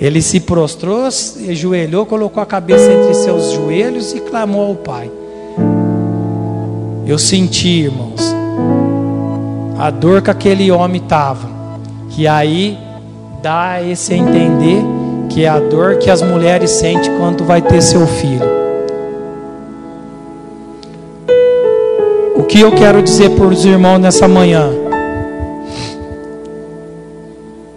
Ele 0.00 0.20
se 0.20 0.40
prostrou, 0.40 1.10
se 1.10 1.50
ajoelhou, 1.50 2.04
colocou 2.04 2.42
a 2.42 2.46
cabeça 2.46 2.92
entre 2.92 3.14
seus 3.14 3.52
joelhos 3.52 4.12
e 4.12 4.20
clamou 4.20 4.68
ao 4.68 4.74
Pai. 4.74 5.10
eu 7.06 7.18
senti, 7.18 7.84
irmãos, 7.84 8.20
a 9.78 9.90
dor 9.90 10.20
que 10.20 10.30
aquele 10.30 10.70
homem 10.70 11.00
estava. 11.00 11.48
Que 12.10 12.26
aí 12.26 12.78
dá 13.42 13.82
esse 13.82 14.14
entender 14.14 14.82
que 15.28 15.44
é 15.44 15.48
a 15.48 15.58
dor 15.58 15.98
que 15.98 16.10
as 16.10 16.22
mulheres 16.22 16.70
sentem 16.70 17.16
quando 17.18 17.44
vai 17.44 17.60
ter 17.60 17.82
seu 17.82 18.06
filho. 18.06 18.53
Que 22.54 22.60
eu 22.60 22.70
quero 22.70 23.02
dizer 23.02 23.30
para 23.30 23.46
os 23.46 23.64
irmãos 23.64 23.98
nessa 23.98 24.28
manhã? 24.28 24.70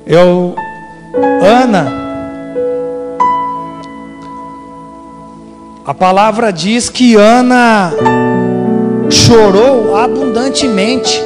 Eu, 0.06 0.54
Ana, 1.42 1.92
a 5.84 5.96
palavra 5.96 6.54
diz 6.54 6.90
que 6.90 7.16
Ana 7.16 7.92
chorou 9.10 9.98
abundantemente, 9.98 11.24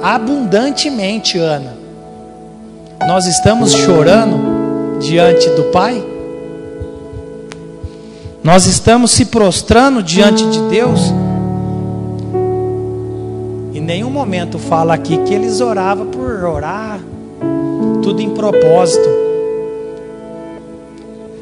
abundantemente, 0.00 1.38
Ana. 1.38 1.76
Nós 3.04 3.26
estamos 3.26 3.72
chorando 3.72 5.00
diante 5.00 5.48
do 5.50 5.64
Pai? 5.72 6.00
Nós 8.44 8.66
estamos 8.66 9.10
se 9.10 9.24
prostrando 9.24 10.04
diante 10.04 10.48
de 10.48 10.60
Deus? 10.68 11.12
Nenhum 13.92 14.08
momento 14.08 14.58
fala 14.58 14.94
aqui 14.94 15.18
que 15.18 15.34
eles 15.34 15.60
oravam 15.60 16.06
por 16.06 16.44
orar, 16.44 16.98
tudo 18.02 18.22
em 18.22 18.30
propósito. 18.30 19.06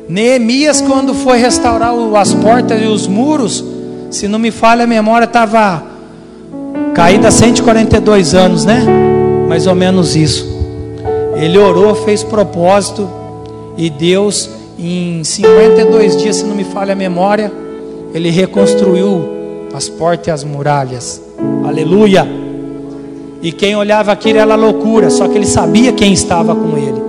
Neemias, 0.08 0.80
quando 0.80 1.14
foi 1.14 1.38
restaurar 1.38 1.92
as 2.16 2.34
portas 2.34 2.82
e 2.82 2.86
os 2.86 3.06
muros, 3.06 3.64
se 4.10 4.26
não 4.26 4.40
me 4.40 4.50
falha 4.50 4.82
a 4.82 4.86
memória, 4.88 5.26
estava 5.26 5.80
caída 6.92 7.30
142 7.30 8.34
anos, 8.34 8.64
né? 8.64 8.84
Mais 9.48 9.68
ou 9.68 9.76
menos 9.76 10.16
isso. 10.16 10.44
Ele 11.36 11.56
orou, 11.56 11.94
fez 11.94 12.24
propósito 12.24 13.08
e 13.76 13.88
Deus, 13.88 14.50
em 14.76 15.22
52 15.22 16.16
dias, 16.16 16.34
se 16.34 16.44
não 16.44 16.56
me 16.56 16.64
falha 16.64 16.94
a 16.94 16.96
memória, 16.96 17.52
ele 18.12 18.28
reconstruiu 18.28 19.68
as 19.72 19.88
portas 19.88 20.26
e 20.26 20.30
as 20.32 20.42
muralhas. 20.42 21.22
Aleluia! 21.64 22.39
E 23.42 23.52
quem 23.52 23.74
olhava 23.74 24.12
aquilo 24.12 24.38
era 24.38 24.54
loucura, 24.54 25.08
só 25.08 25.26
que 25.26 25.36
ele 25.36 25.46
sabia 25.46 25.92
quem 25.92 26.12
estava 26.12 26.54
com 26.54 26.76
ele. 26.76 27.00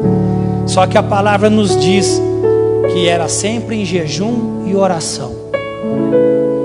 Só 0.66 0.88
que 0.88 0.98
a 0.98 1.04
palavra 1.04 1.50
nos 1.50 1.78
diz 1.78 2.22
que 2.94 3.08
era 3.08 3.28
sempre 3.28 3.82
em 3.82 3.86
jejum 3.86 4.64
e 4.66 4.76
oração. 4.76 5.34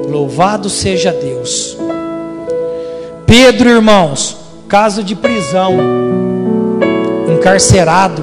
Louvado 0.09 0.71
seja 0.71 1.13
Deus. 1.13 1.77
Pedro, 3.27 3.69
irmãos, 3.69 4.37
caso 4.69 5.03
de 5.03 5.17
prisão 5.17 5.75
encarcerado. 7.37 8.23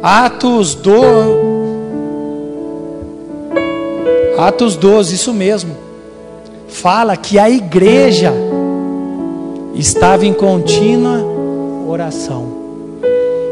Atos 0.00 0.76
do 0.76 1.48
Atos 4.38 4.76
12, 4.76 5.16
isso 5.16 5.34
mesmo. 5.34 5.76
Fala 6.68 7.16
que 7.16 7.40
a 7.40 7.50
igreja 7.50 8.32
estava 9.74 10.26
em 10.26 10.32
contínua 10.32 11.24
oração. 11.86 12.46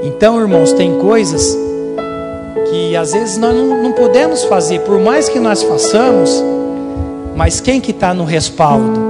Então, 0.04 0.40
irmãos, 0.40 0.72
tem 0.72 0.98
coisas 0.98 1.56
que 2.70 2.96
às 2.96 3.12
vezes 3.12 3.36
nós 3.38 3.54
não, 3.54 3.82
não 3.82 3.92
podemos 3.92 4.44
fazer, 4.44 4.80
por 4.80 4.98
mais 5.00 5.28
que 5.28 5.38
nós 5.38 5.62
façamos, 5.62 6.42
mas 7.34 7.60
quem 7.60 7.80
que 7.80 7.90
está 7.90 8.14
no 8.14 8.24
respaldo? 8.24 9.00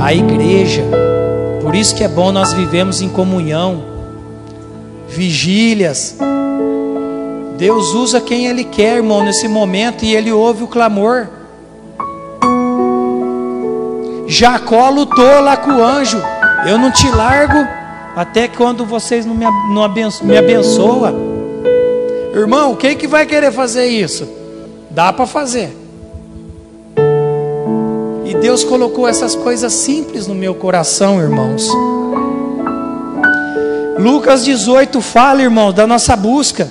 A 0.00 0.14
igreja. 0.14 0.82
Por 1.62 1.74
isso 1.74 1.94
que 1.94 2.02
é 2.02 2.08
bom 2.08 2.32
nós 2.32 2.52
vivemos 2.52 3.02
em 3.02 3.08
comunhão, 3.08 3.82
vigílias. 5.08 6.16
Deus 7.56 7.92
usa 7.92 8.20
quem 8.20 8.46
Ele 8.46 8.64
quer, 8.64 8.96
irmão, 8.96 9.22
nesse 9.22 9.48
momento 9.48 10.04
e 10.04 10.14
Ele 10.14 10.32
ouve 10.32 10.62
o 10.62 10.68
clamor. 10.68 11.37
Jacó 14.28 14.90
lutou 14.90 15.40
lá 15.40 15.56
com 15.56 15.70
o 15.70 15.82
anjo. 15.82 16.22
Eu 16.68 16.76
não 16.76 16.92
te 16.92 17.10
largo 17.10 17.66
até 18.14 18.46
quando 18.46 18.84
vocês 18.84 19.24
não 19.24 19.34
me, 19.34 19.46
não 19.72 19.82
abenço, 19.82 20.24
me 20.24 20.36
abençoam. 20.36 21.14
Irmão, 22.34 22.76
quem 22.76 22.94
que 22.94 23.06
vai 23.06 23.24
querer 23.24 23.50
fazer 23.50 23.86
isso? 23.86 24.28
Dá 24.90 25.12
para 25.12 25.26
fazer. 25.26 25.74
E 28.26 28.34
Deus 28.34 28.62
colocou 28.64 29.08
essas 29.08 29.34
coisas 29.34 29.72
simples 29.72 30.26
no 30.26 30.34
meu 30.34 30.54
coração, 30.54 31.18
irmãos. 31.20 31.66
Lucas 33.98 34.44
18 34.44 35.00
fala, 35.00 35.42
irmão, 35.42 35.72
da 35.72 35.86
nossa 35.86 36.14
busca, 36.14 36.70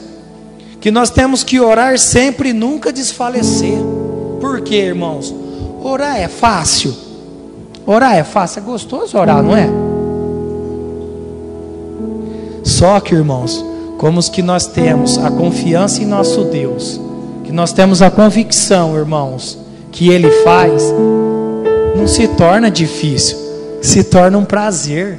que 0.79 0.91
nós 0.91 1.09
temos 1.09 1.43
que 1.43 1.59
orar 1.59 1.97
sempre 1.97 2.49
e 2.49 2.53
nunca 2.53 2.93
desfalecer. 2.93 3.79
Por 4.39 4.61
quê, 4.61 4.75
irmãos? 4.75 5.33
Orar 5.81 6.17
é 6.17 6.27
fácil. 6.27 7.06
Orar 7.87 8.17
é 8.17 8.23
fácil, 8.25 8.59
é 8.59 8.63
gostoso 8.63 9.17
orar, 9.17 9.41
não 9.41 9.55
é? 9.55 9.69
Só 12.61 12.99
que, 12.99 13.15
irmãos, 13.15 13.63
como 13.97 14.19
os 14.19 14.27
que 14.27 14.41
nós 14.41 14.67
temos 14.67 15.17
a 15.17 15.31
confiança 15.31 16.03
em 16.03 16.05
nosso 16.05 16.43
Deus, 16.43 16.99
que 17.45 17.51
nós 17.53 17.71
temos 17.71 18.01
a 18.01 18.11
convicção, 18.11 18.93
irmãos, 18.97 19.57
que 19.89 20.09
Ele 20.09 20.29
faz, 20.43 20.83
não 21.95 22.05
se 22.05 22.27
torna 22.27 22.69
difícil, 22.69 23.37
se 23.81 24.03
torna 24.03 24.37
um 24.37 24.43
prazer. 24.43 25.17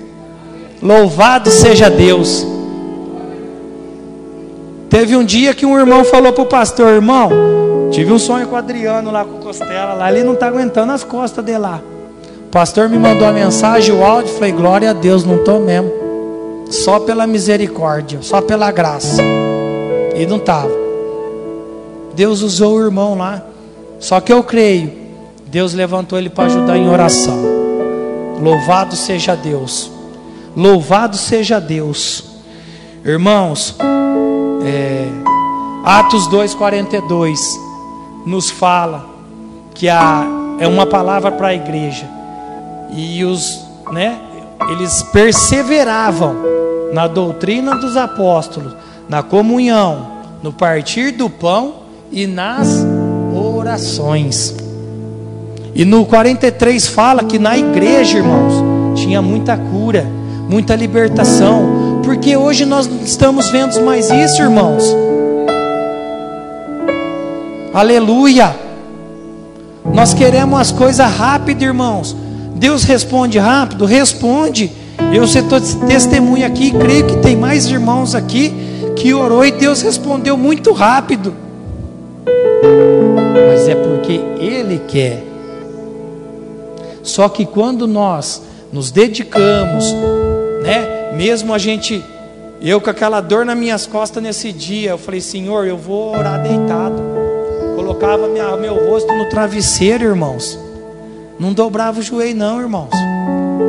Louvado 0.82 1.50
seja 1.50 1.88
Deus. 1.88 2.46
Teve 4.90 5.16
um 5.16 5.24
dia 5.24 5.54
que 5.54 5.64
um 5.64 5.78
irmão 5.78 6.04
falou 6.04 6.34
para 6.34 6.42
o 6.42 6.46
pastor: 6.46 6.92
Irmão, 6.92 7.30
tive 7.90 8.12
um 8.12 8.18
sonho 8.18 8.46
com 8.46 8.54
o 8.54 8.58
Adriano 8.58 9.10
lá 9.10 9.24
com 9.24 9.36
o 9.36 9.40
Costela, 9.40 9.94
lá 9.94 10.12
ele 10.12 10.22
não 10.22 10.34
está 10.34 10.48
aguentando 10.48 10.92
as 10.92 11.02
costas 11.02 11.42
dele 11.42 11.58
lá. 11.58 11.80
O 12.48 12.50
pastor 12.50 12.88
me 12.88 12.98
mandou 12.98 13.28
a 13.28 13.32
mensagem, 13.32 13.94
o 13.94 14.02
áudio, 14.02 14.32
falei: 14.32 14.52
Glória 14.52 14.88
a 14.88 14.94
Deus, 14.94 15.22
não 15.22 15.36
estou 15.36 15.60
mesmo. 15.60 15.92
Só 16.70 16.98
pela 16.98 17.26
misericórdia, 17.26 18.20
só 18.22 18.40
pela 18.40 18.70
graça. 18.70 19.22
E 20.16 20.26
não 20.26 20.38
estava. 20.38 20.72
Deus 22.14 22.40
usou 22.40 22.76
o 22.76 22.84
irmão 22.84 23.16
lá. 23.16 23.44
Só 24.00 24.20
que 24.20 24.32
eu 24.32 24.42
creio 24.42 24.98
Deus 25.50 25.72
levantou 25.72 26.18
ele 26.18 26.28
para 26.28 26.44
ajudar 26.44 26.76
em 26.76 26.88
oração. 26.88 27.38
Louvado 28.40 28.94
seja 28.94 29.34
Deus. 29.34 29.90
Louvado 30.54 31.16
seja 31.16 31.58
Deus. 31.58 32.24
Irmãos, 33.04 33.74
é, 34.64 35.06
Atos 35.84 36.28
2,42 36.28 37.38
nos 38.26 38.50
fala 38.50 39.06
que 39.74 39.88
a, 39.88 40.26
é 40.58 40.66
uma 40.66 40.84
palavra 40.84 41.32
para 41.32 41.48
a 41.48 41.54
igreja. 41.54 42.17
E 42.90 43.24
os, 43.24 43.64
né, 43.92 44.18
eles 44.70 45.02
perseveravam 45.02 46.36
na 46.92 47.06
doutrina 47.06 47.76
dos 47.76 47.96
apóstolos, 47.96 48.74
na 49.08 49.22
comunhão, 49.22 50.06
no 50.42 50.52
partir 50.52 51.12
do 51.12 51.28
pão 51.28 51.74
e 52.10 52.26
nas 52.26 52.84
orações. 53.34 54.54
E 55.74 55.84
no 55.84 56.04
43 56.04 56.86
fala 56.88 57.24
que 57.24 57.38
na 57.38 57.56
igreja, 57.56 58.18
irmãos, 58.18 58.52
tinha 58.98 59.22
muita 59.22 59.56
cura, 59.56 60.06
muita 60.48 60.74
libertação, 60.74 62.00
porque 62.02 62.36
hoje 62.36 62.64
nós 62.64 62.86
não 62.86 63.02
estamos 63.02 63.50
vendo 63.50 63.80
mais 63.82 64.10
isso, 64.10 64.42
irmãos. 64.42 64.82
Aleluia! 67.72 68.56
Nós 69.92 70.12
queremos 70.12 70.58
as 70.58 70.72
coisas 70.72 71.06
rápido, 71.10 71.62
irmãos. 71.62 72.16
Deus 72.58 72.84
responde 72.84 73.38
rápido, 73.38 73.84
responde. 73.84 74.70
Eu 75.12 75.24
estou 75.24 75.60
testemunha 75.86 76.46
aqui, 76.46 76.70
creio 76.72 77.06
que 77.06 77.16
tem 77.18 77.36
mais 77.36 77.66
irmãos 77.66 78.14
aqui 78.14 78.52
que 78.96 79.14
orou 79.14 79.44
e 79.44 79.52
Deus 79.52 79.80
respondeu 79.80 80.36
muito 80.36 80.72
rápido. 80.72 81.34
Mas 83.48 83.68
é 83.68 83.74
porque 83.74 84.20
Ele 84.40 84.80
quer 84.88 85.28
só 87.08 87.26
que 87.26 87.46
quando 87.46 87.86
nós 87.86 88.42
nos 88.70 88.90
dedicamos, 88.90 89.92
né? 90.62 91.14
Mesmo 91.16 91.54
a 91.54 91.58
gente, 91.58 92.04
eu 92.60 92.82
com 92.82 92.90
aquela 92.90 93.22
dor 93.22 93.46
nas 93.46 93.56
minhas 93.56 93.86
costas 93.86 94.22
nesse 94.22 94.52
dia, 94.52 94.90
eu 94.90 94.98
falei, 94.98 95.22
Senhor, 95.22 95.66
eu 95.66 95.78
vou 95.78 96.14
orar 96.14 96.42
deitado. 96.42 97.02
Colocava 97.74 98.28
minha, 98.28 98.54
meu 98.58 98.74
rosto 98.74 99.10
no 99.14 99.26
travesseiro, 99.30 100.04
irmãos. 100.04 100.58
Não 101.38 101.52
dobrava 101.52 102.00
o 102.00 102.02
joelho, 102.02 102.36
não, 102.36 102.60
irmãos. 102.60 102.90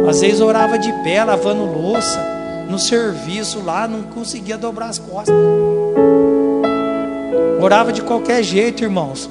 Às 0.10 0.22
vezes 0.22 0.42
orava 0.42 0.78
de 0.78 0.92
pé, 1.04 1.24
lavando 1.24 1.66
louça, 1.66 2.20
no 2.70 2.80
serviço 2.80 3.62
lá, 3.64 3.88
não 3.88 4.04
conseguia 4.04 4.58
dobrar 4.58 4.88
as 4.88 5.00
costas. 5.00 5.36
Orava 7.62 7.94
de 7.94 8.02
qualquer 8.02 8.42
jeito, 8.44 8.84
irmãos. 8.84 9.30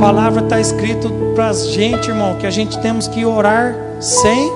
palavra 0.00 0.42
está 0.42 0.58
escrito 0.58 1.12
para 1.34 1.50
a 1.50 1.52
gente, 1.52 2.08
irmão, 2.08 2.36
que 2.36 2.46
a 2.46 2.50
gente 2.50 2.78
temos 2.80 3.06
que 3.06 3.24
orar 3.24 3.76
sem. 4.00 4.50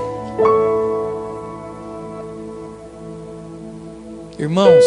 Irmãos, 4.38 4.82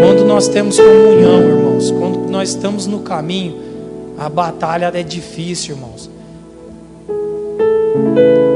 quando 0.00 0.24
nós 0.26 0.48
temos 0.48 0.78
comunhão, 0.78 1.40
irmãos, 1.40 1.90
quando 1.90 2.30
nós 2.30 2.50
estamos 2.50 2.86
no 2.86 3.00
caminho, 3.00 3.71
a 4.18 4.28
batalha 4.28 4.90
é 4.94 5.02
difícil, 5.02 5.74
irmãos. 5.74 6.10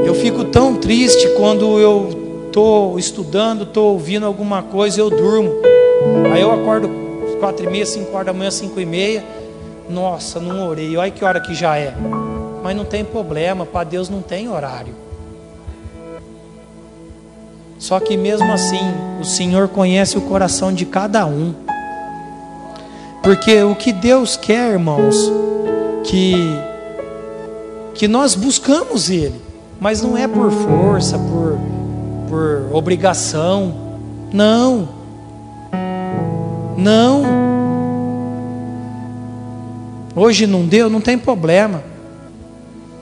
Eu 0.05 0.15
fico 0.15 0.45
tão 0.45 0.75
triste 0.75 1.27
quando 1.37 1.79
eu 1.79 2.47
estou 2.47 2.97
estudando, 2.97 3.63
estou 3.63 3.93
ouvindo 3.93 4.25
alguma 4.25 4.63
coisa, 4.63 4.99
eu 4.99 5.09
durmo. 5.09 5.51
Aí 6.33 6.41
eu 6.41 6.51
acordo 6.51 6.89
quatro 7.39 7.65
e 7.65 7.69
meia, 7.69 7.85
cinco 7.85 8.13
horas 8.13 8.27
da 8.27 8.33
manhã, 8.33 8.49
cinco 8.49 8.79
e 8.79 8.85
meia. 8.85 9.23
Nossa, 9.89 10.39
não 10.39 10.67
orei. 10.69 10.97
Olha 10.97 11.11
que 11.11 11.23
hora 11.23 11.39
que 11.39 11.53
já 11.53 11.77
é. 11.77 11.93
Mas 12.63 12.75
não 12.75 12.85
tem 12.85 13.03
problema, 13.03 13.65
para 13.65 13.83
Deus 13.83 14.09
não 14.09 14.21
tem 14.21 14.49
horário. 14.49 14.93
Só 17.77 17.99
que 17.99 18.17
mesmo 18.17 18.51
assim, 18.51 18.81
o 19.21 19.25
Senhor 19.25 19.67
conhece 19.67 20.17
o 20.17 20.21
coração 20.21 20.73
de 20.73 20.85
cada 20.85 21.25
um. 21.25 21.53
Porque 23.27 23.61
o 23.61 23.75
que 23.75 23.91
Deus 23.91 24.37
quer, 24.37 24.71
irmãos, 24.71 25.29
que 26.05 26.33
que 27.93 28.07
nós 28.07 28.35
buscamos 28.35 29.09
ele, 29.09 29.35
mas 29.81 30.01
não 30.01 30.17
é 30.17 30.25
por 30.25 30.49
força, 30.49 31.19
por 31.19 31.59
por 32.29 32.69
obrigação. 32.71 33.73
Não. 34.31 34.87
Não. 36.77 37.23
Hoje 40.15 40.47
não 40.47 40.65
deu, 40.65 40.89
não 40.89 41.01
tem 41.01 41.17
problema. 41.17 41.83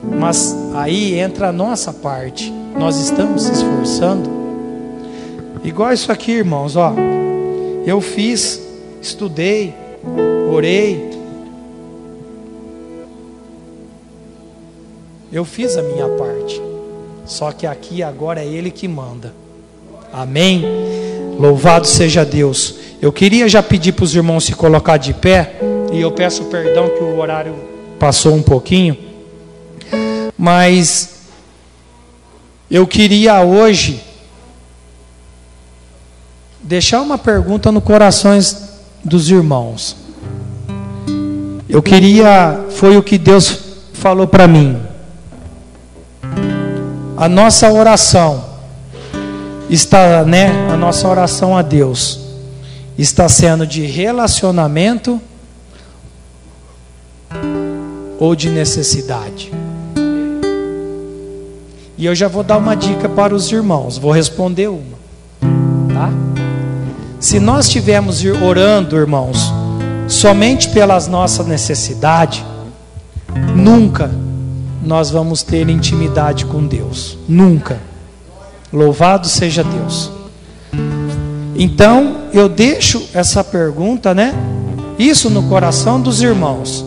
Mas 0.02 0.52
aí 0.74 1.20
entra 1.20 1.50
a 1.50 1.52
nossa 1.52 1.92
parte. 1.92 2.52
Nós 2.76 2.96
estamos 2.96 3.44
se 3.44 3.52
esforçando. 3.52 4.28
Igual 5.62 5.92
isso 5.92 6.10
aqui, 6.10 6.32
irmãos, 6.32 6.74
ó. 6.74 6.92
Eu 7.86 8.00
fiz, 8.00 8.60
estudei, 9.00 9.85
orei. 10.52 11.10
Eu 15.32 15.44
fiz 15.44 15.76
a 15.76 15.82
minha 15.82 16.08
parte. 16.10 16.60
Só 17.24 17.50
que 17.52 17.66
aqui 17.66 18.02
agora 18.02 18.40
é 18.40 18.46
Ele 18.46 18.70
que 18.70 18.86
manda. 18.86 19.34
Amém? 20.12 20.64
Louvado 21.38 21.86
seja 21.86 22.24
Deus. 22.24 22.76
Eu 23.02 23.12
queria 23.12 23.48
já 23.48 23.62
pedir 23.62 23.92
para 23.92 24.04
os 24.04 24.14
irmãos 24.14 24.44
se 24.44 24.54
colocar 24.54 24.96
de 24.96 25.12
pé. 25.12 25.56
E 25.92 26.00
eu 26.00 26.12
peço 26.12 26.44
perdão 26.44 26.88
que 26.88 27.02
o 27.02 27.18
horário 27.18 27.54
passou 27.98 28.34
um 28.34 28.42
pouquinho. 28.42 28.96
Mas 30.38 31.16
eu 32.70 32.86
queria 32.86 33.42
hoje 33.42 34.00
deixar 36.62 37.00
uma 37.00 37.18
pergunta 37.18 37.70
no 37.70 37.80
corações 37.80 38.65
dos 39.06 39.30
irmãos. 39.30 39.96
Eu 41.68 41.82
queria, 41.82 42.66
foi 42.70 42.96
o 42.96 43.02
que 43.02 43.16
Deus 43.16 43.58
falou 43.92 44.26
para 44.26 44.46
mim 44.46 44.86
a 47.16 47.28
nossa 47.28 47.72
oração 47.72 48.44
está, 49.70 50.22
né, 50.24 50.50
a 50.70 50.76
nossa 50.76 51.08
oração 51.08 51.56
a 51.56 51.62
Deus 51.62 52.20
está 52.98 53.28
sendo 53.28 53.66
de 53.66 53.86
relacionamento 53.86 55.20
ou 58.18 58.36
de 58.36 58.50
necessidade. 58.50 59.50
E 61.98 62.04
eu 62.04 62.14
já 62.14 62.28
vou 62.28 62.42
dar 62.42 62.58
uma 62.58 62.74
dica 62.74 63.08
para 63.08 63.34
os 63.34 63.50
irmãos, 63.50 63.96
vou 63.96 64.12
responder 64.12 64.68
uma, 64.68 64.98
tá? 65.94 66.25
Se 67.18 67.40
nós 67.40 67.66
estivermos 67.66 68.22
orando, 68.24 68.96
irmãos, 68.96 69.50
somente 70.06 70.68
pelas 70.68 71.08
nossas 71.08 71.46
necessidades, 71.46 72.44
nunca 73.54 74.10
nós 74.82 75.10
vamos 75.10 75.42
ter 75.42 75.68
intimidade 75.68 76.44
com 76.44 76.64
Deus. 76.66 77.18
Nunca. 77.26 77.80
Louvado 78.72 79.26
seja 79.26 79.64
Deus. 79.64 80.12
Então, 81.56 82.28
eu 82.32 82.48
deixo 82.48 83.08
essa 83.14 83.42
pergunta, 83.42 84.14
né? 84.14 84.34
Isso 84.98 85.30
no 85.30 85.48
coração 85.48 86.00
dos 86.00 86.22
irmãos. 86.22 86.84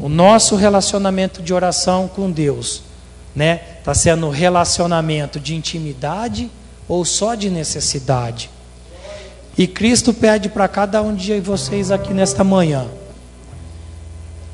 O 0.00 0.08
nosso 0.08 0.56
relacionamento 0.56 1.40
de 1.40 1.54
oração 1.54 2.10
com 2.14 2.30
Deus, 2.30 2.82
né? 3.34 3.60
Está 3.78 3.94
sendo 3.94 4.28
relacionamento 4.28 5.38
de 5.38 5.54
intimidade 5.54 6.50
ou 6.88 7.04
só 7.04 7.36
de 7.36 7.48
necessidade? 7.48 8.50
E 9.56 9.66
Cristo 9.66 10.12
pede 10.12 10.48
para 10.48 10.66
cada 10.68 11.00
um 11.02 11.14
de 11.14 11.40
vocês 11.40 11.90
aqui 11.90 12.12
nesta 12.12 12.42
manhã. 12.42 12.86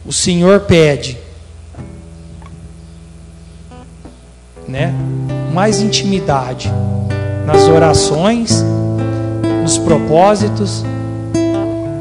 O 0.04 0.12
Senhor 0.12 0.60
pede 0.60 1.18
né? 4.70 4.94
Mais 5.52 5.80
intimidade 5.80 6.72
nas 7.44 7.66
orações, 7.66 8.64
nos 9.62 9.76
propósitos, 9.78 10.84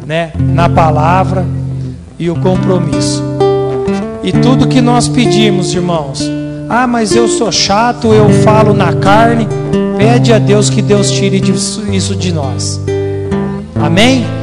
né? 0.05 0.31
Na 0.37 0.69
palavra 0.69 1.45
e 2.19 2.29
o 2.29 2.35
compromisso. 2.35 3.23
E 4.23 4.31
tudo 4.31 4.67
que 4.67 4.81
nós 4.81 5.07
pedimos, 5.07 5.73
irmãos, 5.73 6.21
ah, 6.69 6.85
mas 6.85 7.15
eu 7.15 7.27
sou 7.27 7.51
chato, 7.51 8.13
eu 8.13 8.29
falo 8.43 8.73
na 8.73 8.93
carne. 8.93 9.47
Pede 9.97 10.31
a 10.31 10.39
Deus 10.39 10.69
que 10.69 10.81
Deus 10.81 11.11
tire 11.11 11.41
isso 11.91 12.15
de 12.15 12.31
nós. 12.31 12.79
Amém? 13.75 14.38